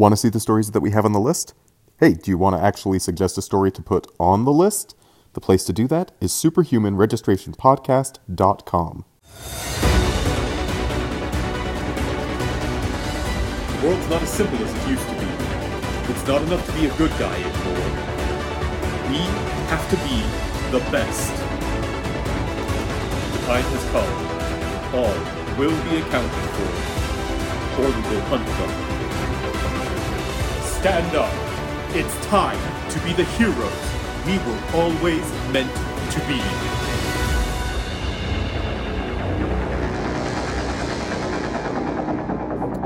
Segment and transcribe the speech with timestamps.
[0.00, 1.52] Want to see the stories that we have on the list?
[1.98, 4.96] Hey, do you want to actually suggest a story to put on the list?
[5.34, 9.04] The place to do that is superhumanregistrationpodcast.com.
[13.66, 15.26] The world's not as simple as it used to be.
[16.10, 17.90] It's not enough to be a good guy anymore.
[19.10, 19.18] We
[19.68, 20.22] have to be
[20.70, 21.30] the best.
[23.34, 24.12] The time has come.
[24.94, 25.18] All
[25.58, 26.70] will be accounted for,
[27.82, 28.89] or we will hunt them.
[30.80, 31.30] Stand up.
[31.94, 32.56] It's time
[32.88, 33.90] to be the heroes
[34.24, 35.70] we were always meant
[36.10, 36.38] to be.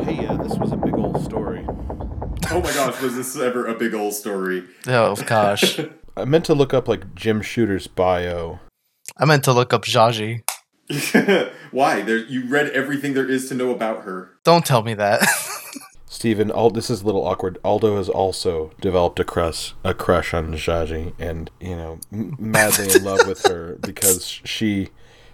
[0.02, 1.64] Hey, uh, this was a big old story.
[1.68, 4.64] Oh my gosh, was this ever a big old story?
[4.88, 5.78] Oh gosh.
[6.16, 8.58] I meant to look up like Jim Shooter's bio.
[9.18, 10.42] I meant to look up Zsaji.
[11.70, 12.02] Why?
[12.02, 14.32] There, you read everything there is to know about her.
[14.42, 15.22] Don't tell me that.
[16.24, 17.58] Stephen, all this is a little awkward.
[17.62, 22.90] Aldo has also developed a crush, a crush on Zsaji, and you know, m- madly
[22.94, 24.88] in love with her because she,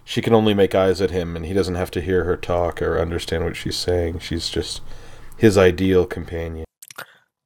[0.05, 2.83] she can only make eyes at him, and he doesn't have to hear her talk
[2.83, 4.19] or understand what she's saying.
[4.19, 4.81] She's just
[5.37, 6.65] his ideal companion.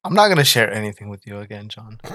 [0.03, 1.99] I'm not gonna share anything with you again, John.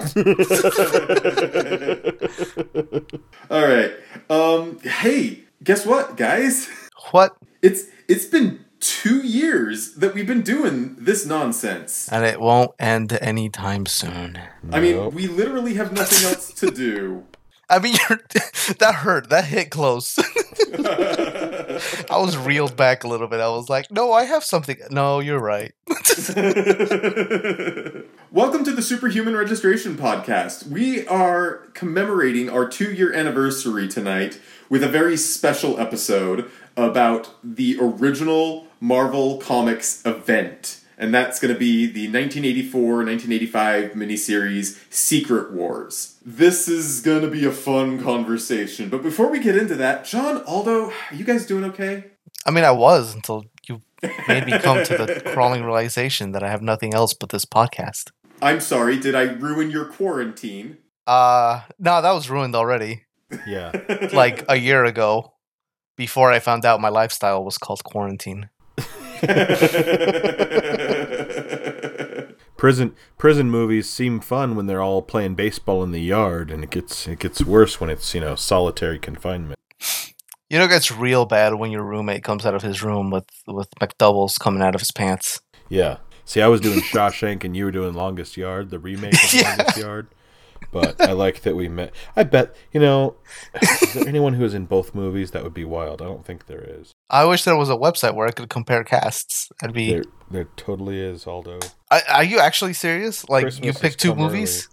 [3.49, 3.93] All right.
[4.29, 4.79] Um.
[4.79, 6.67] Hey, guess what, guys?
[7.11, 7.37] What?
[7.61, 12.09] It's it's been two years that we've been doing this nonsense.
[12.11, 14.39] And it won't end anytime soon.
[14.71, 15.13] I mean, Nope.
[15.13, 17.23] we literally have nothing else to do.
[17.69, 18.19] I mean, you're,
[18.79, 19.29] that hurt.
[19.29, 20.19] That hit close.
[20.73, 23.39] I was reeled back a little bit.
[23.39, 24.77] I was like, no, I have something.
[24.89, 25.71] No, you're right.
[28.31, 30.67] Welcome to the Superhuman Registration Podcast.
[30.67, 37.77] We are commemorating our two year anniversary tonight with a very special episode about the
[37.79, 40.79] original Marvel Comics event.
[40.97, 46.17] And that's going to be the 1984 1985 miniseries Secret Wars.
[46.23, 48.89] This is going to be a fun conversation.
[48.89, 52.05] But before we get into that, John, Aldo, are you guys doing okay?
[52.45, 53.81] I mean, I was until you
[54.27, 58.11] made me come to the crawling realization that I have nothing else but this podcast.
[58.41, 60.77] I'm sorry, did I ruin your quarantine?
[61.05, 63.03] Uh, no, that was ruined already.
[63.47, 63.71] Yeah.
[64.13, 65.33] Like a year ago,
[65.95, 68.49] before I found out my lifestyle was called quarantine.
[72.57, 76.69] Prison prison movies seem fun when they're all playing baseball in the yard, and it
[76.69, 79.57] gets it gets worse when it's you know solitary confinement.
[80.47, 83.25] You know, it gets real bad when your roommate comes out of his room with
[83.47, 85.41] with McDoubles coming out of his pants.
[85.69, 85.97] Yeah.
[86.23, 89.55] See, I was doing Shawshank and you were doing Longest Yard, the remake of Yeah.
[89.57, 90.07] Longest Yard.
[90.71, 91.93] But I like that we met.
[92.15, 93.15] I bet, you know,
[93.61, 95.31] is there anyone who is in both movies?
[95.31, 96.01] That would be wild.
[96.01, 96.91] I don't think there is.
[97.09, 99.51] I wish there was a website where I could compare casts.
[99.61, 99.89] I'd be.
[99.89, 101.59] There, there totally is, Aldo.
[101.89, 103.27] I, are you actually serious?
[103.27, 104.69] Like Christmas you pick two come movies?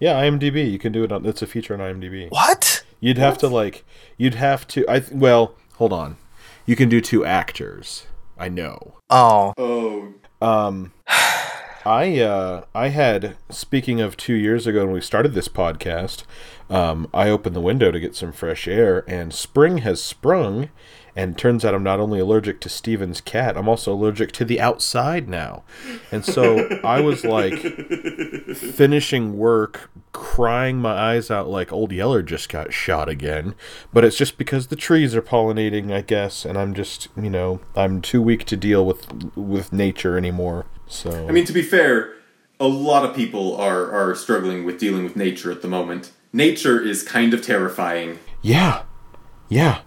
[0.00, 0.70] Yeah, IMDb.
[0.70, 1.26] You can do it on.
[1.26, 2.30] It's a feature on IMDb.
[2.30, 2.82] What?
[3.00, 3.84] You'd have to like.
[4.16, 4.84] You'd have to.
[4.88, 6.16] I th- well, hold on.
[6.64, 8.06] You can do two actors.
[8.38, 8.94] I know.
[9.10, 10.92] Oh, oh, Um,
[11.86, 16.24] I uh, I had speaking of two years ago when we started this podcast,
[16.70, 20.70] um, I opened the window to get some fresh air, and spring has sprung.
[21.16, 24.60] And turns out I'm not only allergic to Steven's cat, I'm also allergic to the
[24.60, 25.62] outside now.
[26.10, 27.52] And so I was like
[28.54, 33.54] finishing work, crying my eyes out like Old Yeller just got shot again.
[33.92, 37.60] But it's just because the trees are pollinating, I guess, and I'm just, you know,
[37.76, 40.66] I'm too weak to deal with with nature anymore.
[40.86, 42.14] So I mean, to be fair,
[42.60, 46.12] a lot of people are are struggling with dealing with nature at the moment.
[46.32, 48.18] Nature is kind of terrifying.
[48.42, 48.82] yeah,
[49.48, 49.80] yeah.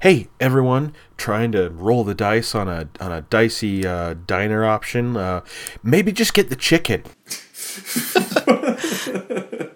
[0.00, 5.16] Hey, everyone, trying to roll the dice on a on a dicey uh, diner option?
[5.16, 5.40] Uh,
[5.82, 7.02] maybe just get the chicken.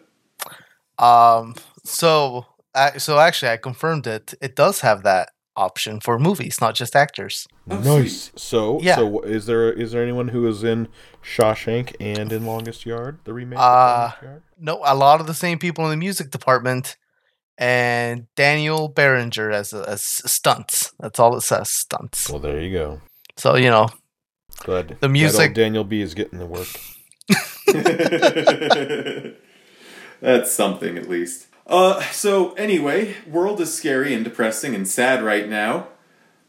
[0.98, 1.54] um.
[1.84, 4.34] So, uh, so actually, I confirmed it.
[4.40, 7.46] It does have that option for movies, not just actors.
[7.66, 8.30] nice.
[8.36, 8.96] So, Yeah.
[8.96, 10.88] so is there is there anyone who is in
[11.22, 13.58] Shawshank and in Longest Yard, the remake?
[13.58, 14.42] of Uh, Longest Yard?
[14.58, 16.96] No, a lot of the same people in the music department,
[17.58, 20.92] and Daniel Berenger as as stunts.
[21.00, 22.30] That's all it says, stunts.
[22.30, 23.00] Well, there you go.
[23.36, 23.88] So you know,
[24.58, 26.68] Glad The music- Daniel B is getting the work.
[30.20, 31.48] That's something, at least.
[31.66, 35.88] Uh, so anyway, world is scary and depressing and sad right now.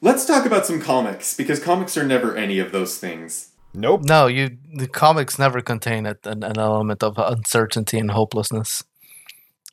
[0.02, 3.52] Let's talk about some comics because comics are never any of those things.
[3.76, 4.04] Nope.
[4.04, 8.84] no, you the comics never contain a, an, an element of uncertainty and hopelessness.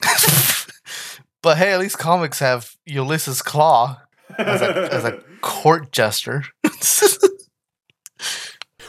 [1.43, 3.99] but hey, at least comics have Ulysses Klaw
[4.39, 6.45] as a, as a court jester.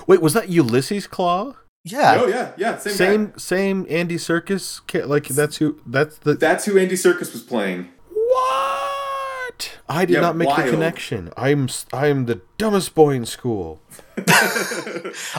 [0.07, 1.55] Wait, was that Ulysses Klaw?
[1.83, 2.19] Yeah.
[2.21, 2.93] Oh yeah, yeah, same.
[2.93, 3.33] Same guy.
[3.37, 4.81] same Andy Serkis.
[5.07, 5.79] Like that's who.
[5.85, 6.35] That's the.
[6.35, 7.89] That's who Andy Serkis was playing.
[8.11, 9.79] What?
[9.89, 11.31] I did Yeah, not make the connection.
[11.35, 13.81] I'm I'm the dumbest boy in school.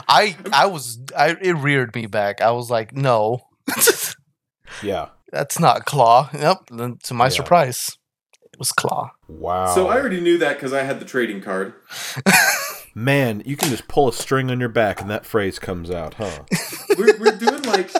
[0.07, 2.41] I I was I it reared me back.
[2.41, 3.47] I was like, no,
[4.83, 5.09] Yeah.
[5.31, 6.29] that's not Klaw.
[6.33, 6.57] Yep.
[6.71, 7.29] Then to my Yeah.
[7.29, 7.97] surprise,
[8.51, 9.11] it was Klaw.
[9.27, 9.73] Wow.
[9.73, 11.73] So I already knew that because I had the trading card.
[12.95, 16.15] Man, you can just pull a string on your back and that phrase comes out,
[16.15, 16.43] huh?
[16.97, 17.91] We're, we're doing like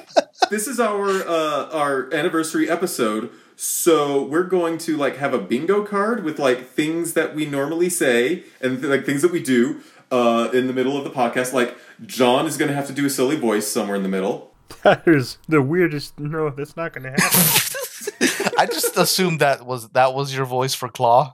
[0.51, 5.83] this is our uh, our anniversary episode, so we're going to like have a bingo
[5.83, 9.81] card with like things that we normally say and like things that we do
[10.11, 11.53] uh, in the middle of the podcast.
[11.53, 11.75] Like
[12.05, 14.53] John is going to have to do a silly voice somewhere in the middle.
[14.83, 16.19] That is the weirdest.
[16.19, 18.53] No, that's not going to happen.
[18.59, 21.33] I just assumed that was that was your voice for Klaw.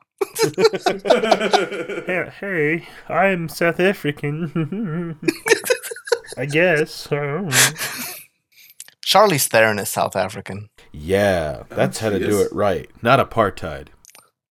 [2.06, 5.18] Hey, hey, I'm South African.
[6.38, 7.08] I guess.
[9.06, 10.70] Charlize Theron is South African.
[10.92, 12.90] Yeah, that's how to do it right.
[13.02, 13.88] Not apartheid.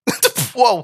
[0.55, 0.83] Whoa.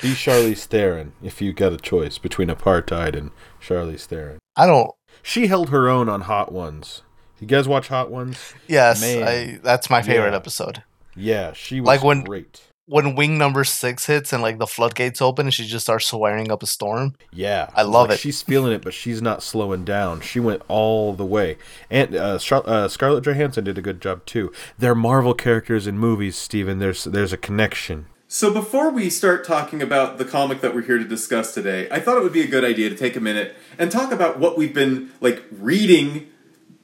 [0.00, 4.38] Be Charlize Theron if you got a choice between apartheid and Charlize Theron.
[4.56, 4.90] I don't.
[5.22, 7.02] She held her own on Hot Ones.
[7.38, 8.54] You guys watch Hot Ones?
[8.66, 9.22] Yes, Man.
[9.26, 10.36] I, that's my favorite Yeah.
[10.36, 10.82] episode.
[11.14, 12.62] Yeah, she was Like when- great.
[12.86, 16.50] When wing number six hits and like the floodgates open and she just starts swearing
[16.50, 17.14] up a storm.
[17.32, 18.20] Yeah, I love like, it.
[18.20, 20.20] She's feeling it, but she's not slowing down.
[20.20, 21.58] She went all the way,
[21.90, 24.52] and uh, Char- uh, Scarlett Johansson did a good job too.
[24.78, 26.80] They're Marvel characters in movies, Steven.
[26.80, 28.06] There's there's a connection.
[28.26, 32.00] So before we start talking about the comic that we're here to discuss today, I
[32.00, 34.56] thought it would be a good idea to take a minute and talk about what
[34.56, 36.28] we've been like reading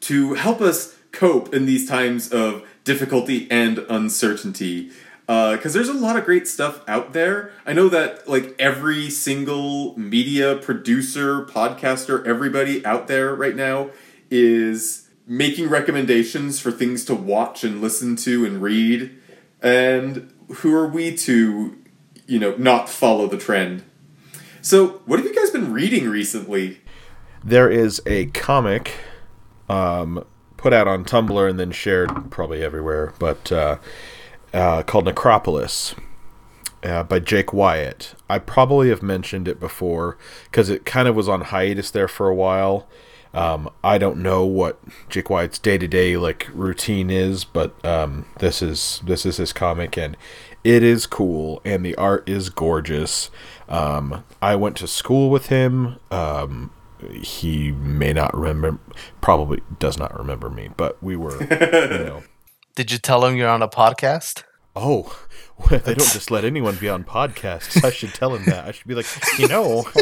[0.00, 4.90] to help us cope in these times of difficulty and uncertainty.
[5.28, 7.52] Because there's a lot of great stuff out there.
[7.66, 13.90] I know that like every single media producer, podcaster, everybody out there right now
[14.30, 19.14] is making recommendations for things to watch and listen to and read.
[19.60, 21.76] And who are we to,
[22.26, 23.84] you know, not follow the trend?
[24.62, 26.80] So, what have you guys been reading recently?
[27.44, 28.94] There is a comic
[29.68, 30.24] um,
[30.56, 33.78] put out on Tumblr and then shared probably everywhere, but uh,
[34.52, 35.94] uh, called Necropolis
[36.82, 38.14] uh, by Jake Wyatt.
[38.28, 42.28] I probably have mentioned it before because it kind of was on hiatus there for
[42.28, 42.88] a while.
[43.34, 48.26] Um, I don't know what Jake Wyatt's day to day like routine is, but um,
[48.38, 50.16] this is this is his comic and
[50.64, 53.30] it is cool and the art is gorgeous.
[53.68, 55.96] Um, I went to school with him.
[56.10, 56.70] Um,
[57.22, 58.80] he may not remember,
[59.20, 61.48] probably does not remember me, but we were, you
[62.04, 62.22] know.
[62.78, 64.44] Did you tell him you're on a podcast?
[64.76, 65.26] Oh,
[65.68, 67.84] they don't just let anyone be on podcasts.
[67.84, 68.66] I should tell him that.
[68.66, 69.84] I should be like, you know,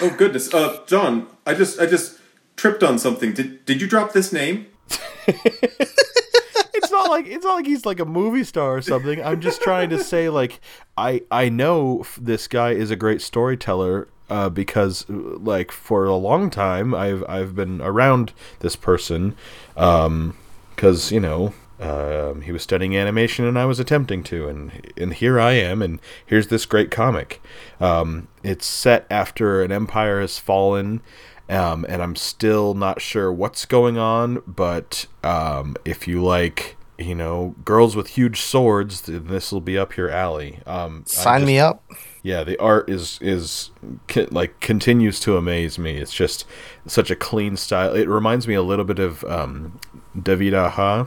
[0.00, 2.18] Oh goodness, uh, John, I just I just
[2.56, 3.32] tripped on something.
[3.32, 4.66] Did did you drop this name?
[5.28, 9.22] it's not like it's not like he's like a movie star or something.
[9.22, 10.60] I'm just trying to say like
[10.96, 16.16] I I know this guy is a great storyteller uh, because uh, like for a
[16.16, 19.36] long time I've I've been around this person
[20.78, 25.12] because you know um, he was studying animation and I was attempting to and and
[25.12, 27.42] here I am and here's this great comic.
[27.80, 31.00] Um, it's set after an empire has fallen.
[31.50, 37.14] Um, and I'm still not sure what's going on, but um, if you like, you
[37.14, 40.60] know, girls with huge swords, this will be up your alley.
[40.66, 41.82] Um, Sign just- me up.
[42.22, 43.70] yeah, the art is is
[44.30, 45.96] like continues to amaze me.
[45.96, 46.44] It's just
[46.86, 47.94] such a clean style.
[47.94, 49.80] It reminds me a little bit of um,
[50.22, 51.06] David Aja,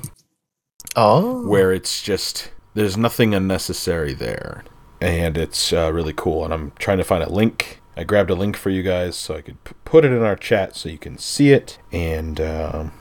[0.96, 1.48] Oh.
[1.48, 4.64] where it's just there's nothing unnecessary there,
[5.00, 6.44] and it's uh, really cool.
[6.46, 7.82] And I'm trying to find a link.
[7.98, 10.36] I grabbed a link for you guys so I could p- put it in our
[10.38, 12.94] chat so you can see it and um,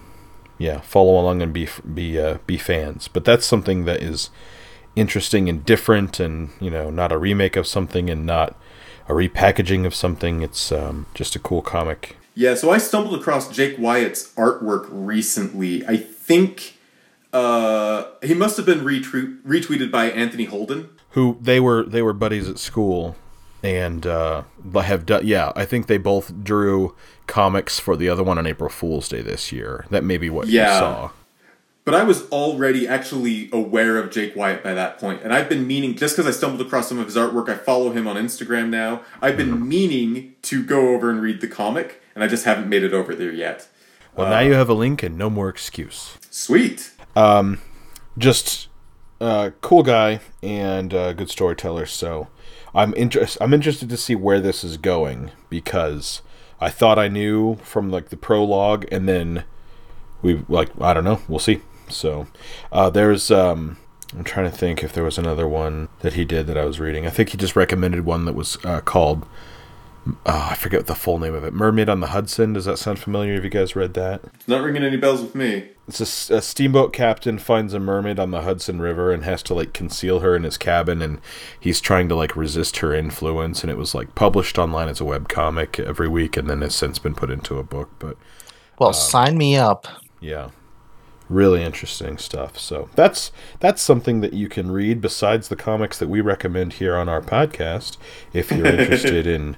[0.59, 3.09] yeah, follow along and be be uh, be fans.
[3.09, 4.31] But that's something that is
[4.97, 8.57] interesting and different, and you know, not a remake of something and not
[9.09, 10.43] a repackaging of something.
[10.43, 12.17] It's um, just a cool comic.
[12.35, 15.87] Yeah, so I stumbled across Jake Wyatt's artwork recently.
[15.87, 16.77] I think
[17.33, 20.89] uh, he must have been retweet- retweeted by Anthony Holden.
[21.11, 23.17] Who they were they were buddies at school,
[23.65, 24.43] and uh,
[24.75, 25.27] have done.
[25.27, 26.95] Yeah, I think they both drew
[27.27, 29.87] comics for the other one on April Fool's Day this year.
[29.91, 30.73] That may be what Yeah.
[30.73, 31.11] you saw.
[31.85, 35.67] But I was already actually aware of Jake Wyatt by that point, and I've been
[35.67, 37.49] meaning just because I stumbled across some of his artwork.
[37.49, 39.01] I follow him on Instagram now.
[39.21, 42.83] I've been meaning to go over and read the comic, and I just haven't made
[42.83, 43.67] it over there yet.
[44.15, 46.19] Well, now you have a link and no more excuse.
[46.31, 46.93] Sweet.
[47.17, 47.63] Um,
[48.19, 48.69] just
[49.23, 51.87] uh, cool guy and uh, good storyteller.
[51.87, 52.29] So
[52.75, 56.21] I'm interest I'm interested to see where this is going because
[56.61, 59.45] I thought I knew from like the prologue and then
[60.21, 61.63] we like I don't know, we'll see.
[61.89, 62.27] So
[62.71, 63.79] uh, there's um
[64.13, 66.81] I'm trying to think if there was another one that he did that I was
[66.81, 67.07] reading.
[67.07, 69.25] I think he just recommended one that was uh, called
[70.07, 71.53] oh, I forget the full name of it.
[71.53, 72.53] Mermaid on the Hudson.
[72.55, 73.35] Does that sound familiar?
[73.35, 74.23] Have you guys read that?
[74.35, 75.71] It's not ringing any bells with me.
[75.89, 79.73] It's a steamboat captain finds a mermaid on the Hudson River and has to like
[79.73, 81.21] conceal her in his cabin, and
[81.59, 83.63] he's trying to like resist her influence.
[83.63, 86.75] And it was like published online as a web comic every week, and then has
[86.77, 87.91] since been put into a book.
[87.99, 88.17] But
[88.79, 89.89] Well, um, sign me up.
[90.21, 90.51] yeah,
[91.29, 92.57] really interesting stuff.
[92.57, 96.97] So that's that's something that you can read besides the comics that we recommend here
[96.97, 97.97] on our podcast.
[98.33, 99.57] If you're interested in,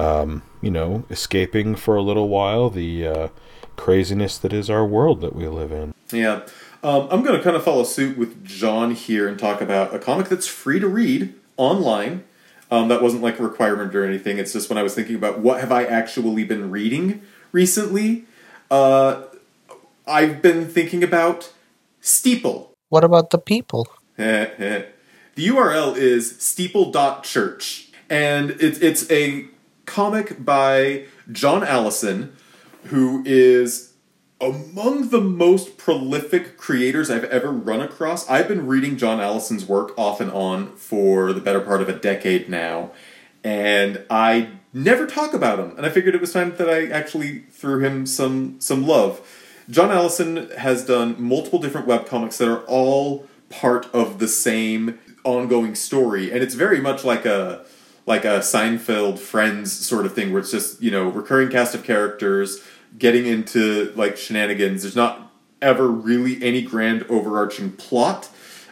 [0.00, 3.28] um, you know, escaping for a little while the uh,
[3.76, 5.94] craziness that is our world that we live in.
[6.10, 6.46] Yeah.
[6.82, 9.98] Um, I'm going to kind of follow suit with John here and talk about a
[9.98, 12.24] comic that's free to read online.
[12.70, 14.38] Um, that wasn't like a requirement or anything.
[14.38, 17.20] It's just when I was thinking about what have I actually been reading
[17.52, 18.24] recently.
[18.70, 19.24] Uh,
[20.06, 21.52] I've been thinking about
[22.00, 22.72] Steeple.
[22.88, 23.88] What about the people?
[24.16, 24.86] the
[25.36, 27.88] URL is steeple.church.
[28.08, 29.46] And it's, it's a
[29.90, 32.32] comic by John Allison,
[32.84, 33.94] who is
[34.40, 38.28] among the most prolific creators I've ever run across.
[38.30, 41.92] I've been reading John Allison's work off and on for the better part of a
[41.92, 42.92] decade now,
[43.42, 45.76] and I never talk about him.
[45.76, 49.20] And I figured it was time that I actually threw him some some love.
[49.68, 55.74] John Allison has done multiple different webcomics that are all part of the same ongoing
[55.74, 57.64] story, and it's very much like a
[58.10, 61.84] like a Seinfeld Friends sort of thing, where it's just you know recurring cast of
[61.84, 62.62] characters
[62.98, 64.82] getting into like shenanigans.
[64.82, 68.28] There's not ever really any grand overarching plot.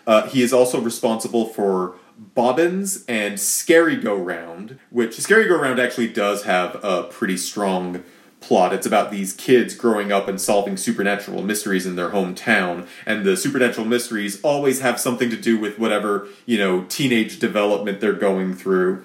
[0.07, 5.78] Uh, he is also responsible for Bobbins and Scary Go Round, which Scary Go Round
[5.78, 8.02] actually does have a pretty strong
[8.40, 8.73] plot.
[8.73, 13.37] It's about these kids growing up and solving supernatural mysteries in their hometown, and the
[13.37, 18.54] supernatural mysteries always have something to do with whatever, you know, teenage development they're going
[18.54, 19.04] through.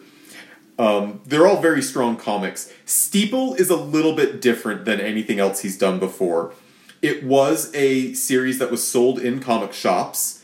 [0.80, 2.72] Um, they're all very strong comics.
[2.86, 6.54] Steeple is a little bit different than anything else he's done before.
[7.02, 10.44] It was a series that was sold in comic shops.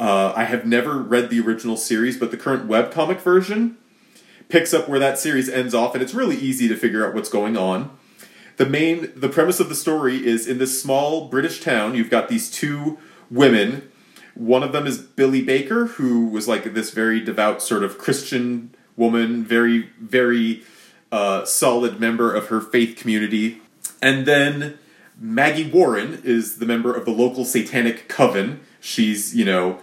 [0.00, 3.76] Uh, I have never read the original series, but the current webcomic version
[4.48, 7.28] picks up where that series ends off, and it's really easy to figure out what's
[7.28, 7.90] going on.
[8.56, 12.28] The main, the premise of the story is in this small British town, you've got
[12.28, 12.98] these two
[13.30, 13.88] women.
[14.34, 18.74] One of them is Billy Baker, who was like this very devout sort of Christian
[18.98, 20.62] woman, very, very
[21.10, 23.60] uh, solid member of her faith community.
[24.02, 24.78] And then
[25.18, 28.60] Maggie Warren is the member of the local satanic coven.
[28.80, 29.80] She's, you know,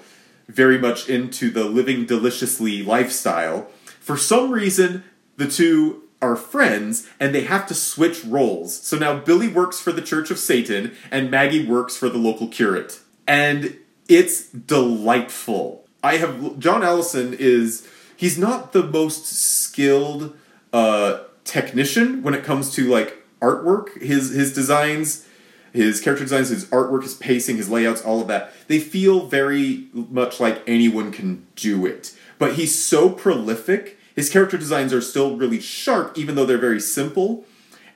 [0.48, 3.68] very much into the living deliciously lifestyle.
[4.00, 5.04] For some reason,
[5.38, 8.80] the two are friends and they have to switch roles.
[8.82, 12.48] So now Billy works for the Church of Satan and Maggie works for the local
[12.48, 13.00] curate.
[13.28, 15.86] And it's delightful.
[16.04, 20.36] I have John Allison is he's not the most skilled
[20.74, 24.02] uh, technician when it comes to like artwork.
[24.02, 25.28] His his designs,
[25.72, 28.52] his character designs, his artwork, his pacing, his layouts, all of that.
[28.68, 32.14] They feel very much like anyone can do it.
[32.38, 33.98] But he's so prolific.
[34.16, 37.46] His character designs are still really sharp, even though they're very simple.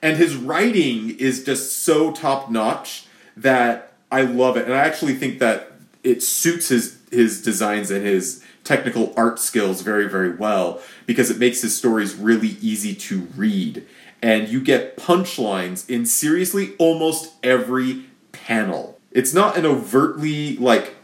[0.02, 4.64] And his writing is just so top notch that I love it.
[4.64, 5.72] And I actually think that
[6.02, 11.38] it suits his his designs and his technical art skills very very well because it
[11.38, 13.86] makes his stories really easy to read.
[14.22, 19.00] And you get punchlines in seriously almost every panel.
[19.10, 20.94] It's not an overtly like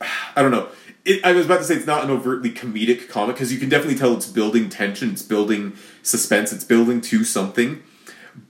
[0.36, 0.68] i don't know.
[1.04, 3.68] It, i was about to say it's not an overtly comedic comic because you can
[3.68, 7.82] definitely tell it's building tension it's building suspense it's building to something.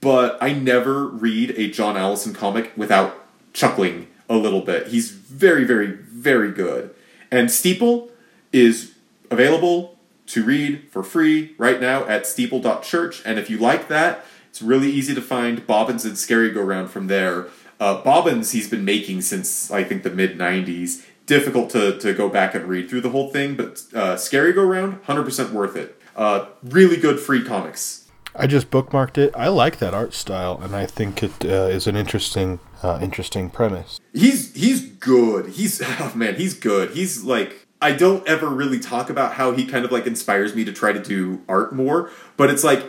[0.01, 4.87] But i never read a john allison comic without chuckling a little bit.
[4.87, 6.93] He's very very very good.
[7.31, 8.09] And steeple
[8.51, 8.95] is
[9.29, 13.21] available to read for free right now at steeple.church.
[13.25, 16.89] And if you like that, it's really easy to find Bobbins and Scary Go Round
[16.89, 17.47] from there.
[17.79, 21.05] Uh, Bobbins he's been making since I think the mid 90s.
[21.25, 24.63] Difficult to, to go back and read through the whole thing, but uh, Scary Go
[24.63, 26.01] Round, 100% worth it.
[26.15, 28.07] Uh, really good free comics.
[28.33, 29.33] I just bookmarked it.
[29.35, 33.49] I like that art style, and I think it uh, is an interesting, uh, interesting
[33.49, 33.99] premise.
[34.13, 35.49] He's he's good.
[35.49, 36.91] He's oh man, he's good.
[36.91, 40.63] He's like I don't ever really talk about how he kind of like inspires me
[40.65, 42.85] to try to do art more, but it's like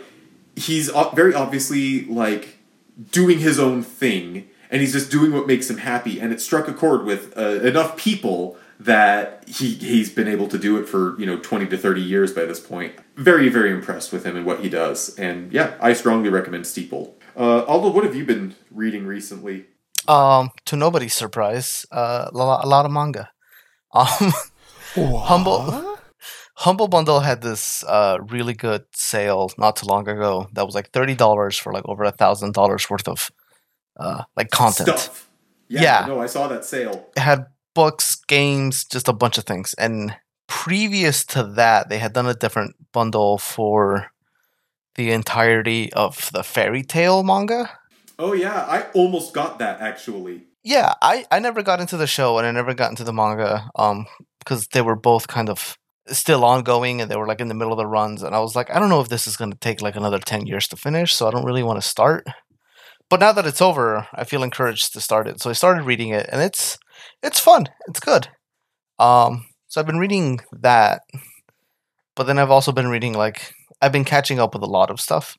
[0.55, 2.57] he's very obviously like
[3.11, 6.67] doing his own thing and he's just doing what makes him happy and it struck
[6.67, 11.19] a chord with uh, enough people that he he's been able to do it for
[11.19, 12.93] you know 20 to 30 years by this point.
[13.15, 17.15] Very very impressed with him and what he does and yeah i strongly recommend steeple.
[17.35, 19.67] Uh, Aldo, what have you been reading recently?
[20.07, 23.29] Um, to nobody's surprise, uh, a lot, of manga.
[23.91, 24.33] Um,
[24.95, 25.97] Humble
[26.55, 30.91] Humble Bundle had this uh really good sale not too long ago that was like
[30.91, 33.31] thirty dollars for like over a thousand dollars worth of
[33.99, 34.89] uh like content.
[34.89, 35.29] stuff
[35.67, 36.05] yeah, Yeah.
[36.07, 39.73] no i saw that sale It had books, games, just a bunch of things.
[39.75, 40.15] And
[40.47, 44.11] previous to that, they had done a different bundle for
[44.95, 47.69] the entirety of the Fairy Tail manga.
[48.17, 52.37] oh yeah i almost got that actually yeah, I, I never got into the show
[52.37, 54.05] and I never got into the manga um
[54.39, 55.75] because they were both kind of
[56.07, 58.55] still ongoing and they were like in the middle of the runs and I was
[58.55, 60.75] like I don't know if this is going to take like another 10 years to
[60.77, 62.27] finish so I don't really want to start.
[63.09, 65.41] But now that it's over, I feel encouraged to start it.
[65.41, 66.77] So I started reading it and it's
[67.23, 67.67] it's fun.
[67.87, 68.29] It's good.
[68.99, 71.01] Um so I've been reading that.
[72.15, 74.99] But then I've also been reading like I've been catching up with a lot of
[75.01, 75.37] stuff.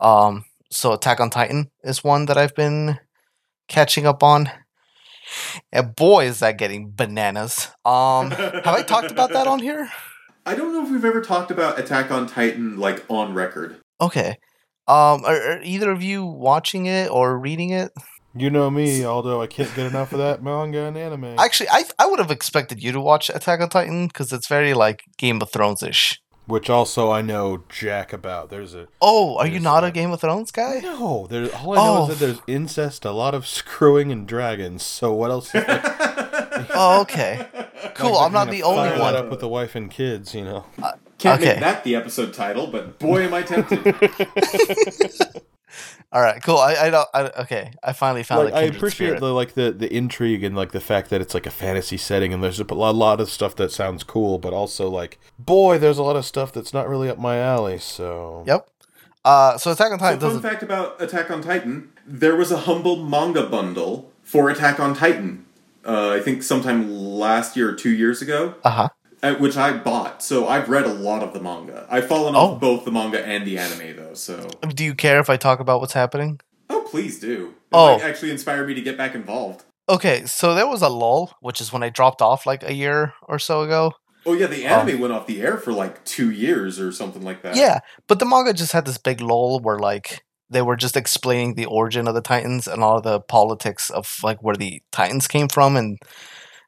[0.00, 2.98] Um so Attack on Titan is one that I've been
[3.68, 4.50] catching up on.
[5.72, 7.68] And boy, is that getting bananas.
[7.84, 9.90] Um, have I talked about that on here?
[10.46, 14.36] i don't know if we've ever talked about attack on titan like on record Okay.
[14.86, 17.92] Um, are, are either of you watching it or reading it?
[18.36, 21.36] You know me, although I can't get enough of that manga and anime.
[21.38, 24.74] Actually, I I would have expected you to watch Attack on Titan because it's very
[24.74, 26.20] like Game of Thrones ish.
[26.46, 28.50] Which also I know jack about.
[28.50, 30.80] There's a Oh, are you Yes, not a Game of Thrones guy?
[30.82, 31.26] no.
[31.28, 32.10] There's all I know Oh.
[32.10, 32.26] is that oh.
[32.26, 34.82] there's incest, a lot of screwing, and dragons.
[34.82, 35.54] So what else?
[35.54, 35.82] Is like,
[36.74, 37.46] Oh, okay.
[37.94, 38.12] Cool.
[38.12, 39.12] like, I'm not the only fire one.
[39.14, 40.34] that up with the wife and kids.
[40.34, 40.64] You know.
[41.18, 41.52] can't Okay.
[41.52, 43.80] make that the episode title but boy am i tempted
[46.12, 46.58] All right, cool.
[46.58, 47.08] I I don't.
[47.12, 48.44] I, okay, I finally found.
[48.44, 49.20] like a I kindred appreciate spirit.
[49.20, 52.32] the like the the intrigue and like the fact that it's like a fantasy setting
[52.32, 55.98] and there's a lo- lot of stuff that sounds cool, but also like boy, there's
[55.98, 57.78] a lot of stuff that's not really up my alley.
[57.78, 58.68] So Yep.
[59.24, 60.42] Uh, so Attack on So Titan fun doesn't.
[60.42, 65.46] fact about Attack on Titan: there was a humble manga bundle for Attack on Titan.
[65.86, 68.88] Uh, I think sometime last year or two years ago, Uh huh.
[69.32, 70.22] Which I bought.
[70.22, 71.86] So I've read a lot of the manga.
[71.90, 72.38] I've fallen Oh.
[72.54, 74.14] off both the manga and the anime, though.
[74.14, 76.40] So Do you care if I talk about what's happening?
[76.70, 77.48] oh, please do.
[77.48, 77.96] It Oh.
[77.98, 79.64] might actually inspire me to get back involved.
[79.88, 83.12] Okay, so there was a lull, which is when I dropped off like a year
[83.28, 83.92] or so ago.
[84.26, 87.42] Oh yeah, the anime went off the air for like two years or something like
[87.42, 87.56] that.
[87.56, 91.54] Yeah, but the manga just had this big lull where like they were just explaining
[91.54, 95.48] the origin of the Titans and all the politics of like where the Titans came
[95.48, 95.98] from, and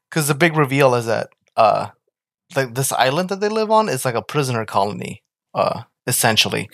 [0.09, 1.87] because the big reveal is that uh
[2.55, 6.69] like this island that they live on is like a prisoner colony, uh essentially,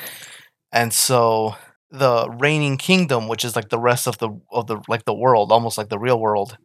[0.71, 1.55] and so
[1.91, 5.51] the reigning kingdom, which is like the rest of the of the like the world,
[5.51, 6.57] almost like the real world,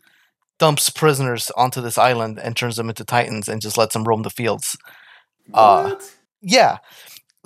[0.59, 4.23] dumps prisoners onto this island and turns them into Titans and just lets them roam
[4.23, 4.77] the fields.
[5.55, 6.17] Uh, What?
[6.43, 6.79] Yeah.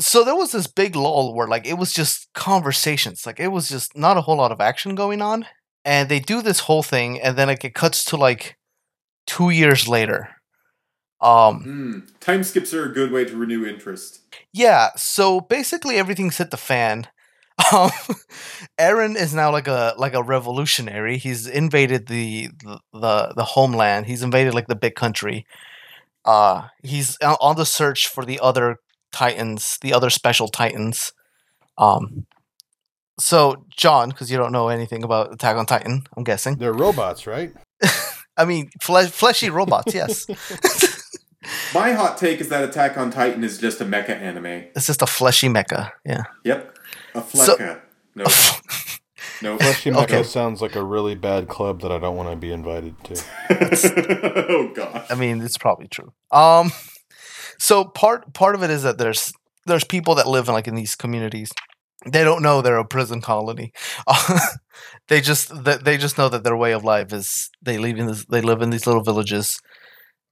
[0.00, 3.26] So there was this big lull where like it was just conversations.
[3.26, 5.46] Like it was just not a whole lot of action going on.
[5.84, 8.56] And they do this whole thing and then like, it cuts to like
[9.26, 10.30] two years later.
[11.22, 11.98] Um Hmm.
[12.20, 14.20] Time skips are a good way to renew interest.
[14.52, 17.06] yeah, so basically everything's hit the fan.
[17.72, 17.90] Um
[18.78, 21.18] Eren is now like a like a revolutionary.
[21.18, 24.06] He's invaded the the the, the homeland.
[24.06, 25.46] He's invaded like the big country.
[26.24, 28.76] Uh he's on the search for the other
[29.12, 31.12] titans, the other special titans.
[31.78, 32.26] Um
[33.20, 36.56] so John, because you don't know anything about Attack on Titan, I'm guessing.
[36.56, 37.52] they're robots, right?
[38.36, 40.26] I mean, fle- fleshy robots, yes.
[41.74, 44.46] My hot take is that Attack on Titan is just a mecha anime.
[44.76, 45.90] it's just a fleshy mecha.
[46.04, 46.22] Yeah.
[46.44, 46.78] Yep,
[47.14, 47.80] a So- flecha.
[48.14, 48.24] no,
[49.42, 49.58] no.
[49.58, 50.22] Fleshy Mecha Okay.
[50.22, 53.24] sounds like a really bad club that I don't want to be invited to.
[54.48, 55.06] oh gosh.
[55.10, 56.12] I mean, it's probably true.
[56.30, 56.70] Um,
[57.58, 59.32] so part part of it is that there's
[59.66, 61.50] there's people that live in like in these communities.
[62.06, 63.72] They don't know they're a prison colony.
[65.08, 68.06] they just that they just know that their way of life is they live in
[68.06, 69.56] this, they live in these little villages,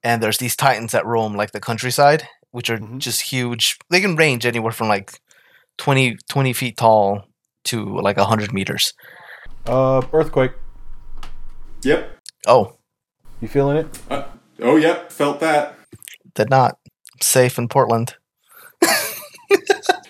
[0.03, 2.97] and there's these titans that roam like the countryside, which are Mhm.
[2.99, 3.77] just huge.
[3.89, 5.19] They can range anywhere from like
[5.77, 7.25] 20, 20 feet tall
[7.65, 8.93] to like hundred meters.
[9.65, 10.51] Uh, earthquake.
[11.83, 12.17] Yep.
[12.47, 12.77] Oh,
[13.39, 13.99] You feeling it?
[14.09, 14.23] Uh,
[14.61, 15.11] oh, yep.
[15.11, 15.75] Felt that.
[16.35, 16.77] did not
[17.21, 18.15] safe in Portland.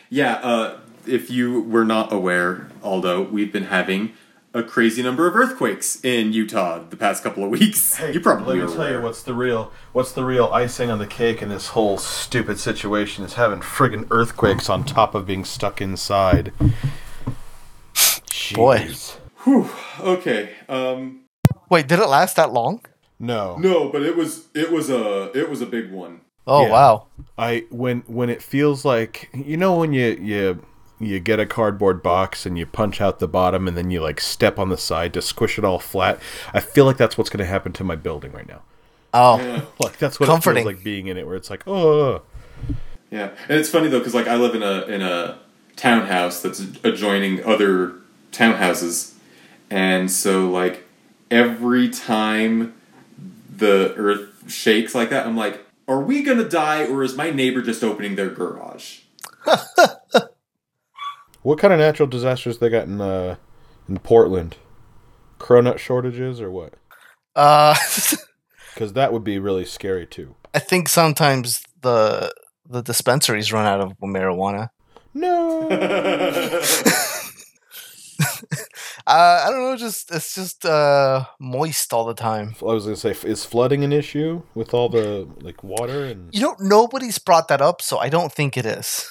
[0.10, 0.36] Yeah.
[0.44, 0.78] Uh,
[1.08, 4.12] if you were not aware, Aldo, we've been having
[4.54, 8.00] a crazy number of earthquakes in Utah the past couple of weeks.
[8.14, 11.08] you probably let me tell you what's the real what's the real icing on the
[11.08, 15.82] cake in this whole stupid situation is having friggin' earthquakes on top of being stuck
[15.82, 16.52] inside.
[18.54, 18.80] Boy.
[18.80, 19.18] Jeez.
[19.44, 19.70] Whew.
[20.00, 20.50] Okay.
[20.68, 21.22] Um.
[21.70, 22.82] Wait, did it last that long?
[23.20, 26.22] No, No, but it was it was a it was a big one.
[26.48, 26.72] Oh Yeah.
[26.72, 27.08] wow.
[27.38, 30.66] I when when it feels like you know when you you
[31.02, 34.22] you get a cardboard box and you punch out the bottom and then you like
[34.22, 36.20] step on the side to squish it all flat.
[36.54, 38.62] I feel like that's what's going to happen to my building right now.
[39.14, 39.62] Oh Yeah.
[39.80, 40.62] Like that's what Comforting.
[40.62, 42.22] it feels like being in it, where it's like, oh,
[43.10, 45.40] Yeah, and it's funny though because like I live in a in a
[45.76, 47.94] townhouse that's adjoining other
[48.32, 49.16] townhouses,
[49.70, 50.86] and so like
[51.30, 52.74] every time
[53.54, 57.62] the earth shakes like that, I'm like, are we gonna die or is my neighbor
[57.62, 59.00] just opening their garage?
[61.44, 63.36] what kind of natural disasters they got in uh
[63.90, 64.58] in Portland?
[65.40, 66.74] Cronut shortages or what?
[67.36, 67.76] uh
[68.74, 70.36] Because that would be really scary too.
[70.54, 72.34] I think sometimes the
[72.70, 74.70] the dispensaries run out of marijuana.
[75.14, 75.68] No,
[79.08, 82.56] Uh, I don't know, just it's just uh moist all the time.
[82.62, 86.34] I was gonna say, is flooding an issue with all the like water and?
[86.34, 89.10] You know, nobody's brought that up, so I don't think it is.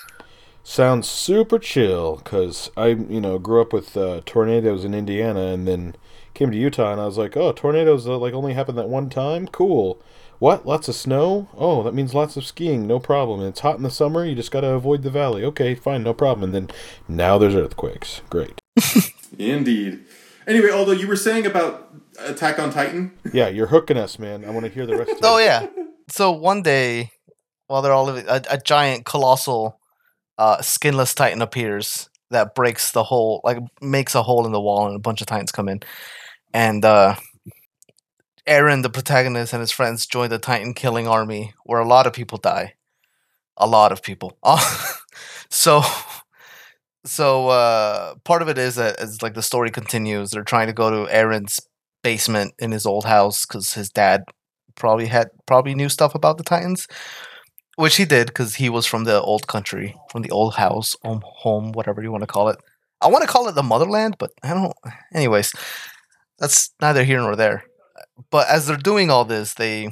[0.70, 5.66] Sounds super chill because I, you know, grew up with uh, tornadoes in Indiana and
[5.66, 5.96] then
[6.33, 9.11] came to Utah and I was like, oh, tornadoes uh, like only happen that one
[9.11, 9.48] time?
[9.48, 10.00] Cool.
[10.38, 10.66] What?
[10.66, 11.48] Lots of snow?
[11.56, 12.87] Oh, that means lots of skiing.
[12.87, 13.40] No problem.
[13.40, 14.24] And it's hot in the summer.
[14.24, 15.42] You just got to avoid the valley.
[15.42, 16.44] Okay, fine, no problem.
[16.44, 16.76] And then
[17.09, 18.22] now there's earthquakes.
[18.30, 18.61] Great.
[19.40, 20.04] Indeed.
[20.46, 24.44] Anyway, although you were saying about Attack on Titan, Yeah, you're hooking us, man.
[24.44, 25.24] I want to hear the rest of it.
[25.24, 25.66] Oh yeah.
[26.11, 27.11] So one day,
[27.66, 29.79] while they're all living, a, a giant, colossal,
[30.40, 34.87] uh, skinless titan appears that breaks the hole, like makes a hole in the wall,
[34.87, 35.81] and a bunch of titans come in.
[36.55, 37.16] And uh,
[38.48, 42.12] Eren, the protagonist, and his friends join the titan killing army, where a lot of
[42.12, 42.74] people die.
[43.57, 44.38] A lot of people.
[45.50, 45.83] so,
[47.05, 50.72] so uh, part of it is that as like the story continues, they're trying to
[50.72, 51.61] go to Eren's
[52.03, 54.22] basement in his old house because his dad
[54.76, 56.87] probably had probably knew stuff about the Titans,
[57.76, 61.22] which he did because he was from the old country, from the old house, home,
[61.24, 62.59] home, whatever you want to call it.
[63.00, 64.74] I want to call it the motherland, but I don't.
[65.14, 65.52] Anyways,
[66.38, 67.64] that's neither here nor there.
[68.30, 69.90] But as they're doing all this, they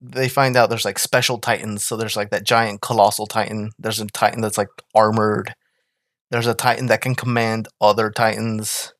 [0.00, 1.84] they find out there's like special titans.
[1.84, 3.70] So there's like that giant colossal titan.
[3.78, 5.54] There's a titan that's like armored.
[6.30, 8.92] There's a titan that can command other titans.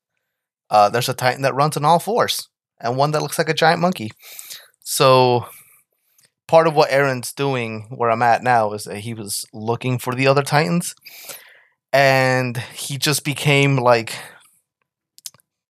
[0.68, 2.48] Uh, there's a titan that runs on all fours,
[2.80, 4.10] and one that looks like a giant monkey.
[4.80, 5.46] So
[6.50, 10.16] part of what Eren's doing where I'm at now is that he was looking for
[10.16, 10.96] the other Titans
[11.92, 14.16] and he just became like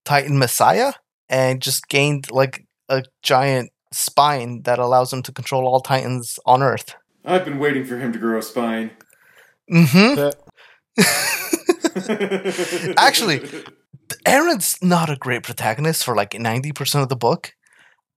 [0.07, 0.95] Titan Messiah
[1.29, 6.63] and just gained like a giant spine that allows him to control all Titans on
[6.63, 6.95] Earth.
[7.27, 8.93] I've been waiting for him to grow a spine.
[9.71, 10.31] Mm-hmm.
[12.97, 13.41] Actually,
[14.27, 17.53] Eren's not a great protagonist for like 90% of the book.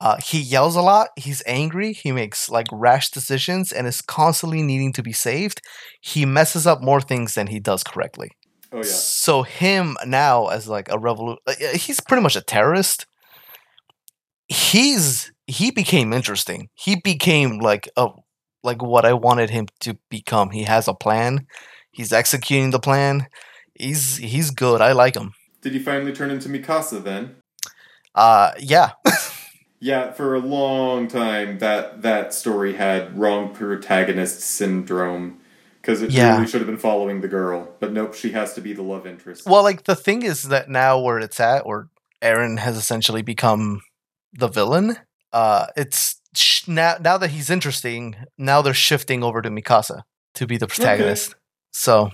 [0.03, 1.11] Uh, he yells a lot.
[1.15, 1.93] He's angry.
[1.93, 5.61] He makes like rash decisions and is constantly needing to be saved.
[6.01, 8.31] He messes up more things than he does correctly.
[8.73, 8.83] oh yeah.
[8.83, 11.39] So him now as like a revolution,
[11.75, 13.05] he's pretty much a terrorist.
[14.49, 16.67] He's he became interesting.
[16.73, 18.09] He became like a
[18.61, 20.49] like what I wanted him to become.
[20.49, 21.47] He has a plan.
[21.93, 23.27] He's executing the plan.
[23.73, 24.81] He's he's good.
[24.81, 25.31] I like him.
[25.61, 27.37] Did he finally turn into Mikasa then?
[28.13, 28.91] Uh yeah.
[29.83, 35.39] Yeah, for a long time that that story had wrong protagonist syndrome
[35.81, 36.35] because it Yeah.
[36.35, 39.05] really should have been following the girl, but nope, she has to be the love
[39.05, 39.45] interest.
[39.45, 41.89] well, like the thing is that now where it's at, where
[42.21, 43.81] Eren has essentially become
[44.31, 44.97] the villain.
[45.33, 48.15] Uh, it's sh- now now that he's interesting.
[48.37, 50.03] Now they're shifting over to Mikasa
[50.35, 51.35] to be the protagonist.
[51.71, 52.11] So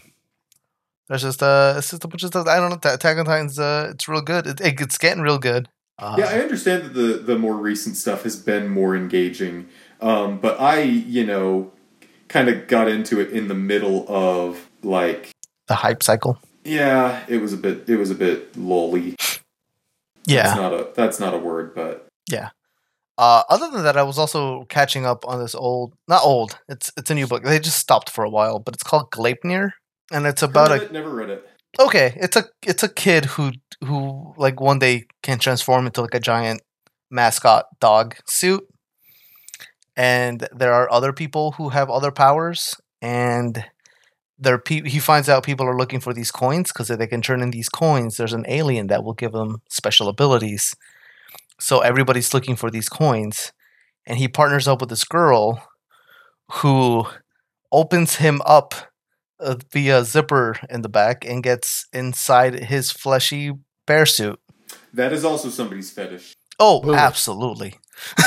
[1.08, 2.48] there's just uh, it's just a bunch of stuff.
[2.48, 2.78] I don't know.
[2.78, 4.48] Ta- Attack on Titan's uh, it's real good.
[4.48, 5.70] It, it, it's getting real good.
[6.00, 9.68] Uh, yeah, I understand that the the more recent stuff has been more engaging,
[10.00, 11.72] um, but I, you know,
[12.30, 15.32] kind of got into it in the middle of like,
[15.68, 16.40] the hype cycle.
[16.64, 19.16] yeah, it was a bit, it was a bit lolly.
[20.26, 20.44] Yeah.
[20.44, 22.50] That's not a that's not a word, but yeah.
[23.18, 26.58] Uh, other than that, I was also catching up on this old, not old.
[26.70, 27.44] It's it's a new book.
[27.44, 29.72] They just stopped for a while, but it's called Gleipnir,
[30.12, 31.49] and it's about heard a it, never read it.
[31.78, 32.14] Okay.
[32.16, 33.52] It's a it's a kid who
[33.84, 36.62] who like one day can transform into like a giant
[37.10, 38.66] mascot dog suit,
[39.96, 43.66] and there are other people who have other powers, and
[44.40, 47.22] there pe- he finds out people are looking for these coins because if they can
[47.22, 50.76] turn in these coins, there's an alien that will give them special abilities.
[51.60, 53.54] So everybody's looking for these coins,
[54.08, 55.64] and he partners up with this girl
[56.52, 57.06] who
[57.72, 58.76] opens him up
[59.40, 63.54] uh, via zipper in the back and gets inside his fleshy
[63.86, 64.40] bear suit.
[64.94, 66.34] That is also somebody's fetish.
[66.60, 66.96] Oh, Ugh.
[66.96, 67.76] absolutely.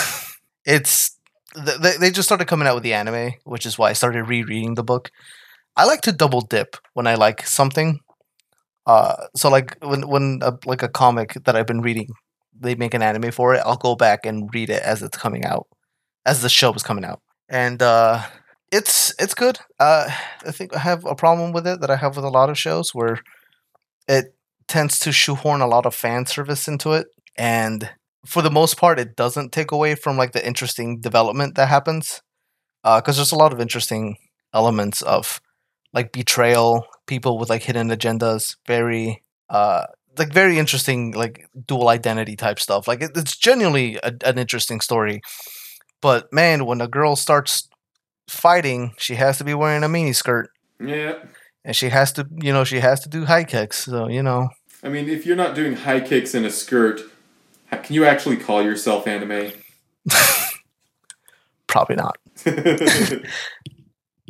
[0.65, 1.19] it's
[1.55, 4.75] they they just started coming out with the anime, which is why I started rereading
[4.75, 5.11] the book.
[5.77, 8.01] I like to double dip when I like something.
[8.87, 12.09] Uh, so like when when a, like a comic that I've been reading,
[12.59, 13.63] they make an anime for it.
[13.65, 15.67] I'll go back and read it as it's coming out,
[16.25, 18.23] as the show is coming out, and uh,
[18.73, 19.61] it's it's good.
[19.79, 20.09] Uh,
[20.47, 22.59] I think I have a problem with it that I have with a lot of
[22.59, 23.21] shows where
[24.09, 24.35] it
[24.69, 27.91] tends to shoehorn a lot of fan service into it, and
[28.27, 32.23] for the most part, it doesn't take away from like the interesting development that happens.
[32.85, 34.17] Because there's a lot of interesting
[34.55, 35.41] elements of
[35.93, 39.85] like betrayal, people with like hidden agendas, very uh
[40.19, 42.89] like very interesting like dual identity type stuff.
[42.89, 45.21] Like it, it's genuinely a, an interesting story.
[46.01, 47.69] But man, when a girl starts
[48.29, 51.15] fighting, she has to be wearing a mini skirt Yeah.
[51.65, 53.85] and she has to, you know, she has to do high kicks.
[53.85, 54.49] So, you know,
[54.83, 57.01] I mean, if you're not doing high kicks in a skirt,
[57.71, 59.53] can you actually call yourself anime?
[61.67, 62.17] probably not.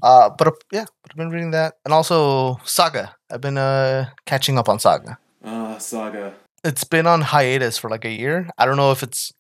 [0.03, 3.15] Uh, but uh, yeah, I've been reading that, and also Saga.
[3.31, 5.17] I've been uh catching up on Saga.
[5.45, 6.35] Ah, Saga.
[6.65, 8.49] It's been on hiatus for like a year.
[8.59, 9.33] I don't know if it's,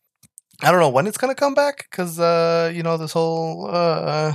[0.62, 4.34] I don't know when it's gonna come back because uh you know this whole uh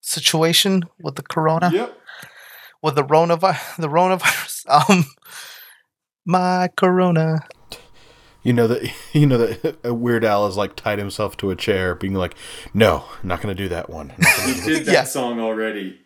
[0.00, 1.96] situation with the corona, Yep.
[2.82, 3.36] with the Rona,
[3.78, 4.64] the Rona-virus.
[4.68, 5.04] Um,
[6.26, 7.46] my corona.
[8.42, 11.94] You know that you know that Weird Al has like tied himself to a chair,
[11.94, 12.34] being like,
[12.74, 14.92] "No, I'm not going to do that one." I'm not gonna You do did that
[14.92, 15.04] Yeah.
[15.04, 15.98] song already.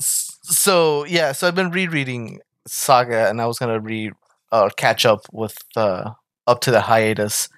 [0.00, 4.10] So yeah, so I've been rereading Saga, and I was gonna re
[4.50, 6.10] uh, catch up with uh,
[6.46, 7.48] up to the hiatus,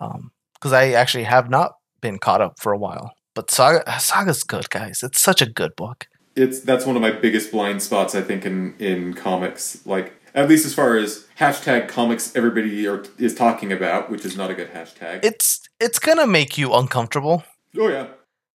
[0.00, 3.12] um, because I actually have not been caught up for a while.
[3.34, 5.02] But Saga Saga's good, guys.
[5.02, 6.06] It's such a good book.
[6.36, 9.84] It's that's one of my biggest blind spots I think in in comics.
[9.86, 14.36] Like at least as far as hashtag comics everybody are, is talking about, which is
[14.36, 15.24] not a good hashtag.
[15.24, 17.44] It's it's gonna make you uncomfortable.
[17.78, 18.08] oh yeah.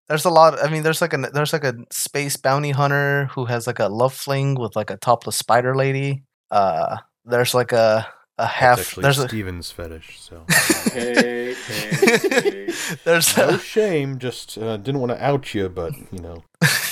[0.09, 0.63] There's a lot.
[0.63, 3.89] I mean, there's like a there's like a space bounty hunter who has like a
[3.89, 6.25] love fling with like a topless spider lady.
[6.51, 8.07] Uh, there's like a
[8.43, 10.19] a That's actually There's a Steven's fetish.
[10.21, 10.45] So
[10.93, 12.73] Hey, hey, hey.
[13.05, 14.19] there's no a, shame.
[14.19, 16.43] Just uh, didn't want to out you, but you know,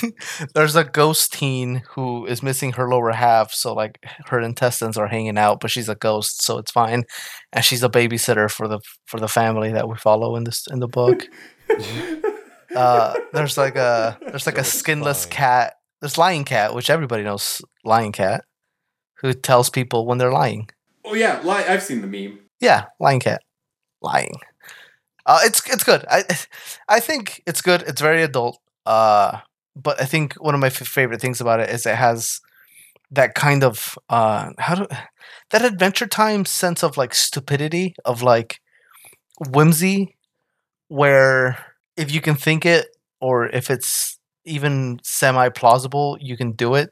[0.54, 5.08] there's a ghost teen who is missing her lower half, so like her intestines are
[5.08, 7.04] hanging out, but she's a ghost, so it's fine.
[7.52, 10.80] And she's a babysitter for the for the family that we follow in this in
[10.80, 11.26] the book.
[12.76, 15.32] uh, there's like a there's like So a skinless fine.
[15.32, 15.74] cat.
[16.00, 18.44] There's Lying Cat, which everybody knows Lying Cat,
[19.20, 20.68] who tells people when they're lying.
[21.04, 22.40] Oh yeah, li- I've seen the meme.
[22.60, 23.42] Yeah, Lying Cat,
[24.02, 24.34] lying.
[25.26, 26.04] Uh, it's it's good.
[26.10, 26.24] I
[26.88, 27.82] I think it's good.
[27.82, 28.58] It's very adult.
[28.86, 29.40] Uh,
[29.76, 32.40] but I think one of my f- favorite things about it is it has
[33.12, 34.86] that kind of uh how do
[35.50, 38.60] that adventure time sense of like stupidity of like
[39.50, 40.16] whimsy
[40.88, 41.58] where
[41.96, 42.88] if you can think it
[43.20, 46.90] or if it's even semi plausible you can do it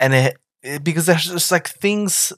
[0.00, 2.32] and it, it because there's just like things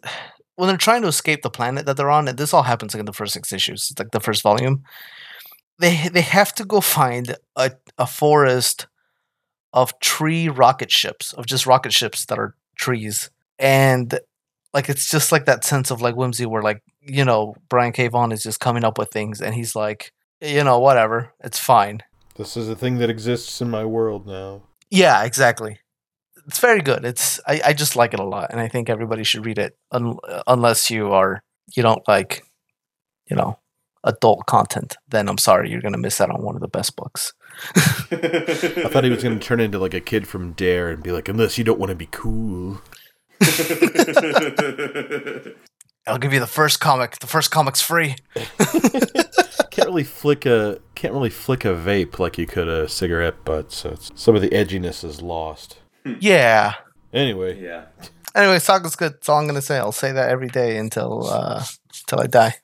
[0.56, 3.00] when they're trying to escape the planet that they're on, and this all happens like
[3.00, 4.82] in the first six issues, it's like the first volume.
[5.78, 8.86] They they have to go find a, a forest
[9.72, 13.30] of tree rocket ships, of just rocket ships that are trees.
[13.58, 14.18] And
[14.72, 18.08] like it's just like that sense of like whimsy where like, you know, Brian K.
[18.08, 22.02] Vaughan is just coming up with things and he's like, you know, whatever, it's fine.
[22.36, 24.62] this is a thing that exists in my world now.
[24.90, 25.78] Yeah, exactly.
[26.46, 27.04] It's very good.
[27.04, 29.76] It's I, I just like it a lot, and I think everybody should read it,
[29.90, 31.42] un, unless you are
[31.74, 32.44] you don't like,
[33.28, 33.58] you know,
[34.04, 34.96] adult content.
[35.08, 37.32] Then I'm sorry, you're gonna miss out on one of the best books.
[37.72, 41.10] I thought he was going to turn into like a kid from Dare and be
[41.10, 42.80] like, "Unless you don't want to be cool."
[46.06, 47.18] I'll give you the first comic.
[47.18, 48.16] The first comic's free.
[49.70, 53.72] Can't really flick a can't really flick a vape like you could a cigarette butt,
[53.72, 55.80] so it's, some of the edginess is lost.
[56.20, 56.74] Yeah.
[57.12, 57.86] Anyway, yeah.
[58.34, 59.14] Anyway, Saga's good.
[59.14, 59.78] That's all I'm gonna say.
[59.78, 61.64] I'll say that every day until uh
[62.02, 62.54] until I die.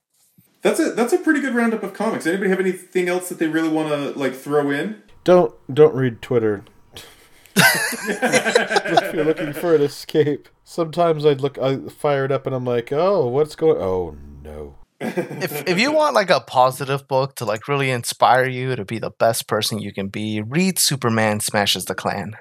[0.62, 2.26] That's a that's a pretty good roundup of comics.
[2.26, 5.02] Anybody have anything else that they really want to like throw in?
[5.24, 6.64] don't don't read Twitter.
[7.57, 12.64] if you're looking for an escape, sometimes I'd look, I fire it up, and I'm
[12.64, 13.81] like, "Oh, what's going?
[13.81, 18.74] Oh no!" if if you want like a positive book to like really inspire you
[18.76, 22.37] to be the best person you can be, read Superman Smashes the Klan.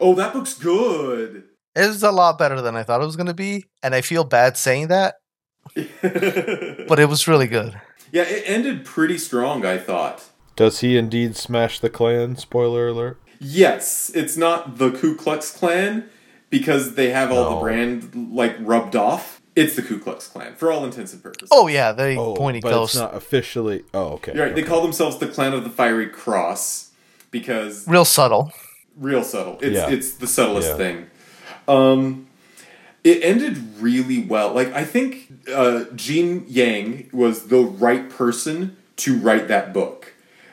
[0.00, 1.44] Oh, that book's good.
[1.76, 4.56] It's a lot better than I thought it was gonna be, and I feel bad
[4.56, 5.16] saying that,
[5.74, 7.80] but it was really good.
[8.12, 9.64] yeah, it ended pretty strong.
[9.64, 10.24] I thought.
[10.56, 12.36] Does he indeed smash the clan?
[12.36, 13.20] Spoiler alert.
[13.40, 16.08] Yes, it's not the Ku Klux Klan
[16.48, 20.70] because they have all the brand like rubbed off, It's the Ku Klux Klan for
[20.70, 21.48] all intents and purposes.
[21.52, 22.94] Oh yeah, they Oh, pointy but ghost.
[22.94, 23.82] it's not officially.
[23.92, 24.32] Oh, okay.
[24.34, 24.54] You're right.
[24.54, 26.92] They call themselves the Clan of the Fiery Cross
[27.32, 28.52] because Real subtle.
[28.98, 29.58] Real subtle.
[29.60, 29.90] It's Yeah.
[29.90, 30.76] it's the subtlest Yeah.
[30.76, 31.06] thing.
[31.68, 32.26] Um,
[33.02, 34.52] it ended really well.
[34.54, 40.12] Like I think uh, Gene Yang was the right person to write that book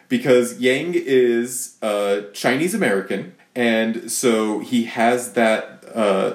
[0.10, 6.34] because Yang is uh, Chinese American, and so he has that uh,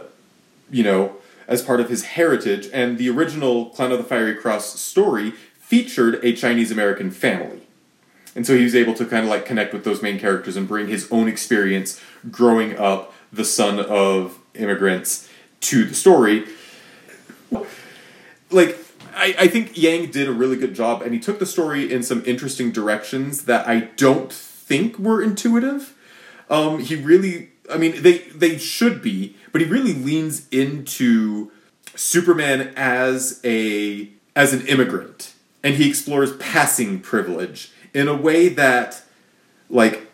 [0.70, 1.16] you know
[1.48, 2.68] as part of his heritage.
[2.72, 7.65] And the original Clan of the Fiery Cross story featured a Chinese American family.
[8.36, 10.68] And so he was able to kind of like connect with those main characters and
[10.68, 15.28] bring his own experience growing up the son of immigrants
[15.60, 16.44] to the story.
[18.50, 18.78] Like,
[19.14, 22.02] I, I think Yang did a really good job and he took the story in
[22.02, 25.96] some interesting directions that I don't think were intuitive.
[26.50, 31.50] Um, he really, I mean, they, they should be, but he really leans into
[31.94, 39.02] Superman as a as an immigrant, and he explores passing privilege in a way that,
[39.70, 40.06] like,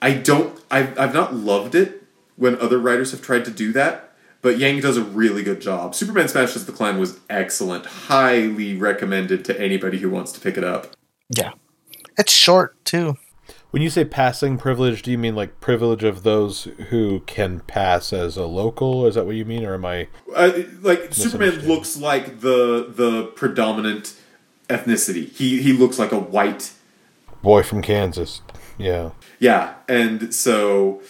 [0.00, 2.02] I don't, I've I've not loved it
[2.36, 5.94] when other writers have tried to do that, but Yang does a really good job.
[5.94, 10.64] Superman Smashes the Klan was excellent, highly recommended to anybody who wants to pick it
[10.64, 10.96] up.
[11.28, 11.52] Yeah.
[12.16, 13.18] It's short too.
[13.70, 18.14] When you say passing privilege, do you mean like privilege of those who can pass
[18.14, 19.06] as a local?
[19.06, 20.08] Is that what you mean, or am I?
[20.34, 24.14] Uh, like Superman looks like the the predominant
[24.68, 25.30] ethnicity.
[25.30, 26.72] He he looks like a white
[27.42, 28.42] Boy from Kansas.
[28.78, 29.10] Yeah.
[29.38, 31.02] Yeah, and so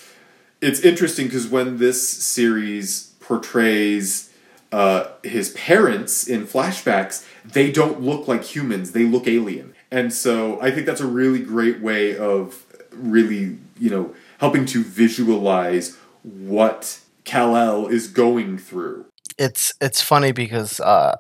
[0.61, 4.33] it's interesting because when this series portrays
[4.73, 9.75] uh, his parents in flashbacks, they don't look like humans; they look alien.
[9.91, 14.83] And so I think that's a really great way of really, you know, helping to
[14.83, 19.07] visualize what Kal El is going through.
[19.39, 21.17] It's it's funny because uh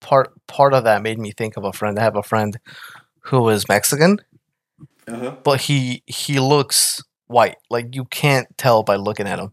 [0.00, 1.98] part part of that made me think of a friend.
[1.98, 2.58] I have a friend
[3.20, 4.18] who is Mexican,
[5.08, 5.36] Uh-huh.
[5.44, 7.56] but he he looks white.
[7.70, 9.50] Like you can't tell by looking at him.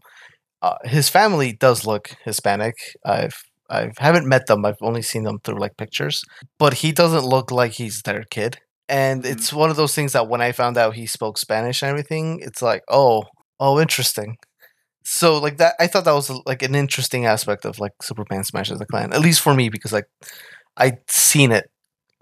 [0.62, 2.74] Uh, his family does look Hispanic.
[3.04, 3.34] I've
[3.70, 4.64] I haven't met them.
[4.64, 6.22] I've only seen them through like pictures.
[6.58, 8.58] But he doesn't look like he's their kid.
[8.88, 9.30] And Mhm.
[9.32, 12.40] it's one of those things that when I found out he spoke Spanish and everything,
[12.42, 13.24] it's like, oh,
[13.60, 14.36] oh, interesting.
[15.04, 18.78] So like that, I thought that was like an interesting aspect of like Superman smashes
[18.78, 20.06] the Klan, at least for me because like
[20.76, 21.70] I'd seen it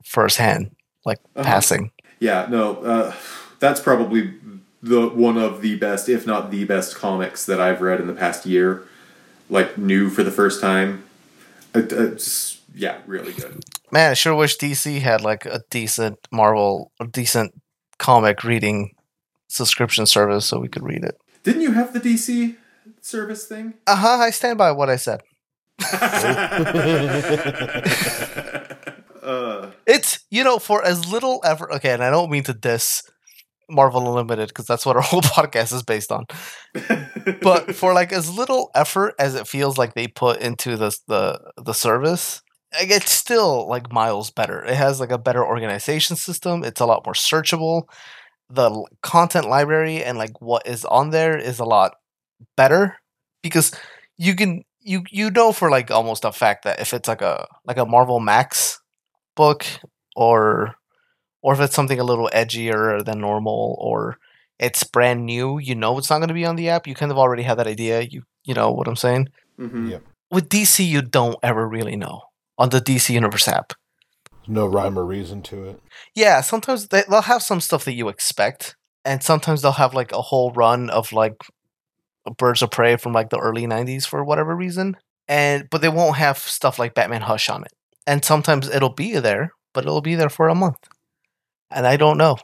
[0.04, 0.70] firsthand,
[1.04, 1.44] like Uh-huh.
[1.44, 1.90] passing.
[2.18, 3.14] Yeah, no, uh,
[3.58, 4.34] that's probably
[4.82, 8.14] the one of the best, if not the best, comics that I've read in the
[8.14, 8.86] past year.
[9.48, 11.04] Like new for the first time.
[11.74, 13.64] Uh, uh, just, yeah, really good.
[13.92, 17.54] Man, I sure wish DC had like a decent Marvel, a decent
[17.98, 18.94] comic reading
[19.46, 21.16] subscription service so we could read it.
[21.44, 22.56] Didn't you have the DC
[23.00, 23.74] service thing?
[23.86, 24.18] Uh huh.
[24.20, 25.20] I stand by what I said.
[29.22, 29.55] uh, It's
[30.30, 31.70] you know for as little effort.
[31.72, 33.02] Okay, and I don't mean to diss
[33.70, 36.26] Marvel Unlimited because that's what our whole podcast is based on.
[37.42, 41.40] But for like as little effort as it feels like they put into the the
[41.62, 42.42] the service,
[42.78, 44.64] like, it's still like miles better.
[44.64, 46.64] It has like a better organization system.
[46.64, 47.84] It's a lot more searchable.
[48.50, 48.70] The
[49.02, 51.94] content library and like what is on there is a lot
[52.56, 52.96] better
[53.42, 53.72] because
[54.18, 57.46] you can you you know for like almost a fact that if it's like a
[57.66, 58.80] like a Marvel Max
[59.36, 59.66] book
[60.16, 60.74] or
[61.42, 64.18] or if it's something a little edgier than normal or
[64.58, 66.86] it's brand new, you know it's not going to be on the app.
[66.86, 68.00] You kind of already have that idea.
[68.02, 69.28] You you know what I'm saying?
[69.58, 69.90] mhm.
[69.90, 70.02] Yep.
[70.30, 72.22] With DC, you don't ever really know
[72.58, 73.74] on the DC Universe app.
[74.48, 75.80] No rhyme or reason to it.
[76.14, 80.12] Yeah, sometimes they, they'll have some stuff that you expect, and sometimes they'll have like
[80.12, 81.36] a whole run of like
[82.38, 84.96] Birds of Prey from like the early '90s for whatever reason,
[85.28, 87.72] and but they won't have stuff like Batman Hush on it.
[88.06, 90.88] And sometimes it'll be there, but it'll be there for a month,
[91.70, 92.38] and I don't know.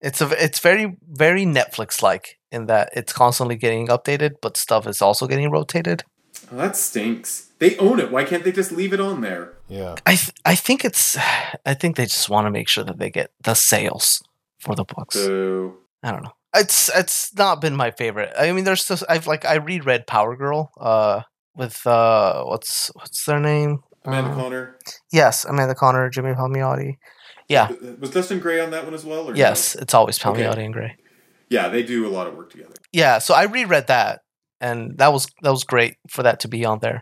[0.00, 4.86] it's a it's very very Netflix like in that it's constantly getting updated, but stuff
[4.86, 6.02] is also getting rotated.
[6.52, 7.50] Oh, that stinks.
[7.60, 8.10] They own it.
[8.10, 9.54] Why can't they just leave it on there?
[9.68, 9.94] Yeah.
[10.04, 11.16] I th- I think it's
[11.64, 14.22] I think they just want to make sure that they get the sales
[14.58, 15.14] for the books.
[15.14, 16.34] So I don't know.
[16.54, 18.32] It's it's not been my favorite.
[18.38, 21.22] I mean, there's just I've like I reread Power Girl uh
[21.54, 23.82] with uh what's what's their name?
[24.06, 24.78] Amanda Uh, Conner
[25.12, 26.94] Yes, Amanda Conner, Jimmy Palmiotti.
[27.48, 27.70] Yeah.
[28.00, 29.28] was Justin Gray on that one as well?
[29.28, 29.38] Or no?
[29.38, 30.42] Yes, it's always Okay.
[30.42, 30.96] Palmiotti and Gray.
[31.48, 32.74] Yeah, they do a lot of work together.
[32.92, 34.20] Yeah, so I reread that,
[34.60, 37.00] and that was that was great for that to be on there.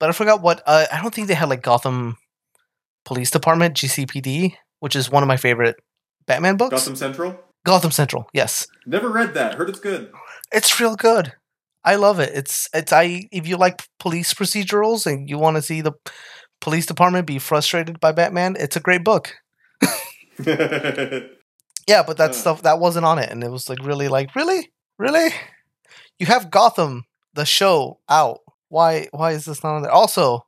[0.00, 2.16] But I forgot what uh, I don't think they had like Gotham
[3.04, 5.76] Police Department GCPD, which is one of my favorite
[6.26, 6.70] Batman books.
[6.70, 7.38] Gotham Central.
[7.66, 8.66] Gotham Central, yes.
[8.86, 9.54] Never read that.
[9.54, 10.10] Heard it's good.
[10.52, 11.32] It's real good.
[11.84, 12.30] I love it.
[12.34, 15.92] It's it's I if you like police procedurals and you want to see the
[16.60, 19.34] police department be frustrated by Batman, it's a great book.
[21.86, 22.34] Yeah, but that Uh.
[22.34, 25.30] stuff that wasn't on it, and it was like really like really, really.
[26.18, 27.04] You have Gotham,
[27.34, 28.38] the show, out.
[28.68, 29.08] Why?
[29.12, 29.90] Why is this not on there?
[29.92, 30.46] Also,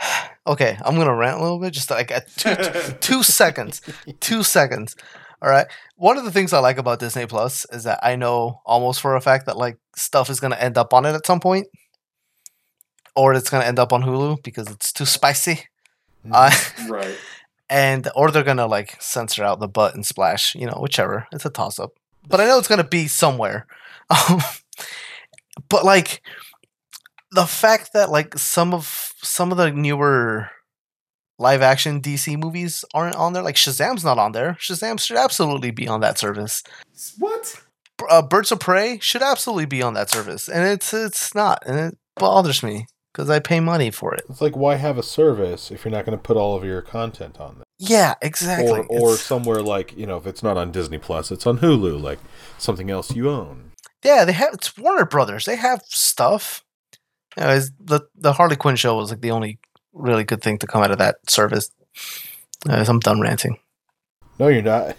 [0.46, 2.54] okay, I'm gonna rant a little bit, just like two,
[3.00, 3.82] two seconds,
[4.20, 4.96] two seconds.
[5.42, 5.66] All right.
[5.96, 9.16] One of the things I like about Disney Plus is that I know almost for
[9.16, 11.66] a fact that like stuff is gonna end up on it at some point,
[13.16, 15.66] or it's gonna end up on Hulu because it's too spicy.
[16.30, 16.52] Uh,
[16.88, 17.18] right.
[17.68, 21.26] and or they're gonna like censor out the butt and splash, you know, whichever.
[21.32, 21.90] It's a toss up.
[22.28, 23.66] But I know it's gonna be somewhere.
[24.28, 24.42] Um,
[25.68, 26.22] but like
[27.30, 30.50] the fact that like some of some of the newer
[31.38, 34.56] live action DC movies aren't on there, like Shazam's not on there.
[34.60, 36.62] Shazam should absolutely be on that service.
[37.18, 37.60] What?
[38.10, 41.78] Uh, Birds of Prey should absolutely be on that service, and it's it's not, and
[41.78, 44.22] it bothers me because I pay money for it.
[44.28, 46.82] It's like why have a service if you're not going to put all of your
[46.82, 47.64] content on there?
[47.78, 48.70] Yeah, exactly.
[48.70, 51.58] Or or It's- somewhere like you know if it's not on Disney Plus, it's on
[51.58, 52.18] Hulu, like
[52.58, 53.70] something else you own.
[54.04, 55.44] Yeah, they have it's Warner Brothers.
[55.44, 56.64] They have stuff.
[57.36, 59.58] Anyways, the the Harley Quinn show was like the only
[59.92, 61.70] really good thing to come out of that service.
[62.68, 63.58] Anyways, I'm done ranting.
[64.38, 64.96] No, you're not.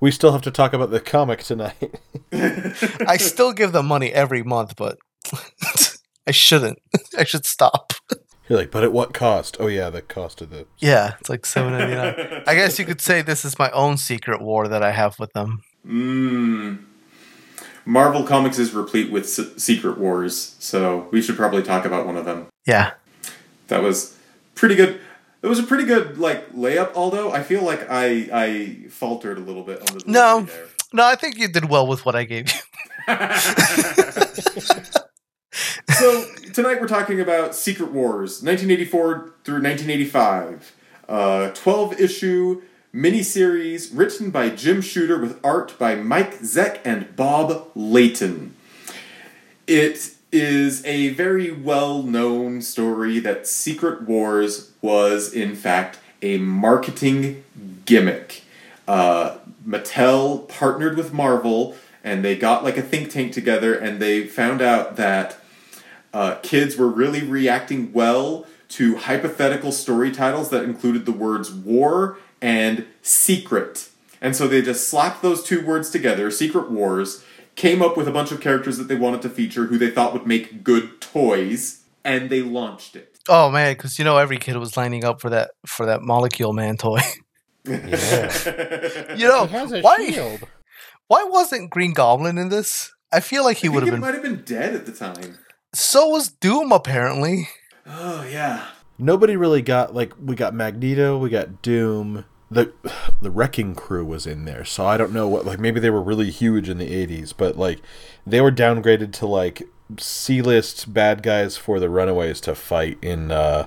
[0.00, 2.00] We still have to talk about the comic tonight.
[2.32, 4.98] I still give them money every month, but
[6.26, 6.78] I shouldn't.
[7.18, 7.92] I should stop.
[8.48, 9.56] You're like, but at what cost?
[9.58, 10.66] Oh yeah, the cost of the.
[10.78, 12.42] Yeah, it's like seven ninety nine.
[12.46, 15.32] I guess you could say this is my own secret war that I have with
[15.32, 15.62] them.
[15.86, 16.84] Mmm.
[17.84, 22.16] Marvel Comics is replete with s- secret wars, so we should probably talk about one
[22.16, 22.46] of them.
[22.66, 22.92] Yeah,
[23.68, 24.15] That was
[24.56, 24.98] pretty good.
[25.42, 26.92] It was a pretty good like layup.
[26.96, 30.40] Although I feel like I I faltered a little bit on the No.
[30.40, 30.66] there.
[30.92, 32.60] no, I think you did well with what I gave you.
[35.94, 40.72] so tonight we're talking about Secret Wars, 1984 through 1985,
[41.08, 42.62] uh, 12 issue
[42.94, 48.54] miniseries written by Jim Shooter with art by Mike Zeck and Bob Layton.
[49.66, 57.44] It is a very well known story that Secret Wars was, in fact, a marketing
[57.84, 58.42] gimmick.
[58.86, 64.26] Uh, Mattel partnered with Marvel and they got like a think tank together and they
[64.26, 65.38] found out that
[66.14, 72.18] uh, kids were really reacting well to hypothetical story titles that included the words war
[72.40, 73.88] and secret.
[74.20, 77.24] And so they just slapped those two words together, Secret Wars,
[77.56, 80.12] came up with a bunch of characters that they wanted to feature who they thought
[80.12, 83.18] would make good toys, and they launched it.
[83.28, 86.52] Oh man, because you know every kid was lining up for that for that Molecule
[86.52, 87.00] Man toy.
[87.68, 89.14] Yeah.
[89.16, 89.96] you know It has a why?
[90.10, 90.40] shield.
[91.08, 92.92] Why wasn't Green Goblin in this?
[93.12, 94.00] I feel like he would have been.
[94.00, 95.38] might have been dead at the time.
[95.74, 97.48] So was Doom apparently.
[97.84, 98.66] Oh, yeah.
[98.98, 102.24] Nobody really got like we got Magneto, we got Doom.
[102.50, 102.72] The
[103.20, 106.02] the Wrecking Crew was in there, so I don't know what like maybe they were
[106.02, 107.80] really huge in the '80s, but like
[108.24, 109.64] they were downgraded to like
[109.98, 113.66] C-list bad guys for the Runaways to fight in uh,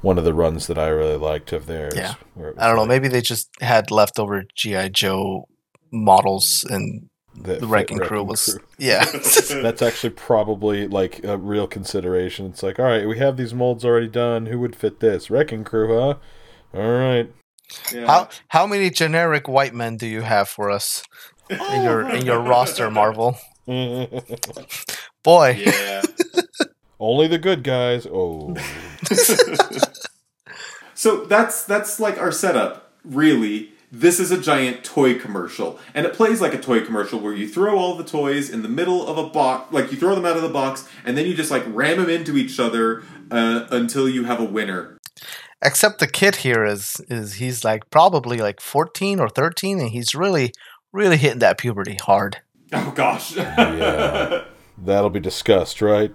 [0.00, 1.94] one of the runs that I really liked of theirs.
[1.94, 2.14] Yeah.
[2.58, 2.86] I don't know.
[2.86, 5.48] Maybe they just had leftover GI Joe
[5.90, 8.64] models, and that the fit Wrecking Crew was Crew.
[8.78, 9.04] yeah.
[9.50, 12.46] That's actually probably like a real consideration.
[12.46, 14.46] It's like, all right, we have these molds already done.
[14.46, 15.30] Who would fit this?
[15.30, 16.14] Wrecking Crew, huh?
[16.74, 17.32] All right.
[17.92, 18.06] Yeah.
[18.06, 21.02] how how many generic white men do you have for us
[21.48, 23.36] in your in your roster, Marvel?
[25.22, 26.02] Boy, Yeah.
[26.98, 28.06] Only the good guys.
[28.06, 28.54] Oh,
[30.94, 32.92] So that's that's like our setup.
[33.04, 37.34] Really, this is a giant toy commercial, and it plays like a toy commercial where
[37.34, 40.24] you throw all the toys in the middle of a box, like you throw them
[40.24, 43.02] out of the box, and then you just like ram them into each other
[43.32, 44.96] uh, until you have a winner.
[45.62, 50.14] Except the kid here is is he's like probably like 14 or 13 and he's
[50.14, 50.52] really
[50.92, 52.38] really hitting that puberty hard
[52.74, 53.36] Oh gosh.
[53.36, 54.44] yeah.
[54.78, 56.10] That'll be discussed, right?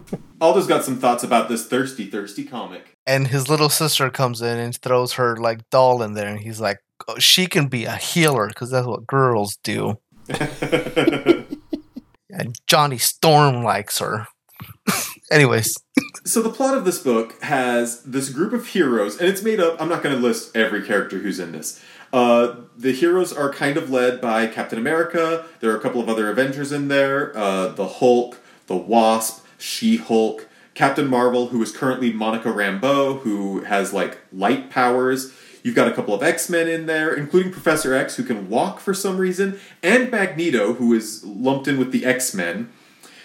[0.40, 2.96] Aldo's got some thoughts about this thirsty, thirsty comic.
[3.06, 6.60] and his little sister comes in and throws her like doll in there and he's
[6.60, 9.98] like oh, she can be a healer because that's what girls do
[12.30, 14.26] and johnny storm likes her
[15.34, 15.74] anyways
[16.26, 19.78] So the plot of this book has this group of heroes, and it's made up.
[19.78, 21.82] I'm not going to list every character who's in this.
[22.14, 25.44] Uh, the heroes are kind of led by Captain America.
[25.60, 30.48] There are a couple of other Avengers in there: uh, the Hulk, the Wasp, She-Hulk,
[30.72, 35.34] Captain Marvel, who is currently Monica Rambeau, who has like light powers.
[35.62, 38.80] You've got a couple of X Men in there, including Professor X, who can walk
[38.80, 42.70] for some reason, and Magneto, who is lumped in with the X Men.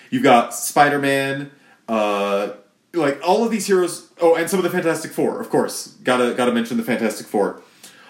[0.10, 1.52] You've got Spider Man,
[1.90, 2.54] uh,
[2.94, 4.12] like all of these heroes.
[4.22, 5.88] Oh, and some of the Fantastic Four, of course.
[6.04, 7.62] Gotta gotta mention the Fantastic Four.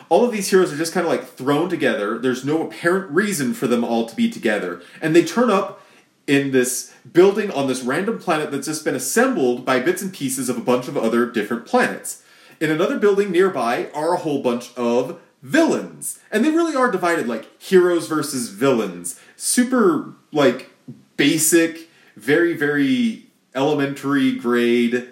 [0.09, 2.17] All of these heroes are just kind of like thrown together.
[2.17, 5.81] There's no apparent reason for them all to be together, and they turn up
[6.27, 10.47] in this building on this random planet that's just been assembled by bits and pieces
[10.47, 12.23] of a bunch of other different planets.
[12.59, 16.19] In another building nearby are a whole bunch of villains.
[16.31, 19.19] And they really are divided like heroes versus villains.
[19.37, 20.69] Super like
[21.17, 25.09] basic, very very elementary grade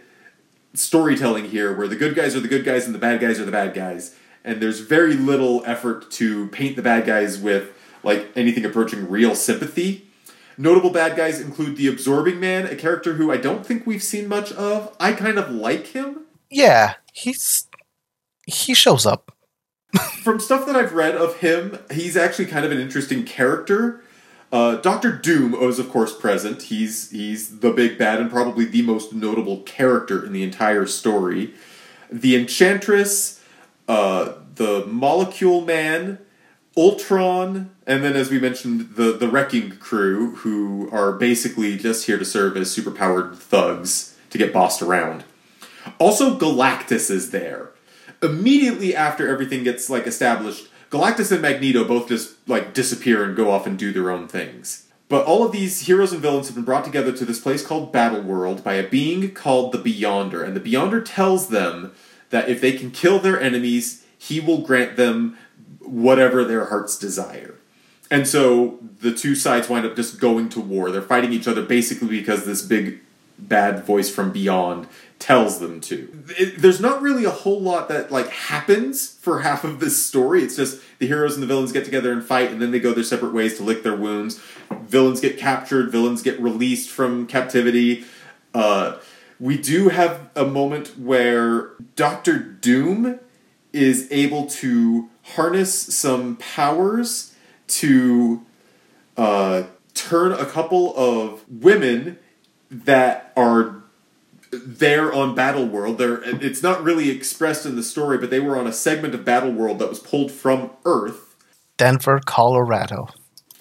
[0.73, 3.45] storytelling here where the good guys are the good guys and the bad guys are
[3.45, 4.15] the bad guys.
[4.43, 7.71] And there's very little effort to paint the bad guys with
[8.03, 10.07] like anything approaching real sympathy.
[10.57, 14.27] Notable bad guys include the Absorbing Man, a character who I don't think we've seen
[14.27, 14.95] much of.
[14.99, 16.25] I kind of like him.
[16.49, 17.67] Yeah, he's
[18.47, 19.33] he shows up.
[20.23, 24.01] From stuff that I've read of him, he's actually kind of an interesting character.
[24.57, 26.63] Uh, Doctor Doom is, of course, present.
[26.63, 31.53] He's he's the big bad and probably the most notable character in the entire story.
[32.11, 33.39] The Enchantress,
[33.87, 36.17] uh, the Molecule Man,
[36.75, 42.17] Ultron, and then, as we mentioned, the the Wrecking Crew, who are basically just here
[42.17, 45.23] to serve as superpowered thugs to get bossed around.
[45.99, 47.69] Also, Galactus is there.
[48.23, 53.51] Immediately after everything gets like established, Galactus and Magneto both just like disappear and go
[53.51, 54.87] off and do their own things.
[55.09, 57.93] But all of these heroes and villains have been brought together to this place called
[57.93, 61.93] Battle World by a being called the Beyonder, and the Beyonder tells them
[62.29, 65.37] that if they can kill their enemies, he will grant them
[65.79, 67.55] whatever their hearts desire.
[68.11, 70.91] And so the two sides wind up just going to war.
[70.91, 72.99] They're fighting each other basically because this big
[73.37, 74.87] bad voice from beyond
[75.19, 76.23] tells them to.
[76.37, 80.43] It, there's not really a whole lot that like happens for half of this story.
[80.43, 82.93] It's just the heroes and the villains get together and fight, and then they go
[82.93, 84.39] their separate ways to lick their wounds.
[84.83, 85.91] Villains get captured.
[85.91, 88.05] Villains get released from captivity.
[88.53, 88.97] Uh,
[89.39, 93.19] we do have a moment where Doctor Doom
[93.73, 97.35] is able to harness some powers
[97.67, 98.45] to
[99.17, 99.63] uh,
[99.93, 102.17] turn a couple of women
[102.69, 103.76] that are
[104.65, 105.97] there on Battle World.
[105.97, 109.25] They're, it's not really expressed in the story, but they were on a segment of
[109.25, 111.35] Battle World that was pulled from Earth.
[111.77, 113.07] Denver, Colorado.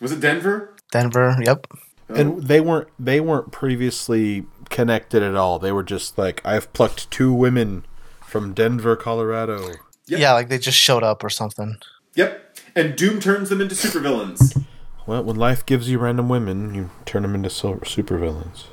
[0.01, 0.75] Was it Denver?
[0.91, 1.67] Denver, yep.
[2.09, 2.15] Oh.
[2.15, 5.59] And they weren't they weren't previously connected at all.
[5.59, 7.85] They were just like I've plucked two women
[8.21, 9.73] from Denver, Colorado.
[10.07, 10.21] Yep.
[10.21, 11.77] Yeah, like they just showed up or something.
[12.15, 12.59] Yep.
[12.77, 14.65] And Doom turns them into supervillains.
[15.07, 18.65] Well, when life gives you random women, you turn them into sil- supervillains.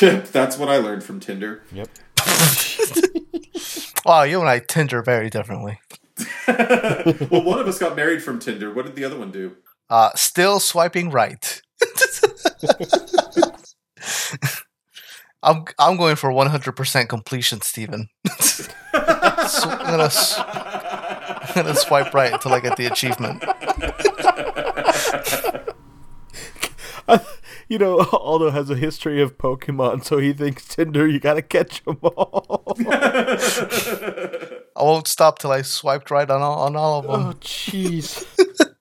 [0.00, 1.62] Yep, that's what I learned from Tinder.
[1.72, 1.88] Yep.
[4.04, 5.80] Wow, you and I Tinder very differently.
[6.46, 8.72] well, one of us got married from Tinder.
[8.72, 9.56] What did the other one do?
[9.90, 11.60] Uh, still swiping right.
[15.42, 18.08] I'm I'm going for 100% completion, Steven.
[18.30, 23.42] so I'm, gonna, s- I'm gonna swipe right until I get the achievement.
[27.68, 31.82] You know, Aldo has a history of Pokemon, so he thinks Tinder, you gotta catch
[31.84, 32.74] them all.
[32.78, 37.26] I won't stop till I swiped right on all, on all of them.
[37.28, 38.24] oh, jeez.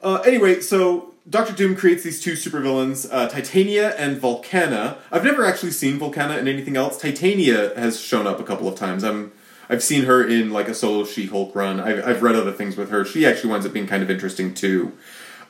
[0.00, 4.98] Uh, anyway, so Doctor Doom creates these two supervillains, uh, Titania and Volcana.
[5.10, 7.00] I've never actually seen Volcana in anything else.
[7.00, 9.02] Titania has shown up a couple of times.
[9.02, 9.32] I'm
[9.68, 11.80] I've seen her in like a solo She-Hulk run.
[11.80, 13.04] I've, I've read other things with her.
[13.04, 14.92] She actually winds up being kind of interesting too.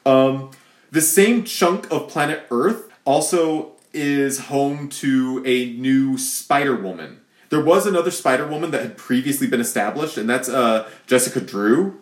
[0.07, 0.51] Um,
[0.91, 7.20] the same chunk of planet Earth also is home to a new Spider Woman.
[7.51, 11.99] There was another Spider Woman that had previously been established, and that's uh, Jessica Drew.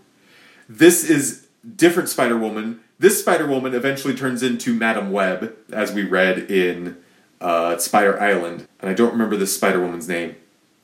[0.69, 2.81] This is different Spider Woman.
[2.99, 6.97] This Spider Woman eventually turns into Madame Web, as we read in
[7.41, 10.37] uh, Spider Island, and I don't remember this Spider Woman's name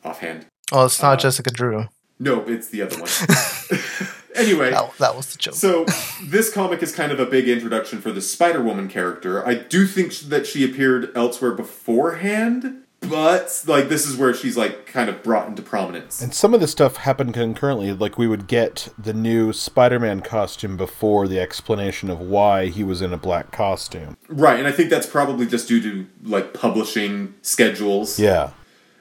[0.04, 0.46] offhand.
[0.70, 1.86] Oh, it's not Jessica Drew.
[2.18, 3.08] No, it's the other one.
[4.34, 5.54] anyway, That, that was the joke.
[5.54, 5.84] so
[6.24, 9.46] this comic is kind of a big introduction for the Spider Woman character.
[9.46, 14.86] I do think that she appeared elsewhere beforehand, but like this is where she's like
[14.86, 16.22] kind of brought into prominence.
[16.22, 17.92] And some of the stuff happened concurrently.
[17.92, 23.02] Like we would get the new Spider-Man costume before the explanation of why he was
[23.02, 24.16] in a black costume.
[24.28, 28.18] Right, and I think that's probably just due to like publishing schedules.
[28.18, 28.50] Yeah.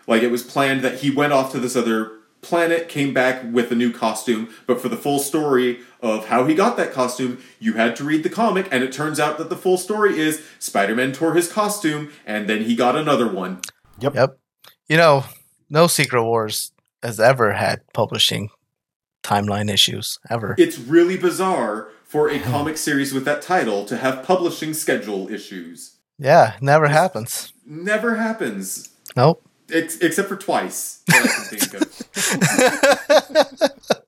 [0.07, 2.11] Like it was planned that he went off to this other
[2.41, 6.55] planet, came back with a new costume, but for the full story of how he
[6.55, 9.55] got that costume, you had to read the comic, and it turns out that the
[9.55, 13.61] full story is Spider-Man tore his costume, and then he got another one.
[13.99, 14.15] Yep.
[14.15, 14.39] Yep.
[14.87, 15.25] You know,
[15.69, 16.71] no Secret Wars
[17.03, 18.49] has ever had publishing
[19.23, 20.55] timeline issues ever.
[20.57, 25.97] It's really bizarre for a comic series with that title to have publishing schedule issues.
[26.17, 27.53] Yeah, never happens.
[27.65, 28.89] Never happens.
[29.15, 29.43] Nope.
[29.71, 31.03] Ex- except for twice.
[32.29, 34.01] That I can think of.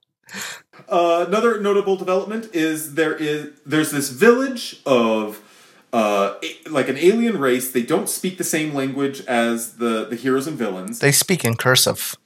[0.88, 5.40] Uh, another notable development is there is there's this village of
[5.92, 6.34] uh,
[6.68, 7.70] like an alien race.
[7.70, 10.98] They don't speak the same language as the the heroes and villains.
[10.98, 12.16] They speak in cursive.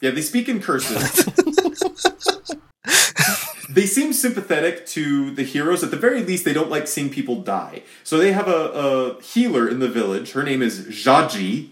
[0.00, 0.98] Yeah, they speak in cursive.
[3.68, 5.82] they seem sympathetic to the heroes.
[5.82, 7.82] At the very least, they don't like seeing people die.
[8.04, 10.32] So they have a, a healer in the village.
[10.32, 11.70] Her name is Zsaji,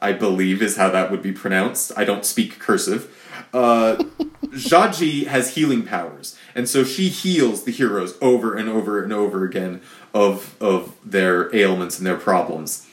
[0.00, 1.92] I believe is how that would be pronounced.
[1.96, 3.12] I don't speak cursive.
[3.52, 3.96] Uh,
[4.46, 9.44] Zsaji has healing powers, and so she heals the heroes over and over and over
[9.44, 9.80] again
[10.14, 12.86] of of their ailments and their problems.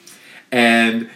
[0.52, 1.10] And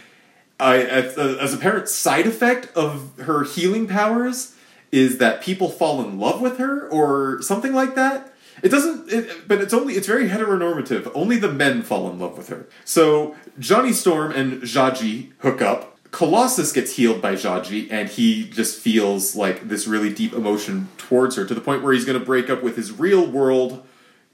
[0.60, 4.54] I, as, a, as a parent, side effect of her healing powers
[4.90, 8.32] is that people fall in love with her or something like that.
[8.62, 11.10] It doesn't, it, but it's only, it's very heteronormative.
[11.14, 12.68] Only the men fall in love with her.
[12.84, 15.96] So Johnny Storm and Zsaji hook up.
[16.10, 21.36] Colossus gets healed by Zsaji, and he just feels like this really deep emotion towards
[21.36, 23.84] her to the point where he's going to break up with his real world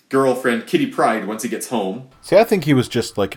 [0.08, 2.08] girlfriend, Kitty Pryde, once he gets home.
[2.22, 3.36] See, I think he was just like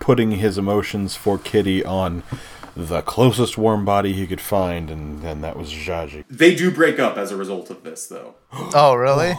[0.00, 2.24] putting his emotions for Kitty on
[2.76, 6.24] the closest warm body he could find, and then that was Zsaji.
[6.28, 8.34] They do break up as a result of this, though.
[8.74, 9.32] Oh, really?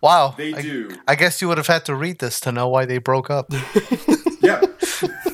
[0.00, 0.34] Wow.
[0.36, 0.90] They I, do.
[1.06, 3.52] I guess you would have had to read this to know why they broke up.
[4.40, 4.62] yeah,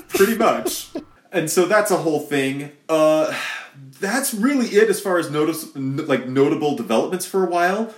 [0.08, 0.90] pretty much.
[1.32, 2.72] And so that's a whole thing.
[2.88, 3.34] Uh,
[4.00, 7.94] that's really it as far as notice, like notable developments for a while.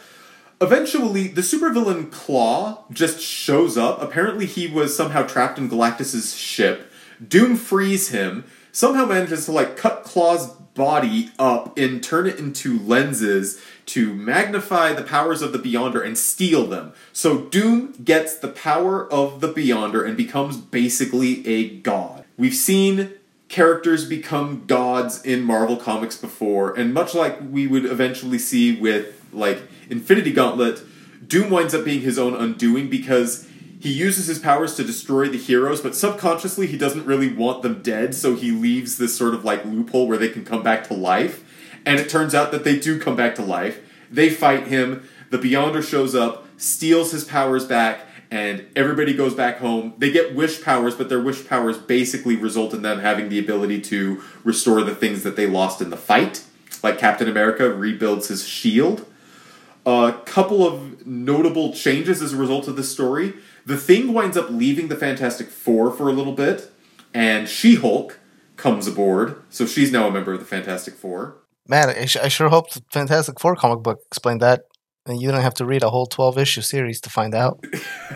[0.61, 4.03] Eventually, the supervillain Klaw just shows up.
[4.03, 6.93] Apparently, he was somehow trapped in Galactus's ship.
[7.27, 8.45] Doom frees him.
[8.73, 14.93] Somehow manages to like cut Klaw's body up and turn it into lenses to magnify
[14.93, 16.93] the powers of the Beyonder and steal them.
[17.13, 22.25] So Doom gets the power of the Beyonder and becomes basically a god.
[22.39, 23.13] We've seen
[23.49, 29.29] characters become gods in Marvel Comics before, and much like we would eventually see with
[29.33, 29.61] like
[29.91, 30.83] Infinity Gauntlet,
[31.27, 33.50] Doom winds up being his own undoing because
[33.81, 37.81] he uses his powers to destroy the heroes, but subconsciously he doesn't really want them
[37.83, 40.95] dead, so he leaves this sort of like loophole where they can come back to
[40.95, 41.43] life.
[41.87, 43.81] And it turns out that they do come back to life.
[44.11, 48.01] They fight him, the Beyonder shows up, steals his powers back,
[48.31, 49.95] and everybody goes back home.
[49.97, 53.81] They get wish powers, but their wish powers basically result in them having the ability
[53.83, 56.45] to restore the things that they lost in the fight.
[56.83, 59.07] Like Captain America rebuilds his shield.
[59.87, 63.35] A couple of notable changes as a result of this story.
[63.67, 66.71] The Thing winds up leaving the Fantastic Four for a little bit,
[67.13, 68.19] and She Hulk
[68.57, 71.37] comes aboard, so she's now a member of the Fantastic Four.
[71.69, 74.63] Man, I, sh- I sure hope the Fantastic Four comic book explained that.
[75.07, 77.65] And you don't have to read a whole 12 issue series to find out.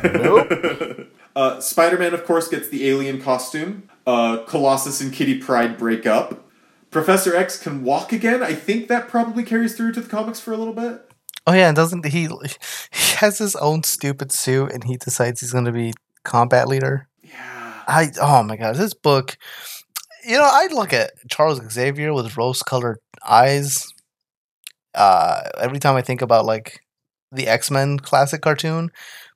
[1.36, 3.88] Uh, Spider Man, of course, gets the alien costume.
[4.06, 6.48] Uh, Colossus and Kitty Pryde break up.
[6.90, 8.42] Professor X can walk again.
[8.42, 11.10] I think that probably carries through to the comics for a little bit.
[11.46, 12.26] Oh, yeah, and doesn't he?
[12.26, 12.28] He
[13.16, 15.92] has his own stupid suit and he decides he's going to be
[16.24, 17.08] combat leader.
[17.22, 17.82] Yeah.
[17.86, 19.36] I, oh my god, this book.
[20.26, 23.86] You know, I look at Charles Xavier with rose colored eyes.
[24.94, 26.80] Uh, every time I think about like
[27.30, 28.90] the X Men classic cartoon,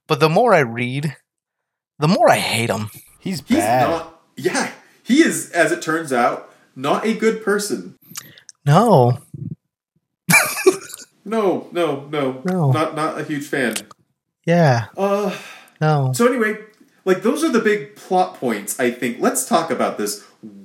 [0.07, 1.15] but the more I read,
[1.99, 2.89] the more I hate him.
[3.19, 3.91] He's He's bad.
[3.91, 4.23] not.
[4.37, 4.71] Yeah.
[5.03, 7.97] He is, as it turns out, not a good person.
[8.65, 9.19] No,
[11.29, 12.43] No, no, no.
[12.45, 12.73] No.
[12.73, 13.75] Not not a huge fan.
[14.45, 15.37] yeah, Uh
[15.81, 16.13] no.
[16.15, 16.57] so anyway,
[17.05, 19.19] like those are the big plot points, I think.
[19.21, 20.25] Let's talk about this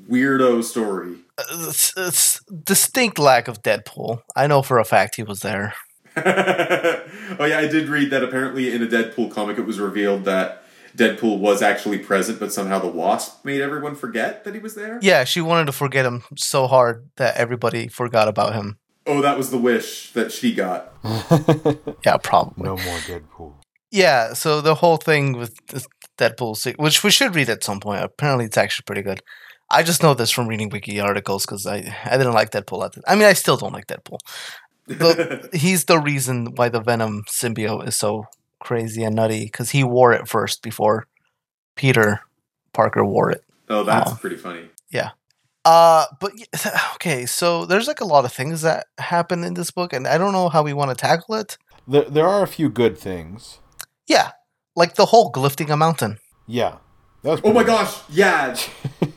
[0.09, 1.17] weirdo story.
[1.51, 4.21] It's, it's distinct lack of Deadpool.
[4.35, 5.73] I know for a fact he was there.
[6.15, 10.63] oh yeah, I did read that apparently in a Deadpool comic it was revealed that
[10.95, 14.99] Deadpool was actually present, but somehow the Wasp made everyone forget that he was there.
[15.01, 18.77] Yeah, she wanted to forget him so hard that everybody forgot about him.
[19.05, 20.93] Oh, that was the wish that she got.
[22.05, 22.63] Yeah, probably.
[22.63, 23.53] No more Deadpool.
[23.91, 25.85] Yeah, so the whole thing with this
[26.17, 28.03] Deadpool, which we should read at some point.
[28.03, 29.21] Apparently, it's actually pretty good.
[29.69, 32.85] I just know this from reading wiki articles because I I didn't like Deadpool.
[32.85, 34.17] At the, I mean, I still don't like Deadpool.
[34.87, 38.25] The, he's the reason why the Venom symbiote is so
[38.59, 41.07] crazy and nutty because he wore it first before
[41.75, 42.21] Peter
[42.73, 43.43] Parker wore it.
[43.69, 44.15] Oh, that's Oh.
[44.19, 44.69] pretty funny.
[45.65, 46.31] Uh, but
[46.95, 50.17] okay, so there's like a lot of things that happen in this book, and I
[50.17, 51.57] don't know how we want to tackle it.
[51.87, 53.59] There, there are a few good things.
[54.07, 54.31] Yeah,
[54.75, 56.19] like the Hulk lifting a mountain.
[56.47, 56.77] Yeah.
[57.23, 58.57] That was Oh my pretty- gosh, yeah.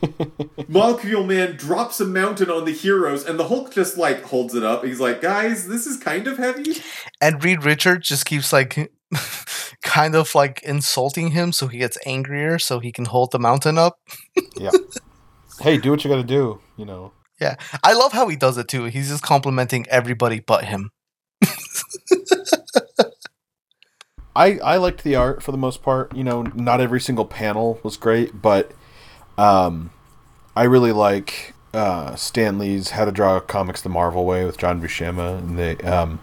[0.69, 4.63] Molecule Man drops a mountain on the heroes, and the Hulk just like holds it
[4.63, 4.85] up.
[4.85, 6.81] He's like, guys, this is kind of heavy.
[7.19, 8.91] And Reed Richards just keeps like
[9.83, 13.77] kind of like insulting him so he gets angrier so he can hold the mountain
[13.77, 13.99] up.
[14.55, 14.71] Yeah.
[15.61, 16.59] hey, do what you got to do.
[16.75, 17.13] You know.
[17.39, 18.85] Yeah, I love how he does it too.
[18.85, 20.89] He's just complimenting everybody but him.
[24.35, 26.15] I I liked the art for the most part.
[26.15, 28.71] You know, not every single panel was great, but
[29.37, 29.91] um,
[30.55, 34.81] I really like uh, Stan Lee's How to Draw Comics the Marvel Way with John
[34.81, 36.19] Buscema, and they um,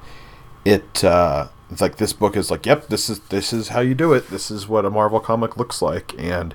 [0.65, 3.95] it uh, it's like this book is like, yep, this is this is how you
[3.95, 4.31] do it.
[4.31, 6.55] This is what a Marvel comic looks like, and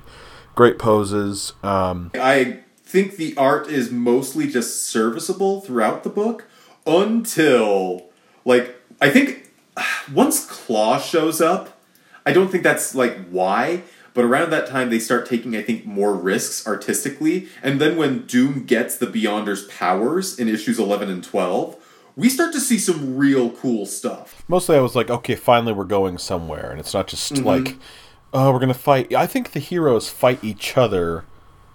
[0.54, 1.52] great poses.
[1.62, 2.60] Um, I
[2.90, 6.46] think the art is mostly just serviceable throughout the book
[6.84, 8.10] until,
[8.44, 9.52] like, I think
[10.12, 11.80] once Klaw shows up,
[12.26, 13.82] I don't think that's like why,
[14.12, 17.48] but around that time they start taking, I think, more risks artistically.
[17.62, 21.76] And then when Doom gets the Beyonders' powers in issues 11 and 12,
[22.16, 24.42] we start to see some real cool stuff.
[24.48, 27.46] mostly, I was like, okay, finally we're going somewhere, and it's not just mm-hmm.
[27.46, 27.76] like,
[28.34, 29.14] oh, we're gonna fight.
[29.14, 31.24] I think the heroes fight each other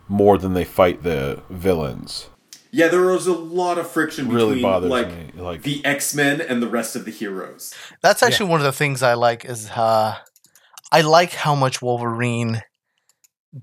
[0.08, 2.30] more than they fight the villains.
[2.72, 6.42] Yeah, there was a lot of friction Really between like, me, like- the X Men
[6.42, 7.74] and the rest of the heroes.
[8.02, 10.16] That's actually one of the things I like is uh
[10.92, 12.62] I like how much Wolverine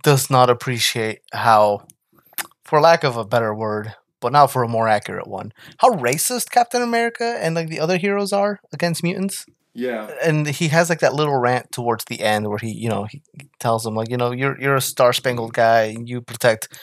[0.03, 1.87] does not appreciate how
[2.65, 6.51] for lack of a better word, but now for a more accurate one, how racist
[6.51, 9.45] Captain America and like the other heroes are against mutants.
[9.75, 10.11] Yeah.
[10.23, 13.23] And he has like that little rant towards the end where he, you know, he
[13.59, 16.79] tells him like, you know, you're you're a star spangled guy and you protect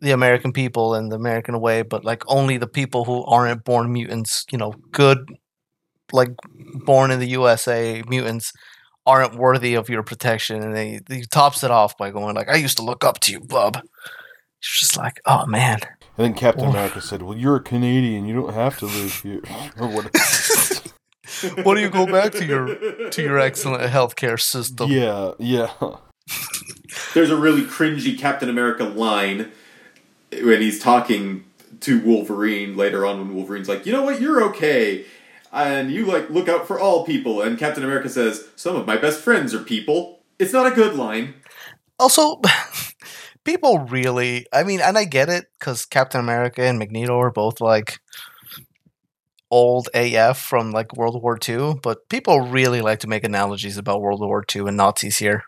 [0.00, 3.92] the American people and the American way, but like only the people who aren't born
[3.92, 5.18] mutants, you know, good
[6.12, 6.30] like
[6.84, 8.52] born in the USA mutants
[9.06, 12.56] aren't worthy of your protection and they he tops it off by going like I
[12.56, 13.80] used to look up to you, bub.
[14.60, 15.80] It's just like, oh man.
[16.16, 16.70] And then Captain Oof.
[16.70, 18.26] America said, "Well, you're a Canadian.
[18.26, 19.40] You don't have to live here."
[19.80, 20.02] or
[21.62, 21.74] what?
[21.74, 24.90] Do you go back to your to your excellent healthcare system?
[24.90, 25.72] yeah, yeah.
[27.14, 29.50] There's a really cringy Captain America line
[30.32, 31.44] when he's talking
[31.80, 35.04] to Wolverine later on when Wolverine's like, you know what, you're okay.
[35.52, 37.42] And you like look out for all people.
[37.42, 40.20] And Captain America says, Some of my best friends are people.
[40.38, 41.34] It's not a good line.
[41.98, 42.40] Also,
[43.44, 47.60] people really, I mean, and I get it because Captain America and Magneto are both
[47.60, 47.98] like
[49.50, 54.00] old AF from like World War II, but people really like to make analogies about
[54.00, 55.44] World War II and Nazis here.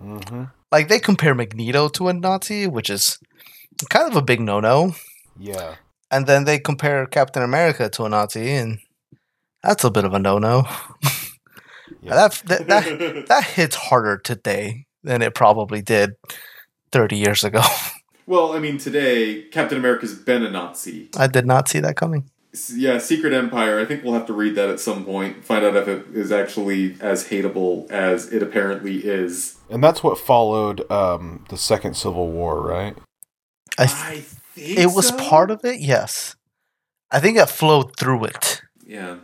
[0.00, 3.18] hmm Like they compare Magneto to a Nazi, which is
[3.88, 4.94] kind of a big no no.
[5.38, 5.76] Yeah.
[6.10, 8.78] And then they compare Captain America to a Nazi, and
[9.62, 10.64] that's a bit of a no no.
[12.02, 12.14] Yeah.
[12.14, 16.14] that, that, that, that hits harder today than it probably did
[16.92, 17.62] 30 years ago.
[18.26, 21.08] well, I mean, today, Captain America's been a Nazi.
[21.16, 22.30] I did not see that coming.
[22.56, 23.78] S- Yeah, Secret Empire.
[23.78, 25.44] I think we'll have to read that at some point.
[25.44, 29.58] Find out if it is actually as hateable as it apparently is.
[29.68, 32.96] And that's what followed um, the Second Civil War, right?
[33.78, 35.16] I th- think it was so?
[35.18, 36.34] part of it, yes.
[37.10, 38.62] I think it flowed through it.
[38.86, 39.18] Yeah.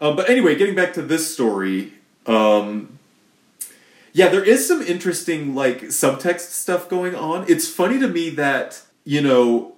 [0.00, 1.94] Um, but anyway, getting back to this story,
[2.26, 2.98] um,
[4.12, 7.44] yeah, there is some interesting like subtext stuff going on.
[7.48, 9.72] It's funny to me that you know,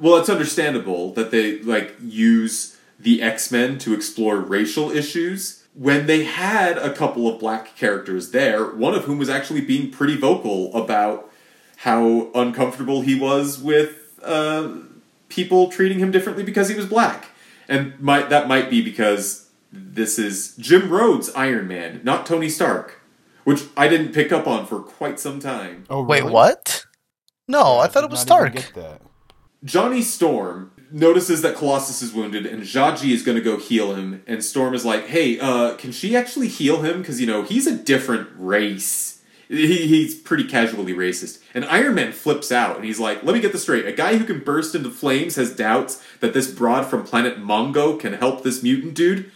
[0.00, 6.06] well, it's understandable that they like use the X Men to explore racial issues when
[6.06, 8.66] they had a couple of black characters there.
[8.66, 11.30] One of whom was actually being pretty vocal about
[11.78, 14.70] how uncomfortable he was with uh,
[15.28, 17.30] people treating him differently because he was black.
[17.68, 23.00] And might that might be because this is Jim Rhodes Iron Man, not Tony Stark,
[23.44, 25.84] which I didn't pick up on for quite some time.
[25.88, 26.84] Oh, Wait, what?
[27.48, 29.02] No, I thought it was not even Stark.
[29.64, 34.22] Johnny Storm notices that Colossus is wounded and Zsaji is going to go heal him
[34.26, 37.66] and Storm is like, "Hey, uh can she actually heal him cuz you know, he's
[37.66, 41.40] a different race." He, he's pretty casually racist.
[41.52, 43.84] And Iron Man flips out and he's like, let me get this straight.
[43.84, 48.00] A guy who can burst into flames has doubts that this broad from planet Mongo
[48.00, 49.30] can help this mutant dude?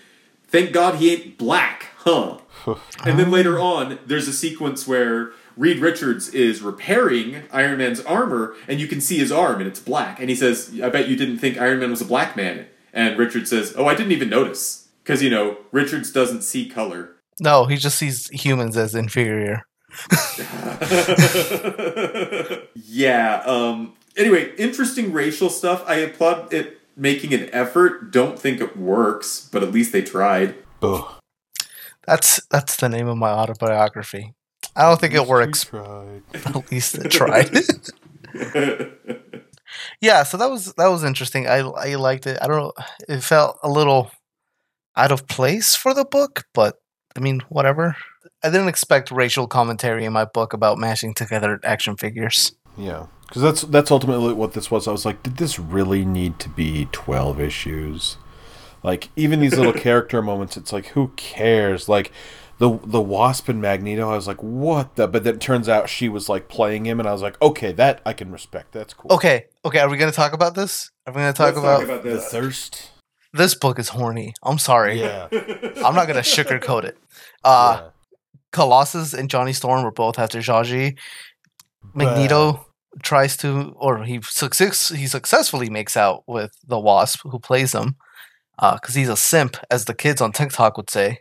[0.48, 2.38] Thank God he ain't black, huh?
[3.04, 8.54] and then later on, there's a sequence where Reed Richards is repairing Iron Man's armor
[8.68, 10.20] and you can see his arm and it's black.
[10.20, 12.66] And he says, I bet you didn't think Iron Man was a black man.
[12.92, 14.88] And Richards says, Oh, I didn't even notice.
[15.02, 17.10] Because, you know, Richards doesn't see color.
[17.38, 19.62] No, he just sees humans as inferior.
[22.74, 23.42] yeah.
[23.46, 23.94] Um.
[24.16, 25.84] Anyway, interesting racial stuff.
[25.86, 28.10] I applaud it making an effort.
[28.10, 30.54] Don't think it works, but at least they tried.
[30.82, 31.04] Ugh.
[32.06, 34.32] That's that's the name of my autobiography.
[34.76, 35.66] I don't think it works.
[36.34, 37.50] At least it tried.
[40.00, 41.46] yeah, so that was that was interesting.
[41.46, 42.38] I I liked it.
[42.40, 42.72] I don't know.
[43.08, 44.10] It felt a little
[44.96, 46.76] out of place for the book, but
[47.16, 47.96] I mean, whatever.
[48.42, 52.52] I didn't expect racial commentary in my book about mashing together action figures.
[52.76, 54.86] Yeah, because that's that's ultimately what this was.
[54.86, 58.18] I was like, did this really need to be twelve issues?
[58.82, 61.88] Like even these little character moments, it's like who cares?
[61.88, 62.12] Like
[62.58, 65.06] the the Wasp and Magneto, I was like, what the?
[65.06, 67.72] But then it turns out she was like playing him, and I was like, okay,
[67.72, 68.72] that I can respect.
[68.72, 69.12] That's cool.
[69.12, 69.78] Okay, okay.
[69.80, 70.90] Are we gonna talk about this?
[71.06, 72.28] Are we gonna talk Let's about, talk about The this.
[72.30, 72.90] thirst.
[73.32, 73.78] this book?
[73.78, 74.32] Is horny.
[74.42, 75.00] I'm sorry.
[75.00, 75.28] Yeah.
[75.32, 76.96] I'm not gonna sugarcoat it.
[77.44, 77.88] Uh, yeah.
[78.52, 80.96] Colossus and Johnny Storm were both after Zsaji.
[81.94, 82.66] Magneto
[83.02, 87.96] tries to, or he success he successfully makes out with the Wasp who plays him,
[88.58, 91.20] because he's a simp, as the kids on TikTok would say.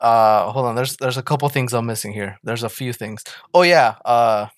[0.00, 0.74] Uh, hold on.
[0.74, 2.38] There's there's a couple things I'm missing here.
[2.42, 3.22] There's a few things.
[3.52, 3.96] Oh yeah.
[4.04, 4.48] Uh,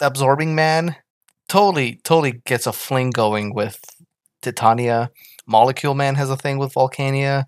[0.00, 0.96] absorbing man
[1.48, 3.84] totally totally gets a fling going with
[4.42, 5.10] Titania.
[5.46, 7.44] Molecule Man has a thing with Volcana.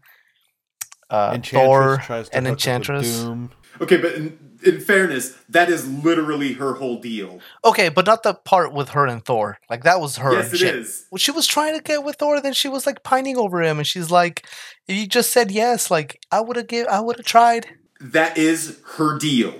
[1.08, 3.22] Uh, Thor tries to and Enchantress.
[3.22, 3.50] Doom.
[3.82, 7.40] Okay, but in, in fairness, that is literally her whole deal.
[7.64, 9.58] Okay, but not the part with her and Thor.
[9.68, 10.32] Like that was her.
[10.34, 10.74] yes, it shit.
[10.76, 11.06] is.
[11.10, 13.78] Well, she was trying to get with Thor, then she was like pining over him,
[13.78, 14.46] and she's like,
[14.86, 17.66] "If you just said yes, like I would have give, I would have tried."
[18.00, 19.54] That is her deal.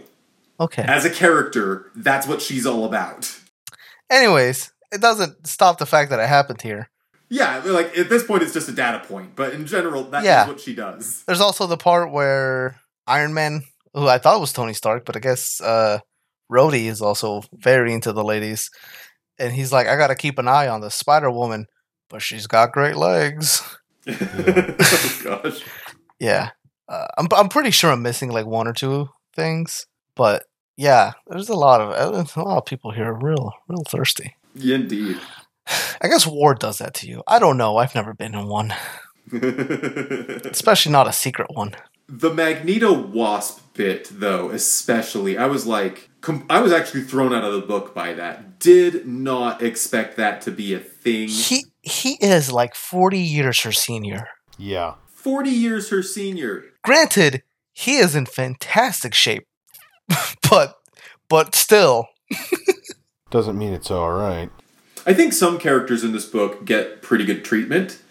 [0.61, 0.83] Okay.
[0.87, 3.37] As a character, that's what she's all about.
[4.11, 6.89] Anyways, it doesn't stop the fact that it happened here.
[7.29, 10.27] Yeah, like at this point, it's just a data point, but in general, that is
[10.27, 10.47] Yeah.
[10.47, 11.25] what she does.
[11.27, 13.63] There's also the part where Iron Man,
[13.95, 16.01] who I thought was Tony Stark, but I guess uh,
[16.51, 18.71] Rhodey is also very into the ladies,
[19.39, 21.67] and he's like, "I got to keep an eye on the Spider Woman,
[22.09, 23.63] but she's got great legs."
[24.09, 25.63] oh gosh.
[26.21, 26.51] Yeah,
[26.89, 30.45] uh, I'm I'm pretty sure I'm missing like one or two things, but
[30.77, 34.37] yeah, there's a lot of uh, a lot of people here are real real thirsty.
[34.55, 35.19] Yeah, indeed.
[36.01, 37.25] I guess war does that to you.
[37.27, 37.77] I don't know.
[37.77, 38.73] I've never been in one,
[39.33, 41.75] especially not a secret one.
[42.15, 47.43] The Magneto Wasp bit, though, especially, I was like, com- I was actually thrown out
[47.43, 48.59] of the book by that.
[48.59, 51.29] Did not expect that to be a thing.
[51.29, 54.29] He he is like 40 years her senior.
[54.59, 54.97] Yeah.
[55.07, 56.65] 40 years her senior.
[56.85, 57.43] Granted,
[57.73, 59.47] he is in fantastic shape,
[60.51, 60.75] but
[61.31, 62.09] but still,
[63.31, 64.51] Doesn't mean it's all right.
[65.07, 68.03] I think some characters in this book get pretty good treatment.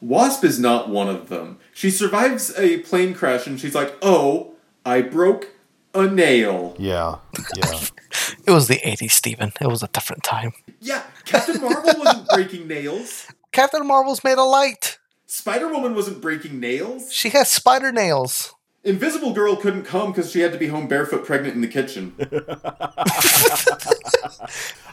[0.00, 1.58] Wasp is not one of them.
[1.80, 4.52] She survives a plane crash and she's like, oh,
[4.84, 5.54] I broke
[5.94, 6.76] a nail.
[6.78, 7.16] Yeah.
[7.56, 7.80] Yeah.
[8.46, 9.50] it was the 80s, Steven.
[9.62, 10.52] It was a different time.
[10.80, 13.28] Yeah, Captain Marvel wasn't breaking nails.
[13.50, 14.98] Captain Marvel's made of light.
[15.24, 17.10] Spider Woman wasn't breaking nails.
[17.10, 18.54] She has spider nails.
[18.84, 22.14] Invisible Girl couldn't come because she had to be home barefoot pregnant in the kitchen.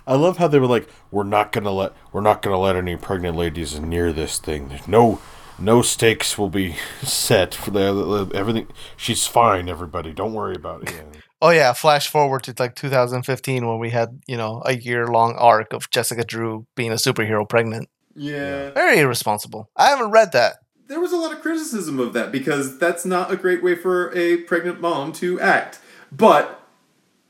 [0.07, 2.95] I love how they were like, "We're not gonna let we're not gonna let any
[2.95, 4.69] pregnant ladies near this thing.
[4.69, 5.19] There's no
[5.59, 8.67] no stakes will be set for the everything.
[8.95, 9.69] She's fine.
[9.69, 11.03] Everybody, don't worry about it." Yeah.
[11.39, 15.35] Oh yeah, flash forward to like 2015 when we had, you know, a year long
[15.35, 17.89] arc of Jessica Drew being a superhero pregnant.
[18.15, 18.71] Yeah.
[18.71, 19.69] Very irresponsible.
[19.75, 20.55] I haven't read that.
[20.87, 24.11] There was a lot of criticism of that because that's not a great way for
[24.17, 25.79] a pregnant mom to act.
[26.11, 26.59] But,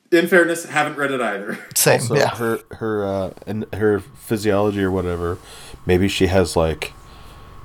[0.09, 1.59] in fairness, haven't read it either.
[1.75, 2.29] Same, Also, yeah.
[2.37, 5.37] her her uh, and her physiology or whatever.
[5.85, 6.93] Maybe she has like,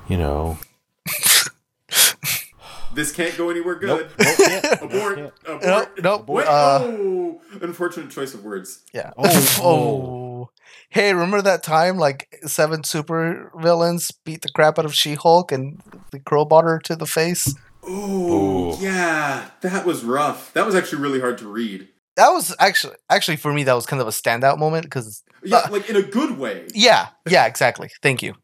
[0.07, 0.57] you know,
[2.93, 4.07] This can't go anywhere good.
[4.19, 4.81] nope, can't.
[4.83, 5.15] Abort.
[5.15, 5.33] Can't.
[5.47, 5.63] Abort.
[5.65, 6.27] Nope, nope.
[6.29, 8.83] Wait, Uh, oh, unfortunate choice of words.
[8.93, 9.11] Yeah.
[9.17, 10.49] Oh, oh.
[10.89, 15.81] Hey, remember that time like seven super villains beat the crap out of She-Hulk and
[16.11, 17.55] they crowbar her to the face?
[17.89, 17.91] Ooh,
[18.73, 18.77] Ooh.
[18.79, 20.53] yeah, that was rough.
[20.53, 21.87] That was actually really hard to read.
[22.15, 25.67] That was actually actually for me that was kind of a standout moment because Yeah,
[25.71, 26.67] like in a good way.
[26.75, 27.89] yeah, yeah, exactly.
[28.03, 28.35] Thank you.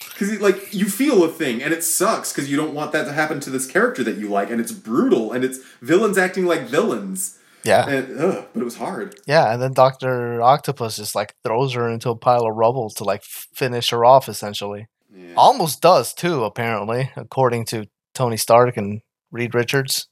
[0.00, 3.12] Because like you feel a thing, and it sucks because you don't want that to
[3.12, 6.62] happen to this character that you like, and it's brutal, and it's villains acting like
[6.62, 7.86] villains, Yeah.
[7.88, 9.16] and ugh, but it was hard.
[9.26, 13.04] Yeah, and then Doctor Octopus just like throws her into a pile of rubble to
[13.04, 14.88] like finish her off, essentially.
[15.14, 15.34] Yeah.
[15.36, 20.08] Almost does too, apparently, according to Tony Stark and Reed Richards,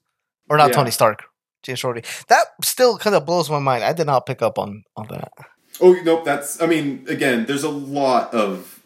[0.51, 0.77] or not Yeah.
[0.77, 1.25] Tony Stark,
[1.63, 2.05] James Rhodey.
[2.27, 3.85] That still kind of blows my mind.
[3.85, 5.33] I did not pick up on on that.
[5.81, 6.61] Oh nope, that's.
[6.61, 8.78] I mean, again, there's a lot of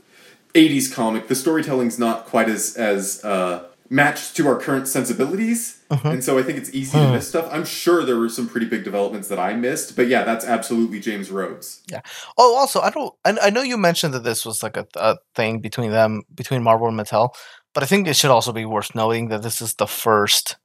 [0.54, 1.28] '80s comic.
[1.28, 6.42] The storytelling's not quite as as uh, matched to our current sensibilities, and so I
[6.42, 7.48] think it's easy to miss stuff.
[7.52, 10.98] I'm sure there were some pretty big developments that I missed, but yeah, that's absolutely
[11.00, 11.82] James Rhodes.
[11.90, 12.00] Yeah.
[12.38, 13.14] Oh, also, I don't.
[13.24, 16.62] I, I know you mentioned that this was like a, a thing between them, between
[16.62, 17.34] Marvel and Mattel,
[17.74, 20.56] but I think it should also be worth noting that this is the first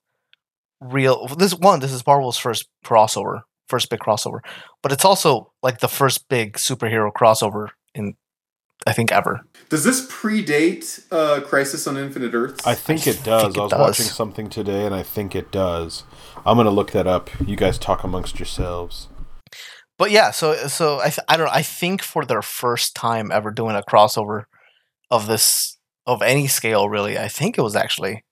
[0.80, 1.28] real.
[1.28, 4.40] This one, this is Marvel's first crossover, first big crossover,
[4.82, 8.16] but it's also like the first big superhero crossover in,
[8.86, 9.42] I think, ever.
[9.70, 12.66] Does this predate uh, Crisis on Infinite Earths?
[12.66, 13.44] I think it does.
[13.44, 13.80] think it I was does.
[13.80, 16.04] watching something today, and I think it does.
[16.46, 17.30] I'm gonna look that up.
[17.46, 19.10] You guys talk amongst yourselves.
[19.98, 23.32] but yeah, so so I th- I don't know, I think for their first time
[23.32, 24.44] ever doing a crossover
[25.12, 28.24] of this of any scale really, I think it was actually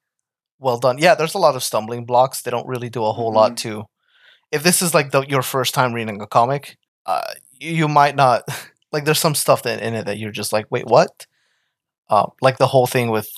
[0.59, 0.97] well done.
[0.99, 2.41] Yeah, there's a lot of stumbling blocks.
[2.41, 3.83] They don't really do a whole lot to.
[4.51, 8.15] If this is like the, your first time reading a comic, uh, you, you might
[8.15, 8.43] not
[8.95, 9.05] like.
[9.05, 11.27] There's some stuff that in it that you're just like, wait, what?
[12.09, 13.29] Uh, like the whole thing with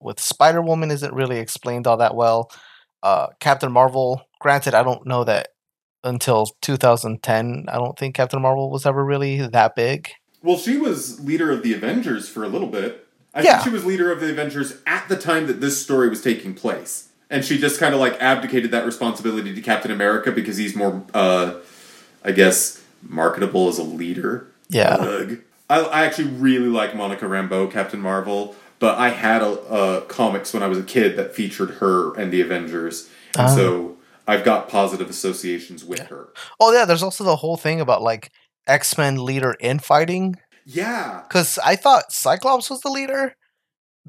[0.00, 2.50] with Spider Woman isn't really explained all that well.
[3.02, 5.48] Uh, Captain Marvel, granted, I don't know that
[6.04, 7.66] until 2010.
[7.68, 10.10] I don't think Captain Marvel was ever really that big.
[10.42, 13.06] Well, she was leader of the Avengers for a little bit.
[13.34, 13.52] I Yeah.
[13.58, 16.54] think she was leader of the Avengers at the time that this story was taking
[16.54, 17.08] place.
[17.30, 21.02] And she just kind of like abdicated that responsibility to Captain America because he's more,
[21.14, 21.54] uh,
[22.24, 24.48] I guess, marketable as a leader.
[24.72, 24.96] Yeah.
[24.98, 25.38] Ugh.
[25.70, 30.52] I, I actually really like Monica Rambeau, Captain Marvel, but I had a, a comics
[30.52, 33.08] when I was a kid that featured her and the Avengers,
[33.38, 33.54] and Ah.
[33.54, 33.96] so
[34.26, 36.28] I've got positive associations with her.
[36.60, 38.30] Oh yeah, there's also the whole thing about like
[38.66, 40.36] X Men leader infighting.
[40.64, 43.34] Yeah, Because I thought Cyclops was the leader,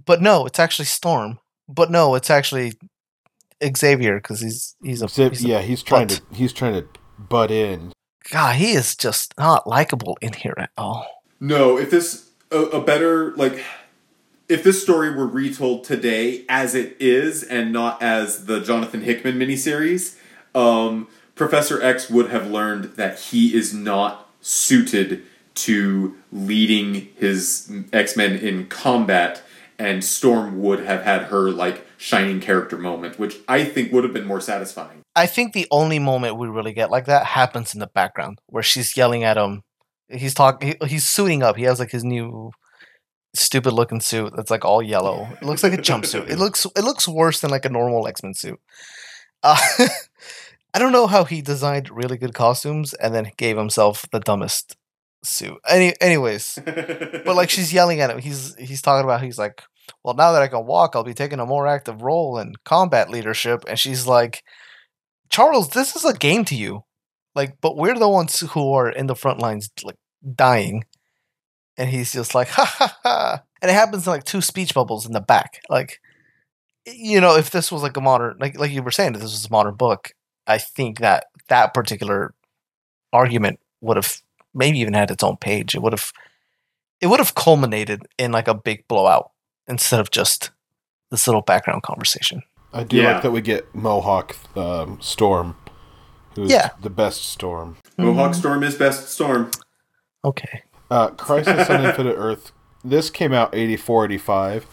[0.05, 1.39] but no, it's actually Storm.
[1.68, 2.74] But no, it's actually
[3.64, 6.22] Xavier because he's he's a, So, he's a yeah, he's trying butt.
[6.30, 6.88] to he's trying to
[7.18, 7.93] butt in.
[8.30, 8.55] God.
[8.55, 11.24] He is just not likable in here at all.
[11.39, 13.63] No, if this a, a better like
[14.49, 19.39] if this story were retold today as it is and not as the Jonathan Hickman
[19.39, 20.17] miniseries,
[20.53, 25.24] um, Professor X would have learned that he is not suited
[25.55, 29.41] to leading his X Men in combat,
[29.80, 34.11] and Storm would have had her like shining character moment, which I think would have
[34.11, 35.03] been more satisfying.
[35.15, 38.63] I think the only moment we really get like that happens in the background where
[38.63, 39.61] she's yelling at him.
[40.09, 40.75] He's talking.
[40.81, 41.55] He, he's suiting up.
[41.55, 42.51] He has like his new
[43.33, 45.29] stupid looking suit that's like all yellow.
[45.41, 46.29] It looks like a jumpsuit.
[46.29, 48.59] It looks it looks worse than like a normal X Men suit.
[49.41, 49.57] Uh,
[50.73, 54.75] I don't know how he designed really good costumes and then gave himself the dumbest
[55.23, 55.57] suit.
[55.69, 58.19] Any anyways, but like she's yelling at him.
[58.19, 59.63] He's he's talking about he's like,
[60.03, 63.09] well, now that I can walk, I'll be taking a more active role in combat
[63.09, 63.63] leadership.
[63.67, 64.43] And she's like,
[65.29, 66.84] Charles, this is a game to you.
[67.36, 69.97] Like, but we're the ones who are in the front lines, like
[70.36, 70.84] dying.
[71.77, 73.43] And he's just like, ha ha ha.
[73.61, 75.61] And it happens in like two speech bubbles in the back.
[75.69, 75.99] Like,
[76.86, 79.31] you know, if this was like a modern, like like you were saying, if this
[79.31, 80.11] was a modern book,
[80.45, 82.34] I think that that particular
[83.11, 84.21] argument would have
[84.53, 85.75] maybe even had its own page.
[85.75, 86.11] It would have,
[87.01, 89.31] it would have culminated in like a big blowout
[89.68, 90.51] instead of just
[91.11, 92.41] this little background conversation.
[92.74, 93.14] I do Yeah.
[93.14, 95.55] like that we get Mohawk um, Storm,
[96.36, 96.72] who's Yeah.
[96.82, 97.78] the best Storm.
[97.97, 99.51] Mohawk Storm is best Storm.
[100.26, 100.64] Okay.
[100.89, 102.51] Uh, Crisis on Infinite Earth.
[102.84, 104.66] This came out 84, 85.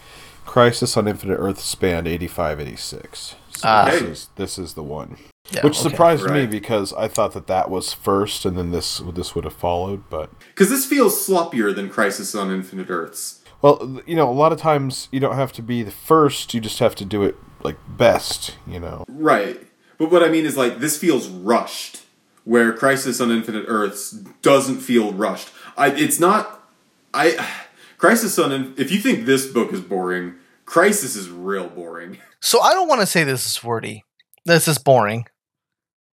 [0.47, 3.35] Crisis on Infinite Earth spanned 85, 86.
[3.53, 3.85] So Ah.
[3.85, 4.11] this, Okay.
[4.11, 5.17] is, this is the one.
[5.53, 5.91] Yeah, Which okay.
[5.91, 9.53] surprised me because I thought that that was first and then this this would have
[9.55, 10.05] followed.
[10.09, 13.40] But, Because this feels sloppier than Crisis on Infinite Earths.
[13.63, 16.61] Well, you know, a lot of times you don't have to be the first, you
[16.61, 19.05] just have to do it, like, best, you know.
[19.09, 19.61] Right.
[20.01, 22.03] But what I mean is like this feels rushed,
[22.45, 25.51] where Crisis on Infinite Earths doesn't feel rushed.
[25.77, 26.67] I it's not
[27.13, 27.47] I
[27.99, 32.19] Crisis on In- if you think this book is boring, Crisis is real boring.
[32.43, 34.03] So I don't want to say this is wordy.
[34.47, 35.27] This is boring,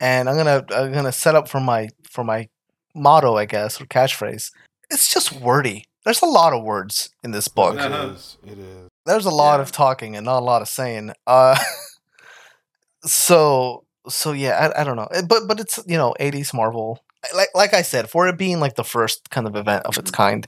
[0.01, 2.49] and I'm gonna I'm gonna set up for my for my
[2.95, 4.51] motto, I guess, or catchphrase.
[4.89, 5.85] It's just wordy.
[6.05, 7.79] There's a lot of words in this book.
[7.79, 7.89] Uh-huh.
[8.09, 8.37] It is.
[8.45, 8.89] It is.
[9.07, 9.63] There's a lot Yeah.
[9.63, 11.13] of talking and not a lot of saying.
[11.27, 11.57] Uh,
[13.05, 17.01] so so yeah, I, I don't know, but but it's you know 80s Marvel.
[17.35, 20.11] Like like I said, for it being like the first kind of event of its
[20.11, 20.47] kind,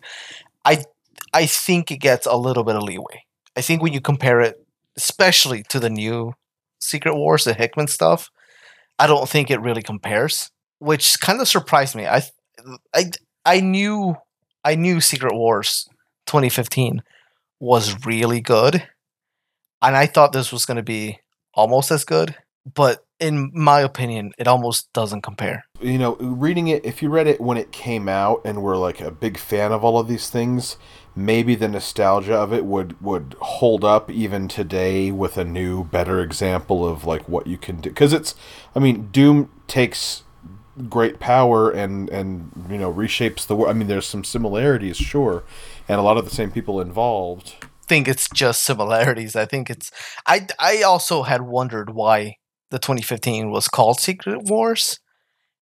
[0.64, 0.84] I
[1.32, 3.24] I think it gets a little bit of leeway.
[3.56, 4.56] I think when you compare it,
[4.96, 6.34] especially to the new
[6.80, 8.30] Secret Wars, the Hickman stuff,
[8.98, 12.06] I don't think it really compares, which kind of surprised me.
[12.06, 12.22] I
[12.94, 13.10] I
[13.46, 14.16] I knew
[14.66, 15.88] I knew Secret Wars
[16.26, 17.00] 2015
[17.60, 18.82] was really good,
[19.80, 21.20] and I thought this was going to be
[21.54, 22.34] almost as good,
[22.74, 25.64] but in my opinion, it almost doesn't compare.
[25.80, 29.00] you know, reading it, if you read it when it came out and were like
[29.00, 30.76] a big fan of all of these things,
[31.14, 36.20] maybe the nostalgia of it would would hold up even today with a new, better
[36.20, 37.90] example of like what you can do.
[37.90, 38.34] Because it's,
[38.74, 40.24] I mean, Doom takes
[40.88, 43.70] great power and and you know reshapes the world.
[43.70, 45.44] I mean, there's some similarities, sure,
[45.88, 47.54] and a lot of the same people involved.
[47.88, 49.36] think it's just similarities.
[49.36, 49.90] I think it's
[50.26, 52.36] I I also had wondered why
[52.70, 54.98] the 2015 was called Secret Wars.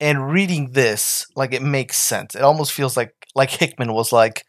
[0.00, 2.34] And reading this, like it makes sense.
[2.34, 4.42] It almost feels like like Hickman was like,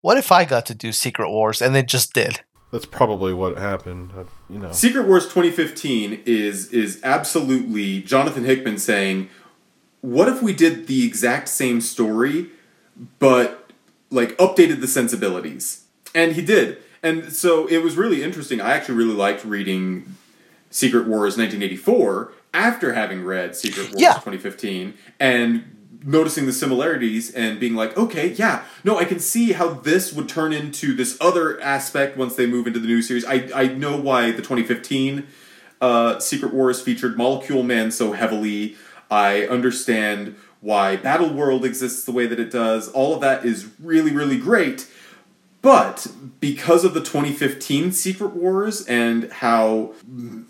[0.00, 2.40] "What if I got to do Secret Wars?" and they just did.
[2.72, 4.12] That's probably what happened.
[4.16, 9.28] uh, You know, Secret Wars 2015 is is absolutely Jonathan Hickman saying
[10.00, 12.50] what if we did the exact same story,
[13.18, 13.70] but
[14.10, 15.84] like updated the sensibilities?
[16.14, 16.78] And he did.
[17.02, 18.60] And so it was really interesting.
[18.60, 20.14] I actually really liked reading
[20.70, 24.14] Secret Wars 1984 after having read Secret Wars Yeah.
[24.14, 25.64] 2015 and
[26.04, 30.28] noticing the similarities and being like, okay, yeah, no, I can see how this would
[30.28, 33.24] turn into this other aspect once they move into the new series.
[33.24, 35.26] I, I know why the 2015
[35.80, 38.76] uh, Secret Wars featured Molecule Man so heavily.
[39.10, 42.88] I understand why Battle World exists the way that it does.
[42.88, 44.88] All of that is really, really great.
[45.62, 46.06] But
[46.40, 49.94] because of the 2015 Secret Wars and how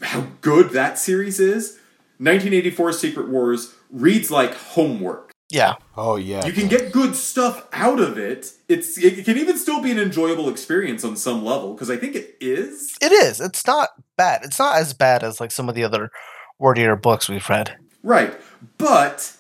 [0.03, 1.79] how good that series is,
[2.19, 5.33] 1984 Secret Wars reads like homework.
[5.49, 5.75] Yeah.
[5.97, 6.45] Oh yeah.
[6.45, 8.53] You can get good stuff out of it.
[8.69, 12.17] It's it can even still be an enjoyable experience on some level because I think
[12.17, 12.97] it is.
[13.01, 13.41] It is.
[13.41, 14.43] It's not bad.
[14.45, 16.11] It's not as bad as like some of the other
[16.59, 17.77] wordier books we've read.
[18.03, 18.35] Right.
[18.79, 19.37] But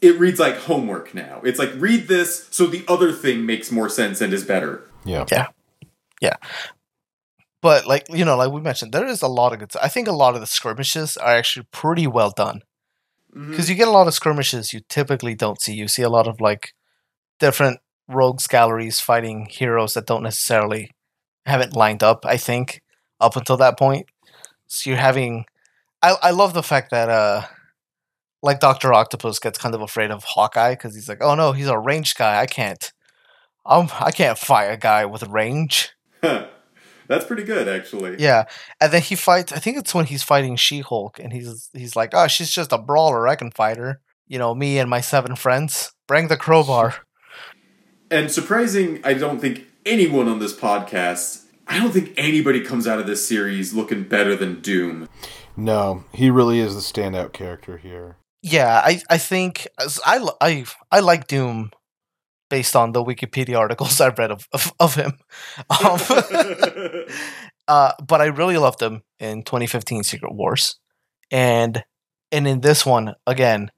[0.00, 1.40] it reads like homework now.
[1.44, 4.88] It's like read this so the other thing makes more sense and is better.
[5.04, 5.24] yeah.
[5.30, 5.48] Yeah.
[6.20, 6.36] Yeah.
[7.62, 9.70] But like you know, like we mentioned, there is a lot of good.
[9.82, 12.62] I think a lot of the skirmishes are actually pretty well done
[13.34, 15.74] because you get a lot of skirmishes you typically don't see.
[15.74, 16.72] You see a lot of like
[17.38, 20.90] different rogues galleries fighting heroes that don't necessarily
[21.44, 22.24] haven't lined up.
[22.24, 22.82] I think
[23.20, 24.06] up until that point,
[24.66, 25.44] so you're having.
[26.02, 27.42] I I love the fact that uh,
[28.42, 31.68] like Doctor Octopus gets kind of afraid of Hawkeye because he's like, oh no, he's
[31.68, 32.40] a ranged guy.
[32.40, 32.92] I can't.
[33.64, 35.90] Um, I can't fight a guy with range.
[37.08, 38.16] That's pretty good actually.
[38.18, 38.44] Yeah,
[38.80, 39.52] and then he fights.
[39.52, 42.72] I think it's when he's fighting She Hulk, and he's he's like, "Oh, she's just
[42.72, 43.28] a brawler.
[43.28, 45.92] I can fight her." You know, me and my seven friends.
[46.08, 46.96] Bring the crowbar.
[48.10, 52.98] And surprising, I don't think anyone on this podcast, I don't think anybody comes out
[52.98, 55.08] of this series looking better than Doom.
[55.56, 58.16] No, he really is the standout character here.
[58.48, 59.66] Yeah, I I think
[60.06, 61.72] I I I like Doom,
[62.48, 65.12] based on the Wikipedia articles I've read of of, of him.
[65.68, 65.98] Um,
[67.68, 70.78] uh, but I really loved him in 2015 Secret Wars,
[71.30, 71.82] and
[72.30, 73.70] and in this one again,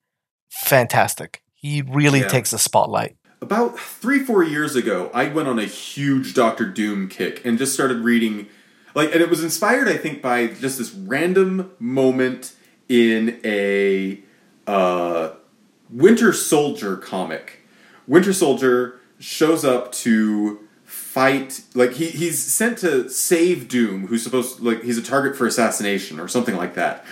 [0.50, 1.42] fantastic.
[1.54, 2.28] He really Yeah.
[2.28, 3.16] takes the spotlight.
[3.40, 7.72] About three, four years ago, I went on a huge Doctor Doom kick and just
[7.72, 8.48] started reading.
[8.94, 12.52] Like, and it was inspired, I think, by just this random moment
[12.88, 14.20] in a
[14.68, 15.34] uh,
[15.90, 17.60] Winter Soldier comic.
[18.06, 24.60] Winter Soldier shows up to fight like he, he's sent to save Doom, who's supposed
[24.60, 27.04] like he's a target for assassination or something like that.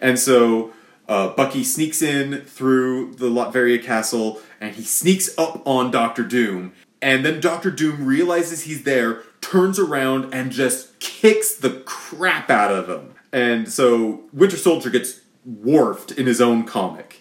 [0.00, 0.72] And so
[1.08, 6.72] uh, Bucky sneaks in through the Latveria castle and he sneaks up on Doctor Doom.
[7.02, 12.70] And then Doctor Doom realizes he's there, turns around, and just kicks the crap out
[12.70, 13.14] of him.
[13.32, 17.20] And so Winter Soldier gets warfed in his own comic,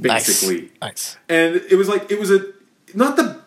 [0.00, 1.16] basically Nice.
[1.28, 2.52] and it was like it was a
[2.94, 3.40] not the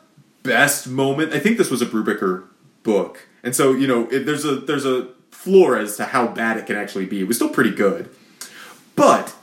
[0.43, 1.33] best moment.
[1.33, 2.45] I think this was a Brubaker
[2.83, 6.57] book, and so you know it, there's a there's a floor as to how bad
[6.57, 7.21] it can actually be.
[7.21, 8.09] It was still pretty good,
[8.95, 9.35] but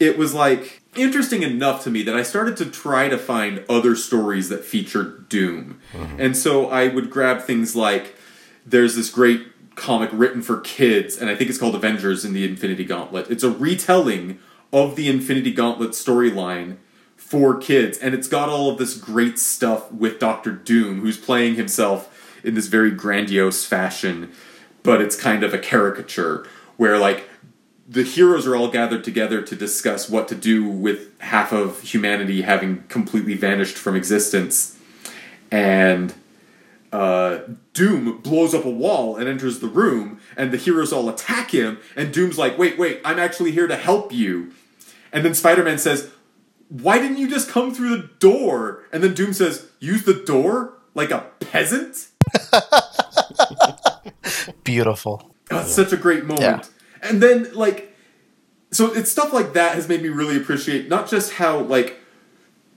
[0.00, 3.94] it was like interesting enough to me that I started to try to find other
[3.94, 6.20] stories that featured Doom, mm-hmm.
[6.20, 8.14] and so I would grab things like
[8.64, 9.46] there's this great
[9.76, 13.30] comic written for kids, and I think it's called Avengers in the Infinity Gauntlet.
[13.30, 14.40] It's a retelling
[14.72, 16.78] of the Infinity Gauntlet storyline
[17.16, 21.54] for kids, and it's got all of this great stuff with Doctor Doom, who's playing
[21.54, 24.32] himself in this very grandiose fashion,
[24.82, 26.46] but it's kind of a caricature
[26.76, 27.28] where like
[27.88, 32.42] the heroes are all gathered together to discuss what to do with half of humanity
[32.42, 34.78] having completely vanished from existence,
[35.50, 36.14] and
[36.92, 37.40] uh,
[37.72, 41.78] Doom blows up a wall and enters the room, and the heroes all attack him,
[41.94, 44.52] and Doom's like, wait, wait, I'm actually here to help you.
[45.12, 46.10] And then Spider Man says,
[46.68, 48.84] Why didn't you just come through the door?
[48.92, 50.74] And then Doom says, Use the door?
[50.94, 52.08] Like a peasant?
[54.64, 55.32] Beautiful.
[55.50, 56.40] Oh, it's such a great moment.
[56.40, 56.62] Yeah.
[57.02, 57.94] And then, like,
[58.72, 61.98] so it's stuff like that has made me really appreciate not just how, like,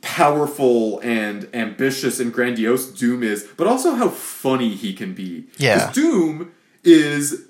[0.01, 5.45] powerful and ambitious and grandiose Doom is, but also how funny he can be.
[5.57, 5.91] Yeah.
[5.91, 6.51] Doom
[6.83, 7.45] is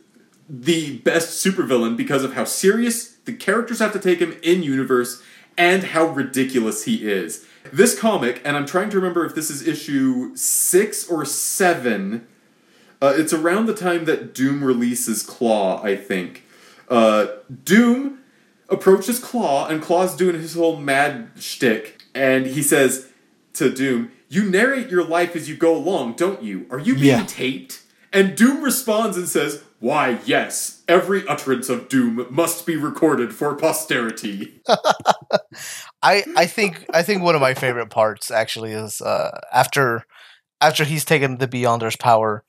[0.49, 5.21] the best supervillain because of how serious the characters have to take him in universe
[5.57, 7.45] and how ridiculous he is.
[7.71, 12.25] This comic, and I'm trying to remember if this is issue six or seven.
[13.01, 16.43] Uh, it's around the time that Doom releases Klaw, I think.
[16.89, 17.27] Uh,
[17.63, 18.19] Doom
[18.69, 23.07] approaches Klaw, and Klaw's doing his whole mad shtick, and he says
[23.53, 26.65] to Doom, "You narrate your life as you go along, don't you?
[26.69, 27.25] Are you being Yeah.
[27.25, 27.81] taped?"
[28.11, 30.81] And Doom responds and says, "Why, yes.
[30.87, 34.61] Every utterance of Doom must be recorded for posterity."
[36.03, 40.03] I I think I think one of my favorite parts actually is uh, after
[40.61, 42.43] after he's taken the Beyonder's power,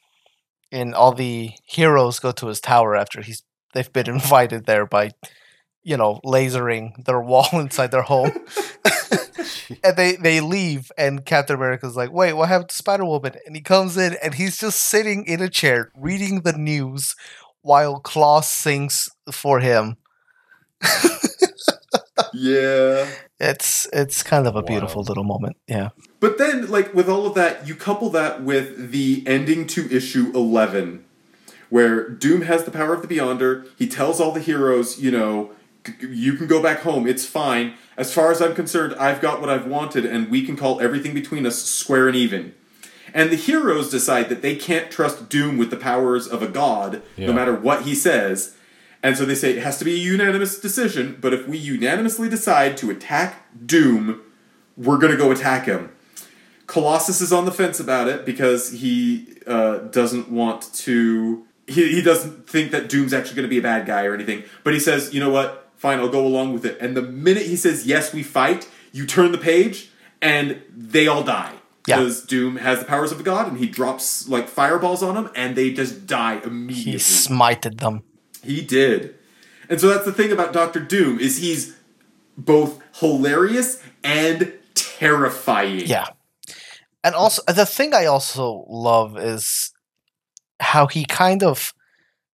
[0.72, 3.42] and all the heroes go to his tower after he's
[3.74, 5.12] they've been invited there by,
[5.82, 8.32] you know, lasering their wall inside their home,
[9.84, 13.56] and they they leave, and Captain America's like, "Wait, what happened to Spider Woman?" And
[13.56, 17.14] he comes in, and he's just sitting in a chair reading the news
[17.62, 19.96] while Klaw sings for him.
[22.32, 23.08] yeah.
[23.38, 25.56] It's it's kind of a beautiful little moment.
[25.66, 25.90] Yeah.
[26.20, 30.30] But then, like, with all of that, you couple that with the ending to issue
[30.34, 31.04] 11,
[31.70, 33.66] where Doom has the power of the Beyonder.
[33.78, 35.56] He tells all the heroes, you know, "C-
[36.00, 37.74] you can go back home, it's fine.
[37.96, 41.14] As far as I'm concerned, I've got what I've wanted, and we can call everything
[41.14, 42.54] between us square and even.
[43.12, 47.02] And the heroes decide that they can't trust Doom with the powers of a god,
[47.16, 47.26] Yeah.
[47.26, 48.54] no matter what he says.
[49.02, 52.28] And so they say it has to be a unanimous decision, but if we unanimously
[52.28, 54.20] decide to attack Doom,
[54.76, 55.90] we're going to go attack him.
[56.66, 61.44] Colossus is on the fence about it because he uh, doesn't want to.
[61.66, 64.44] He, he doesn't think that Doom's actually going to be a bad guy or anything.
[64.62, 65.59] But he says, you know what?
[65.80, 66.76] Fine, I'll go along with it.
[66.78, 69.90] And the minute he says, yes, we fight, you turn the page
[70.20, 71.54] and they all die.
[71.88, 71.96] Yeah.
[71.96, 75.30] Because Doom has the powers of a god and he drops like fireballs on them
[75.34, 76.92] and they just die immediately.
[76.92, 78.02] He smited them.
[78.44, 79.14] He did.
[79.70, 81.74] And so that's the thing about Doctor Doom is he's
[82.36, 85.86] both hilarious and terrifying.
[85.86, 86.08] Yeah.
[87.02, 89.72] And also the thing I also love is
[90.60, 91.72] how he kind of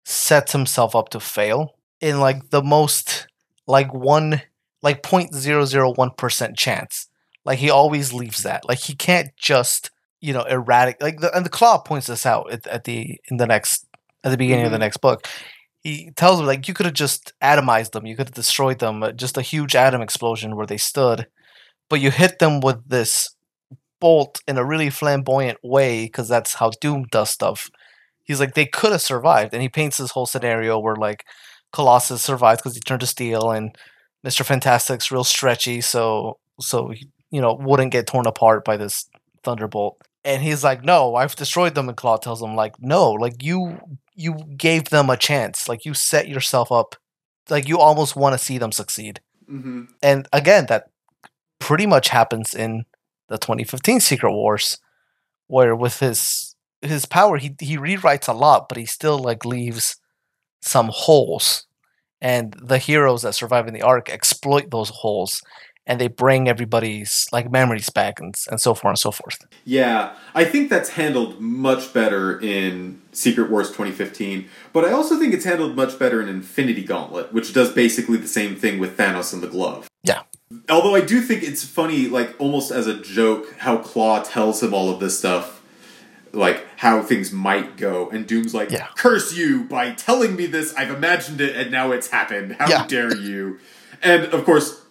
[0.05, 3.29] sets himself up to fail in like the most
[3.67, 4.43] like one
[4.83, 7.09] like 0.001% chance.
[7.45, 8.67] Like he always leaves that.
[8.69, 9.91] Like he can't just,
[10.21, 13.37] you know, erratic like the and the Klaw points this out at, at the in
[13.39, 13.87] the next
[14.25, 14.81] at the beginning of the Mhm.
[14.81, 15.27] next book.
[15.83, 19.03] He tells me like you could have just atomized them, you could have destroyed them,
[19.03, 21.27] uh, just a huge atom explosion where they stood,
[21.91, 23.31] but you hit them with this
[24.01, 27.71] bolt in a really flamboyant way because that's how Doom does stuff.
[28.25, 31.25] He's like they could have survived, and he paints this whole scenario where like
[31.73, 33.77] Colossus survives because he turned to steel, and
[34.25, 39.09] Mister Fantastic's real stretchy, so so he, you know wouldn't get torn apart by this
[39.45, 40.01] thunderbolt.
[40.25, 43.79] And he's like, "No, I've destroyed them." And Klaw tells him, "Like, no, like you
[44.15, 45.69] you gave them a chance.
[45.69, 46.97] Like you set yourself up.
[47.51, 50.91] Like you almost want to see them succeed." hmm and again that
[51.59, 52.85] pretty much happens in
[53.29, 54.79] the 2015 secret wars
[55.49, 59.97] where with his his power he he rewrites a lot but he still like leaves
[60.67, 61.65] some holes
[62.21, 65.43] and the heroes that survive in the arc exploit those holes
[65.87, 70.15] and they bring everybody's like memories back and, and so forth and so forth Yeah,
[70.35, 75.45] I think that's handled much better in Secret Wars 2015, but I also think it's
[75.45, 79.43] handled much better in Infinity Gauntlet, which does basically the same thing with Thanos and
[79.43, 79.89] the glove.
[80.03, 80.23] yeah
[80.69, 84.73] Although I do think it's funny, like almost as a joke, how Klaw tells him
[84.73, 85.56] all of this stuff,
[86.37, 88.87] like how things might go, and Doom's like, Yeah.
[88.97, 89.65] "Curse you!
[89.65, 92.57] By telling me this, I've imagined it, and now it's happened.
[92.59, 92.87] How Yeah.
[92.87, 93.59] dare you!"
[94.03, 94.83] And of course,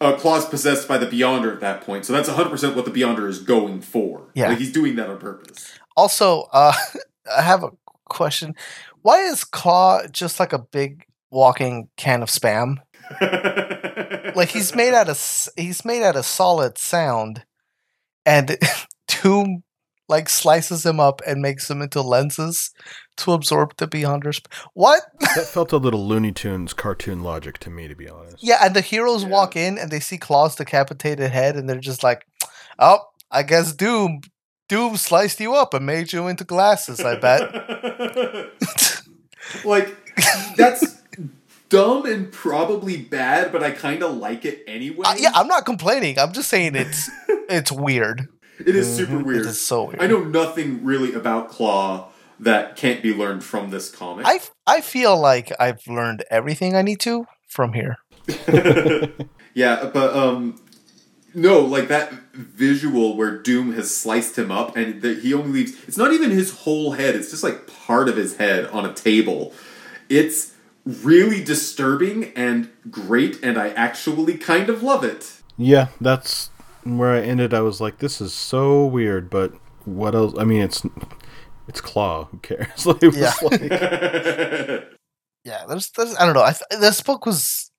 [0.00, 3.28] uh, Klaw's possessed by the Beyonder at that point, so that's 100% what the Beyonder
[3.28, 4.22] is going for.
[4.34, 4.48] Yeah.
[4.48, 5.72] like he's doing that on purpose.
[5.96, 6.72] also uh
[7.38, 7.70] i have a
[8.06, 8.54] question
[9.02, 12.76] why is Klaw just like a big walking can of spam
[14.34, 17.44] like he's made out of he's made out of solid sound
[18.24, 18.56] and
[19.08, 19.62] doom
[20.10, 22.70] like slices him up and makes him into lenses
[23.16, 24.40] to absorb the beyonders
[24.74, 25.02] what
[25.36, 28.36] That felt a little Looney Tunes cartoon logic to me, to be honest.
[28.42, 29.28] yeah and the heroes Yeah.
[29.30, 32.26] walk in and they see Klaw's decapitated head and they're just like
[32.78, 32.98] oh
[33.30, 34.20] i guess doom
[34.68, 37.40] doom sliced you up and made you into glasses i bet
[39.64, 39.96] like
[40.56, 41.00] that's
[41.68, 45.04] dumb and probably bad, but I kind of like it anyway.
[45.06, 47.08] Uh, yeah i'm not complaining i'm just saying it's
[47.48, 48.26] it's weird
[48.66, 49.24] it is super Mhm.
[49.24, 49.40] weird.
[49.40, 52.08] it is so weird I know nothing really about Klaw
[52.38, 54.24] that can't be learned from this comic.
[54.26, 57.98] I, I feel like I've learned everything I need to from here.
[59.54, 60.60] yeah, but um,
[61.34, 65.72] no, like that visual where Doom has sliced him up, and that he only leaves.
[65.86, 68.92] It's not even his whole head; it's just like part of his head on a
[68.94, 69.52] table.
[70.08, 70.52] It's
[70.84, 75.40] really disturbing and great, and I actually kind of love it.
[75.58, 76.48] Yeah, that's
[76.84, 77.52] where I ended.
[77.54, 79.52] I was like, this is so weird, but
[79.84, 80.34] what else?
[80.38, 80.82] I mean, it's
[81.68, 82.24] it's Klaw.
[82.26, 82.86] Who cares?
[82.86, 83.32] like, it Yeah.
[83.42, 84.88] like-
[85.44, 86.42] Yeah, there's, there's I don't know.
[86.42, 87.70] I th- this book was,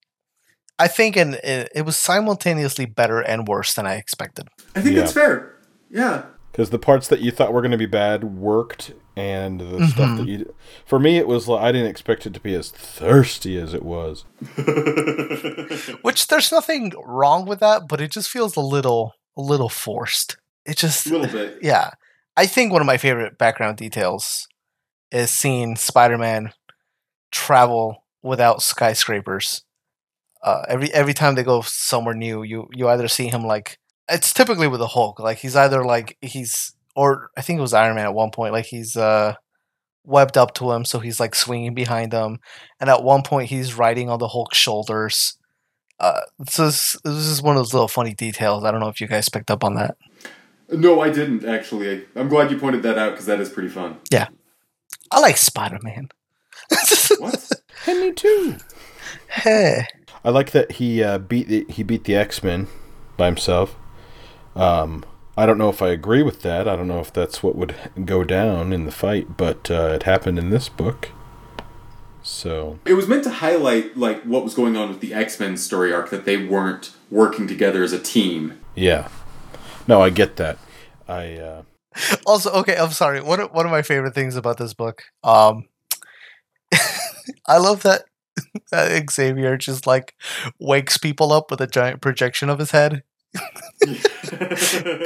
[0.80, 4.48] I think, and it, it was simultaneously better and worse than I expected.
[4.76, 5.02] I think Yeah.
[5.02, 5.60] that's fair.
[5.88, 6.24] Yeah.
[6.52, 10.18] Because the parts that you thought were going to be bad worked and the stuff
[10.18, 10.54] that you.
[10.86, 13.84] For me, it was like I didn't expect it to be as thirsty as it
[13.84, 14.26] was.
[16.02, 20.38] Which there's nothing wrong with that, but it just feels a little a little forced.
[20.66, 21.60] It just A little bit.
[21.62, 21.92] yeah.
[22.38, 24.48] I think one of my favorite background details
[25.12, 26.54] is seeing Spider-Man
[27.32, 29.64] travel without skyscrapers.
[30.44, 33.78] Uh, every every time they go somewhere new, you you either see him like
[34.10, 37.74] it's typically with the Hulk, like he's either like he's or I think it was
[37.74, 39.36] Iron Man at one point, like he's uh
[40.04, 42.40] webbed up to him, so he's like swinging behind him,
[42.80, 45.38] and at one point he's riding on the Hulk's shoulders.
[46.00, 48.64] Uh, so this, this is one of those little funny details.
[48.64, 49.98] I don't know if you guys picked up on that.
[50.72, 52.06] No, I didn't actually.
[52.16, 53.98] I'm glad you pointed that out because that is pretty fun.
[54.10, 54.28] Yeah,
[55.12, 56.10] I like Spider Man.
[57.20, 57.52] What?
[57.88, 58.58] And me too.
[59.30, 59.88] hey.
[60.24, 62.68] I like that he uh, beat the, he beat the X Men
[63.18, 63.76] by himself.
[64.56, 65.04] Um,
[65.38, 66.68] I don't know if I agree with that.
[66.68, 67.76] I don't know if that's what would
[68.06, 71.10] go down in the fight, but uh, it happened in this book.
[72.22, 75.58] So it was meant to highlight like what was going on with the X Men
[75.58, 78.60] story arc that they weren't working together as a team.
[78.76, 79.10] yeah,
[79.88, 80.58] no, I get that.
[81.08, 81.64] I uh,
[82.26, 83.22] Also, okay, I'm sorry.
[83.22, 85.68] One of, one of my favorite things about this book, um,
[87.48, 88.04] I love that,
[88.72, 90.16] that Xavier just like
[90.60, 93.04] wakes people up with a giant projection of his head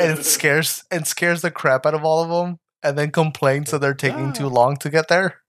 [0.04, 3.80] and scares and scares the crap out of all of them, and then complains that
[3.80, 5.42] they're taking too long to get there.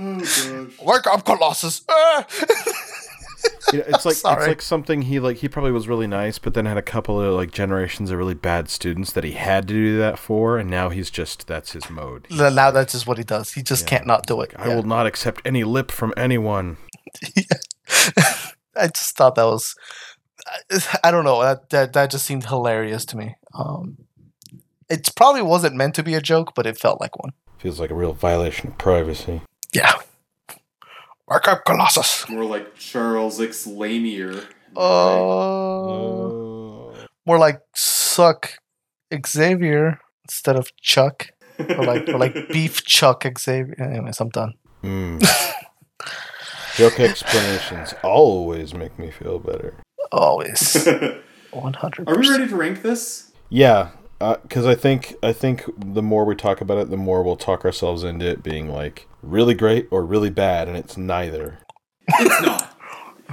[0.00, 0.68] Oh.
[0.82, 1.82] Wake up, Colossus!
[1.88, 2.24] Ah!
[3.72, 6.54] you know, it's like it's like something he like he probably was really nice, but
[6.54, 9.74] then had a couple of like generations of really bad students that he had to
[9.74, 12.26] do that for, and now he's just that's his mode.
[12.30, 13.52] Then now that's just what he does.
[13.52, 14.52] He just can't not do it.
[14.56, 14.76] I Yeah.
[14.76, 16.76] will not accept any lip from anyone.
[18.78, 19.74] I just thought that was
[20.46, 23.34] I- I don't know that that, that just seemed hilarious to me.
[23.54, 23.98] Um,
[24.88, 27.32] it probably wasn't meant to be a joke, but it felt like one.
[27.58, 29.42] Feels like a real violation of privacy.
[29.74, 29.94] Yeah.
[31.28, 32.28] Wake up, Colossus.
[32.28, 34.44] More like Charles X Lanier.
[34.76, 36.94] Oh,
[37.26, 38.52] more like suck
[39.26, 41.28] Xavier instead of Chuck,
[41.58, 43.74] or like or like beef Chuck Xavier.
[43.78, 44.54] Anyways, I'm done.
[44.82, 45.22] Mm.
[46.78, 49.74] Joke explanations always make me feel better.
[50.12, 50.86] Always,
[51.50, 52.08] one hundred.
[52.08, 53.32] Are we ready to rank this?
[53.48, 53.88] Yeah,
[54.20, 57.64] because I think I think the more we talk about it, the more we'll talk
[57.64, 61.58] ourselves into it being like really great or really bad, and it's neither.
[62.10, 62.74] It's not.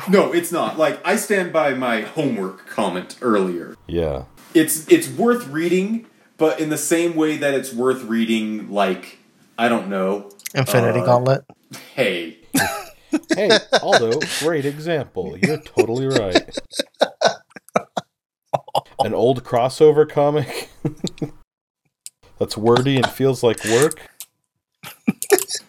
[0.10, 0.80] No, it's not.
[0.80, 3.76] Like I stand by my homework comment earlier.
[3.88, 4.24] Yeah,
[4.56, 6.08] It's it's worth reading,
[6.38, 9.20] but in the same way that it's worth reading like
[9.56, 10.32] I don't know.
[10.56, 11.46] Infinity Uh, Gauntlet.
[11.94, 12.40] Hey,
[13.36, 15.38] hey, Aldo, great example.
[15.42, 16.58] You're totally right.
[19.00, 20.70] An old crossover comic
[22.40, 24.00] that's wordy and feels like work.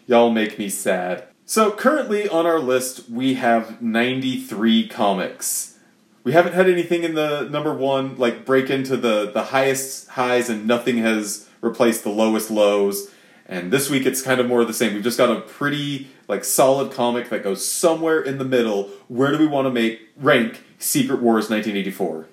[0.07, 1.25] Y'all make me sad.
[1.45, 5.77] So currently on our list we have 93 comics.
[6.23, 10.49] We haven't had anything in the number one like break into the the highest highs
[10.49, 13.10] and nothing has replaced the lowest lows.
[13.51, 14.93] And this week it's kind of more of the same.
[14.93, 18.83] We've just got a pretty like solid comic that goes somewhere in the middle.
[19.09, 22.27] Where do we want to make rank Secret Wars 1984?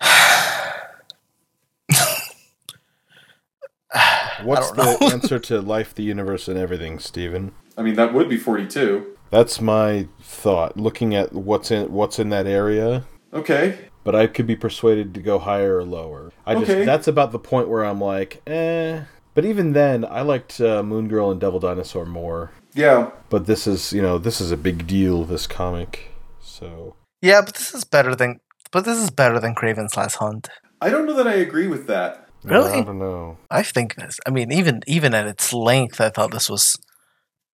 [4.42, 7.52] What's the answer to life, the universe, and everything, Steven?
[7.76, 9.06] I mean that would be 42.
[9.30, 10.76] That's my thought.
[10.78, 13.04] Looking at what's in what's in that area,
[13.34, 13.78] Okay.
[14.04, 16.32] but I could be persuaded to go higher or lower.
[16.46, 16.84] I just Okay.
[16.86, 19.02] that's about the point where I'm like, eh.
[19.38, 22.50] But even then, I liked uh, Moon Girl and Devil Dinosaur more.
[22.74, 23.12] Yeah.
[23.30, 25.22] But this is, you know, this is a big deal.
[25.22, 26.10] This comic,
[26.40, 28.40] so Yeah, but this is better than.
[28.72, 30.48] But this is better than Kraven's Last Hunt.
[30.80, 32.28] I don't know that I agree with that.
[32.42, 32.80] Really?
[32.80, 33.38] I don't know.
[33.48, 34.18] I think this.
[34.26, 36.76] I mean, even even at its length, I thought this was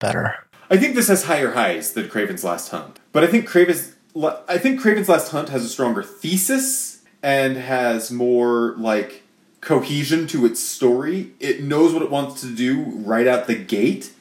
[0.01, 0.37] better.
[0.71, 3.95] I think this has higher highs than Kraven's Last Hunt, but I think Kraven's
[4.49, 9.24] I think Kraven's Last Hunt has a stronger thesis and has more like
[9.65, 11.33] cohesion to its story.
[11.41, 14.13] It knows what it wants to do right out the gate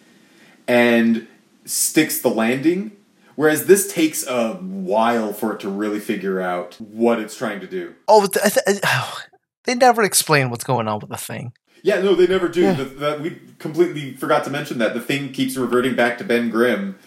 [0.67, 1.27] and
[1.65, 2.93] sticks the landing.
[3.35, 7.67] Whereas this takes a while for it to really figure out what it's trying to
[7.67, 7.95] do.
[8.07, 8.81] Oh, th- th-
[9.65, 11.53] they never explain what's going on with the thing.
[11.81, 12.73] Yeah, no, they never do.
[12.73, 16.49] The, that we completely forgot to mention that the thing keeps reverting back to Ben
[16.49, 16.97] Grimm,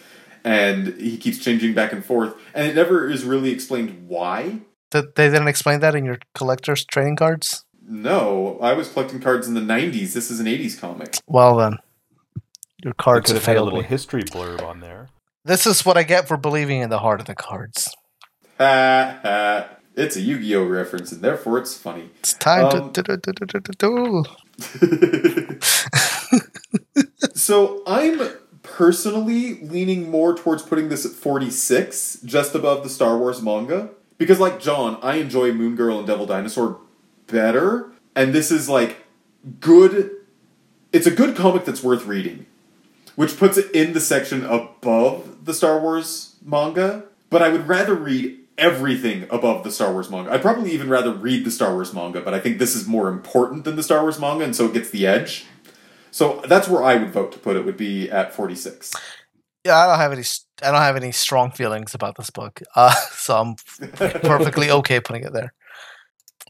[0.43, 4.59] and he keeps changing back and forth, and it never is really explained why.
[4.91, 7.65] That they didn't explain that in your collector's trading cards.
[7.89, 10.13] No, I was collecting cards in the '90s.
[10.13, 11.15] This is an '80s comic.
[11.25, 11.77] Well then,
[12.83, 15.07] your I cards could have have had a little history blurb on there.
[15.45, 17.95] This is what I get for believing in the heart of the cards.
[18.57, 19.69] Ha ha.
[19.95, 22.11] It's a Yu-Gi-Oh reference, and therefore it's funny.
[22.19, 25.57] It's time Um, to do, do, do, do, do, do.
[27.33, 28.19] So I'm
[28.63, 33.89] personally leaning more towards putting this at 46, just above the Star Wars manga.
[34.17, 36.79] Because, like John, I enjoy Moon Girl and Devil Dinosaur
[37.27, 37.91] better.
[38.15, 39.05] And this is like
[39.59, 40.11] good.
[40.91, 42.45] It's a good comic that's worth reading,
[43.15, 47.03] which puts it in the section above the Star Wars manga.
[47.29, 50.31] But I would rather read everything above the Star Wars manga.
[50.31, 53.09] I'd probably even rather read the Star Wars manga, but I think this is more
[53.09, 55.45] important than the Star Wars manga, and so it gets the edge.
[56.11, 57.65] So that's where I would vote to put it.
[57.65, 58.93] Would be at 46.
[59.63, 60.23] Yeah, I don't have any.
[60.63, 63.55] I don't have any strong feelings about this book, uh, so I'm
[64.21, 65.53] perfectly okay putting it there.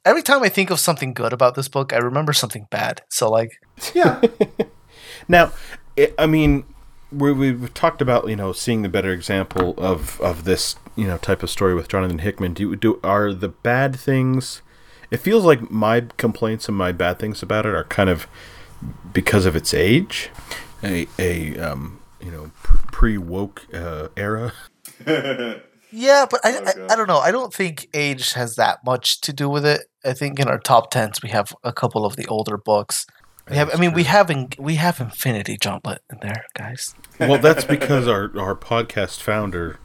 [0.07, 3.01] Every time I think of something good about this book, I remember something bad.
[3.09, 3.51] So like,
[3.93, 4.21] Yeah.
[5.27, 5.51] Now,
[5.97, 6.63] i I mean,
[7.11, 11.17] we, we've talked about you know seeing the better example of of this you know
[11.17, 12.53] type of story with Jonathan Hickman.
[12.53, 14.61] Do do are the bad things?
[15.11, 18.27] It feels like my complaints and my bad things about it are kind of
[19.11, 20.29] because of its age,
[20.81, 22.51] a a um you know
[22.91, 24.53] pre woke uh, era.
[25.91, 26.85] yeah, but I, oh Okay.
[26.89, 27.19] I, I don't know.
[27.19, 29.81] I don't think age has that much to do with it.
[30.05, 33.05] I think in our top tens we have a couple of the older books.
[33.49, 33.67] We have.
[33.67, 34.11] I That's mean, we true.
[34.11, 36.93] have in, we have Infinity Gauntlet in there, guys.
[37.19, 39.79] Well, that's because our our podcast founder,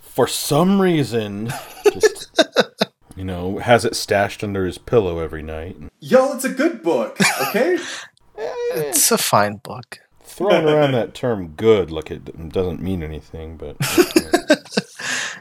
[0.00, 1.52] for some reason,
[1.92, 2.30] just
[3.16, 5.76] you know has it stashed under his pillow every night.
[6.00, 7.16] Y'all, it's a good book,
[7.48, 7.78] okay?
[8.70, 9.98] It's a fine book.
[10.22, 13.76] throwing around that term good like it doesn't mean anything but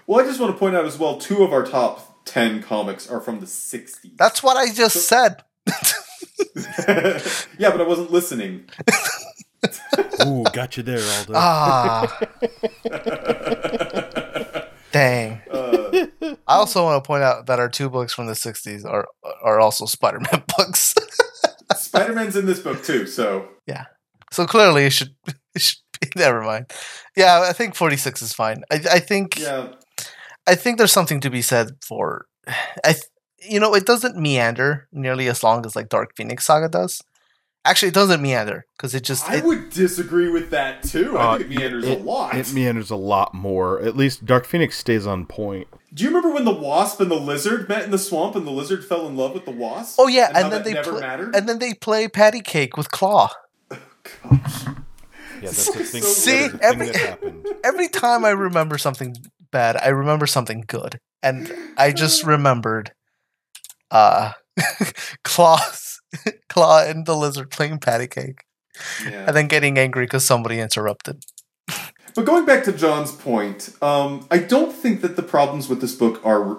[0.08, 3.10] well, I just want to point out as well two of our top 10 comics
[3.10, 4.18] are from the 60s.
[4.18, 5.44] That's what I just said.
[7.58, 8.66] yeah, but I wasn't listening.
[10.26, 12.20] ooh got you there aldo Ah.
[14.92, 15.42] Dang.
[15.52, 16.08] Uh,
[16.48, 19.08] I also want to point out that our two books from the '60s are
[19.44, 20.96] are also Spider-Man books.
[21.76, 23.48] Spider Man's in this book too, so.
[23.68, 23.86] Yeah.
[24.32, 25.16] So clearly, it should
[25.54, 26.10] it should be.
[26.16, 26.72] Never mind.
[27.16, 28.64] Yeah, I think 46 is fine.
[28.72, 29.70] I, I think Yeah.
[30.48, 32.26] I think there's something to be said for.
[32.48, 33.04] I th-
[33.48, 37.02] you know it doesn't meander nearly as long as like Dark Phoenix Saga does.
[37.66, 41.18] Actually, it doesn't meander because it just I it, would disagree with that too.
[41.18, 42.36] I Uh, think it meanders it, a lot.
[42.36, 46.30] it meanders a lot more at least dark phoenix stays on point Do you remember
[46.34, 49.18] when the wasp and the lizard met in the swamp and the lizard fell in
[49.18, 49.98] love with the wasp?
[50.00, 51.36] Oh yeah, how and, then they never pl- mattered.
[51.36, 53.32] and then they play patty cake with Klaw.
[53.70, 54.64] Gosh.
[54.64, 54.74] yeah
[55.42, 59.14] that's the thing, See, that's the thing every- that happened Every time I remember something
[59.58, 62.92] bad, I remember something good, and I just remembered,
[63.92, 64.34] uh,
[65.24, 66.00] Klaw's
[66.50, 68.40] Klaw and the lizard playing patty cake,
[69.04, 69.26] Yeah.
[69.28, 71.24] and then getting angry because somebody interrupted.
[72.16, 75.94] But going back to John's point, um, I don't think that the problems with this
[75.94, 76.58] book are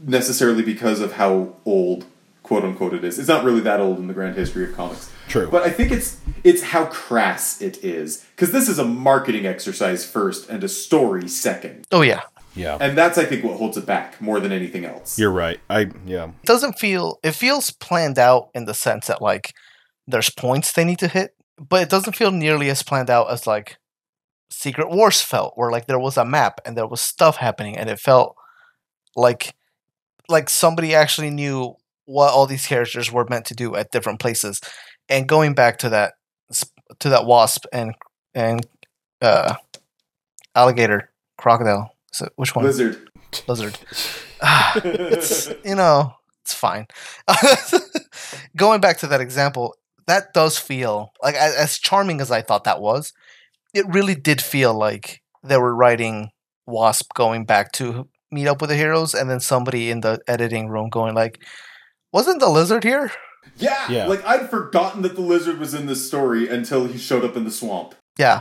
[0.00, 2.06] necessarily because of how old,
[2.42, 3.16] quote unquote, it is.
[3.16, 5.08] It's not really that old in the grand history of comics.
[5.28, 5.48] True.
[5.48, 10.04] But I think it's it's how crass it is because this is a marketing exercise
[10.04, 12.22] first and a story second, Oh yeah,
[12.56, 15.18] yeah and that's I think what holds it back more than anything else.
[15.18, 19.22] you're right i yeah it doesn't feel it feels planned out in the sense that
[19.22, 19.52] like
[20.06, 23.46] there's points they need to hit, but it doesn't feel nearly as planned out as
[23.46, 23.76] like
[24.50, 27.90] Secret Wars felt, where like there was a map and there was stuff happening, and
[27.90, 28.36] it felt
[29.16, 29.54] like
[30.28, 31.74] like somebody actually knew
[32.04, 34.60] what all these characters were meant to do at different places.
[35.08, 36.14] And going back to that
[37.00, 37.94] to that wasp and
[38.34, 38.64] and
[39.20, 39.54] uh,
[40.54, 42.64] alligator, crocodile, so which one?
[42.64, 43.08] Lizard.
[43.48, 43.78] Lizard.
[44.42, 46.12] Ah, it's you know
[46.42, 46.86] it's fine.
[48.56, 49.74] Going back to that example,
[50.06, 53.12] that does feel like as, as charming as I thought that was.
[53.74, 56.30] It really did feel like they were writing
[56.66, 60.68] Wasp going back to meet up with the heroes, and then somebody in the editing
[60.68, 61.38] room going like,
[62.12, 63.10] "Wasn't the lizard here?"
[63.56, 64.06] Yeah, Yeah.
[64.06, 67.44] like I'd forgotten that the lizard was in this story until he showed up in
[67.44, 67.94] the swamp.
[68.18, 68.40] Yeah.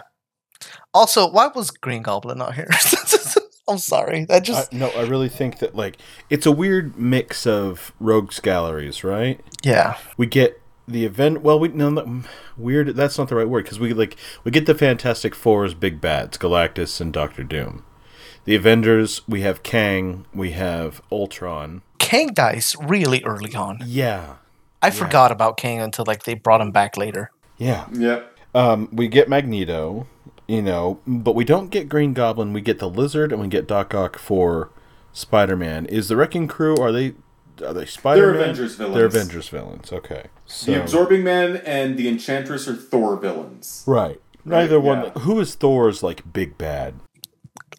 [0.93, 2.69] Also, why was Green Goblin not here?
[3.67, 4.25] I'm sorry.
[4.25, 5.97] That just I, no i really think that like
[6.29, 9.97] it's a weird mix of rogues galleries right yeah.
[10.17, 12.21] we get the event well we no, no
[12.57, 15.99] weird that's not the right word because we like we get the fantastic four's big
[15.99, 17.83] bads galactus and doctor doom
[18.43, 23.79] the avengers we have kang we have ultron Kang dies really early on.
[23.83, 24.35] yeah
[24.81, 27.31] I forgot about Kang until like they brought him back later.
[27.57, 28.37] yeah Yep.
[28.53, 30.05] um we get magneto
[30.47, 33.67] you know but we don't get green goblin we get the lizard and we get
[33.67, 34.69] doc ock for
[35.11, 37.13] spider-man is the wrecking crew are they
[37.65, 38.95] are they spider-man Avengers villains.
[38.95, 43.83] they're avengers villains okay so The Absorbing Man and the Enchantress are Thor villains.
[43.87, 45.09] right neither one yeah.
[45.21, 46.95] who is thor's like big bad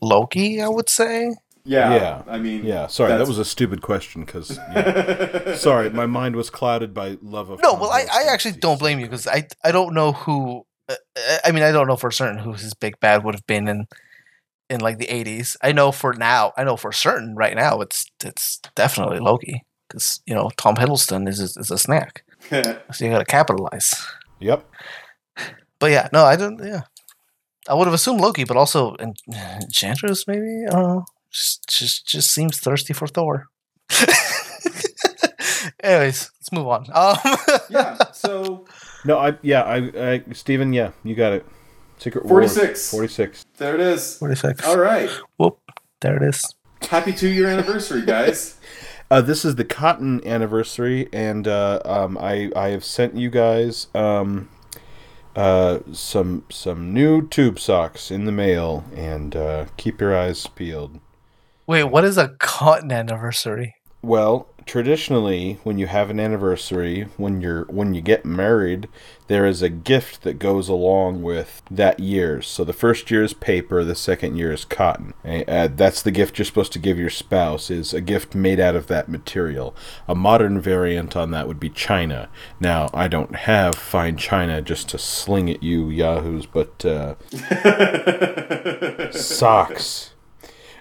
[0.02, 1.34] Loki, I would say.
[1.64, 2.22] Yeah, Yeah.
[2.28, 4.48] I mean, Yeah, sorry, that was a stupid question because
[5.60, 7.60] sorry, my mind was clouded by love of.
[7.60, 10.64] No, well, I, I actually don't blame you because I I don't know who.
[10.88, 10.94] Uh,
[11.44, 13.86] I mean, I don't know for certain who his big bad would have been in
[14.68, 15.56] in like the '80s.
[15.62, 16.52] I know for now.
[16.56, 17.80] I know for certain right now.
[17.80, 23.10] It's it's definitely Loki because you know Tom Hiddleston is is a snack, so you
[23.10, 23.94] got to capitalize.
[24.40, 24.68] Yep.
[25.78, 26.58] But yeah, no, I don't.
[26.64, 26.82] Yeah,
[27.68, 29.14] I would have assumed Loki, but also En-
[29.62, 30.64] Enchantress maybe.
[30.68, 31.04] I don't know.
[31.30, 33.46] Just just just seems thirsty for Thor.
[35.82, 36.86] Anyways, let's move on.
[36.92, 37.16] Um,
[37.68, 37.96] yeah.
[38.12, 38.66] So
[39.06, 41.46] No, I yeah, I, I Steven, yeah, you got it.
[41.98, 42.90] Secret 46.
[42.90, 43.46] Forty six.
[43.56, 44.18] there it is.
[44.18, 44.66] 46.
[44.66, 45.08] All right.
[45.38, 45.58] Whoop.
[46.00, 46.54] There it is.
[46.82, 48.58] Happy two year anniversary, guys.
[49.08, 53.86] Uh, this is the cotton anniversary, and uh, um, I I have sent you guys
[53.94, 54.48] um,
[55.36, 60.98] uh, some some new tube socks in the mail, and uh, keep your eyes peeled.
[61.68, 63.76] Wait, what is a cotton anniversary?
[64.02, 68.88] Well, traditionally, when you have an anniversary, when you're when you get married,
[69.28, 72.42] there is a gift that goes along with that year.
[72.42, 75.14] So the first year is paper, the second year is cotton.
[75.24, 78.74] Uh, that's the gift you're supposed to give your spouse is a gift made out
[78.74, 79.74] of that material.
[80.08, 82.28] A modern variant on that would be china.
[82.60, 87.14] Now, I don't have fine china just to sling at you yahoos, but uh,
[89.12, 90.10] socks.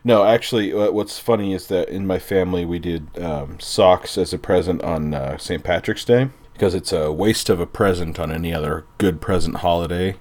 [0.07, 4.33] No, actually, uh, what's funny is that in my family we did um, socks as
[4.33, 5.63] a present on uh, St.
[5.63, 10.17] Patrick's Day because it's a waste of a present on any other good present holiday,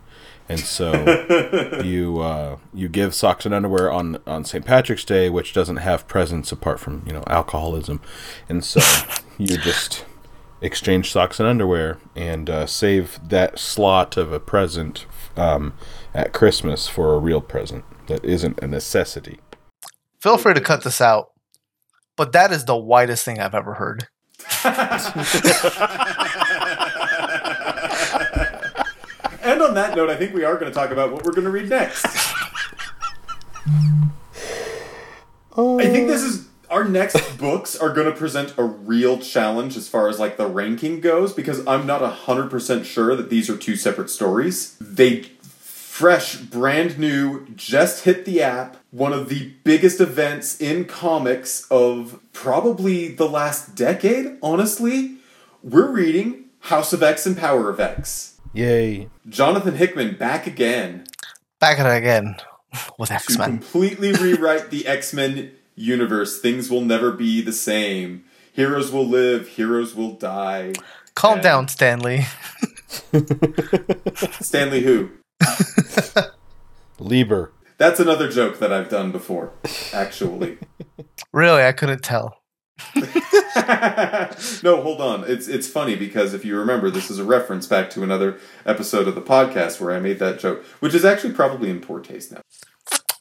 [0.48, 4.64] and so you uh, you give socks and underwear on on St.
[4.64, 8.00] Patrick's Day, which doesn't have presents apart from you know alcoholism,
[8.48, 8.80] and so
[9.36, 10.06] you just
[10.62, 15.04] exchange socks and underwear and uh, save that slot of a present
[15.36, 15.74] um,
[16.14, 19.40] at Christmas for a real present that isn't a necessity.
[20.24, 21.32] Feel free to cut this out.
[22.16, 24.08] But that is the whitest thing I've ever heard.
[29.44, 31.44] and on that note, I think we are going to talk about what we're going
[31.44, 32.06] to read next.
[35.54, 39.88] I think this is our next books are going to present a real challenge as
[39.88, 43.76] far as like the ranking goes because I'm not 100% sure that these are two
[43.76, 44.78] separate stories.
[44.80, 45.33] They
[45.94, 48.76] fresh, brand new, just hit the app.
[48.90, 55.18] One of the biggest events in comics of probably the last decade, honestly.
[55.62, 58.40] We're reading House of X and Power of X.
[58.52, 59.08] Yay!
[59.28, 61.04] Jonathan Hickman back again
[61.60, 62.36] Back again
[62.98, 63.58] with X to Men.
[63.58, 66.40] completely rewrite the X Men universe.
[66.40, 68.24] Things will never be the same.
[68.52, 70.72] Heroes will live, heroes will die.
[71.14, 72.26] Calm and- down, Stanley.
[74.40, 75.10] Stanley who?
[76.98, 77.52] Lieber.
[77.76, 79.52] That's another joke that I've done before,
[79.92, 80.58] actually.
[81.32, 82.44] Really, I couldn't tell.
[82.96, 85.24] no, hold on.
[85.26, 89.08] It's it's funny because if you remember, this is a reference back to another episode
[89.08, 92.30] of the podcast where I made that joke, which is actually probably in poor taste
[92.30, 92.40] now.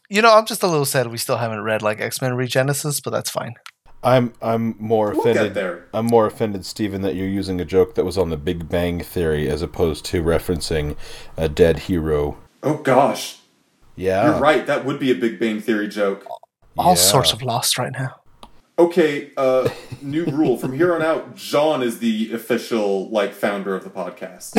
[0.10, 3.04] You know, I'm just a little sad we still haven't read like X Men Regenesis,
[3.04, 3.56] but that's fine.
[4.04, 5.54] I'm I'm more We'll get offended.
[5.54, 5.86] there.
[5.94, 9.00] I'm more offended, Stephen, that you're using a joke that was on the Big Bang
[9.00, 10.96] Theory as opposed to referencing
[11.38, 12.38] a dead hero.
[12.62, 13.38] Oh gosh,
[13.96, 14.66] Yeah, you're right.
[14.66, 16.26] That would be a Big Bang Theory joke.
[16.78, 16.96] All Yeah.
[16.96, 18.16] sorts of lost right now.
[18.80, 19.70] Okay, uh,
[20.02, 21.36] new rule from here on out.
[21.36, 24.58] John is the official like founder of the podcast.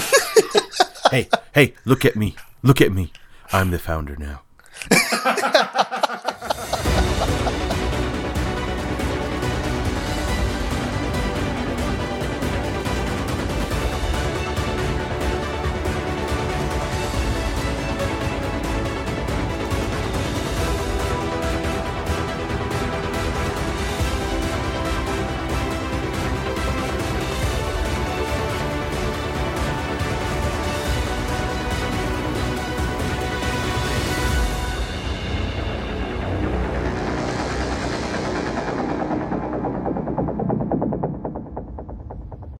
[1.10, 2.36] hey, hey, look at me.
[2.62, 3.12] Look at me.
[3.52, 4.42] I'm the founder now.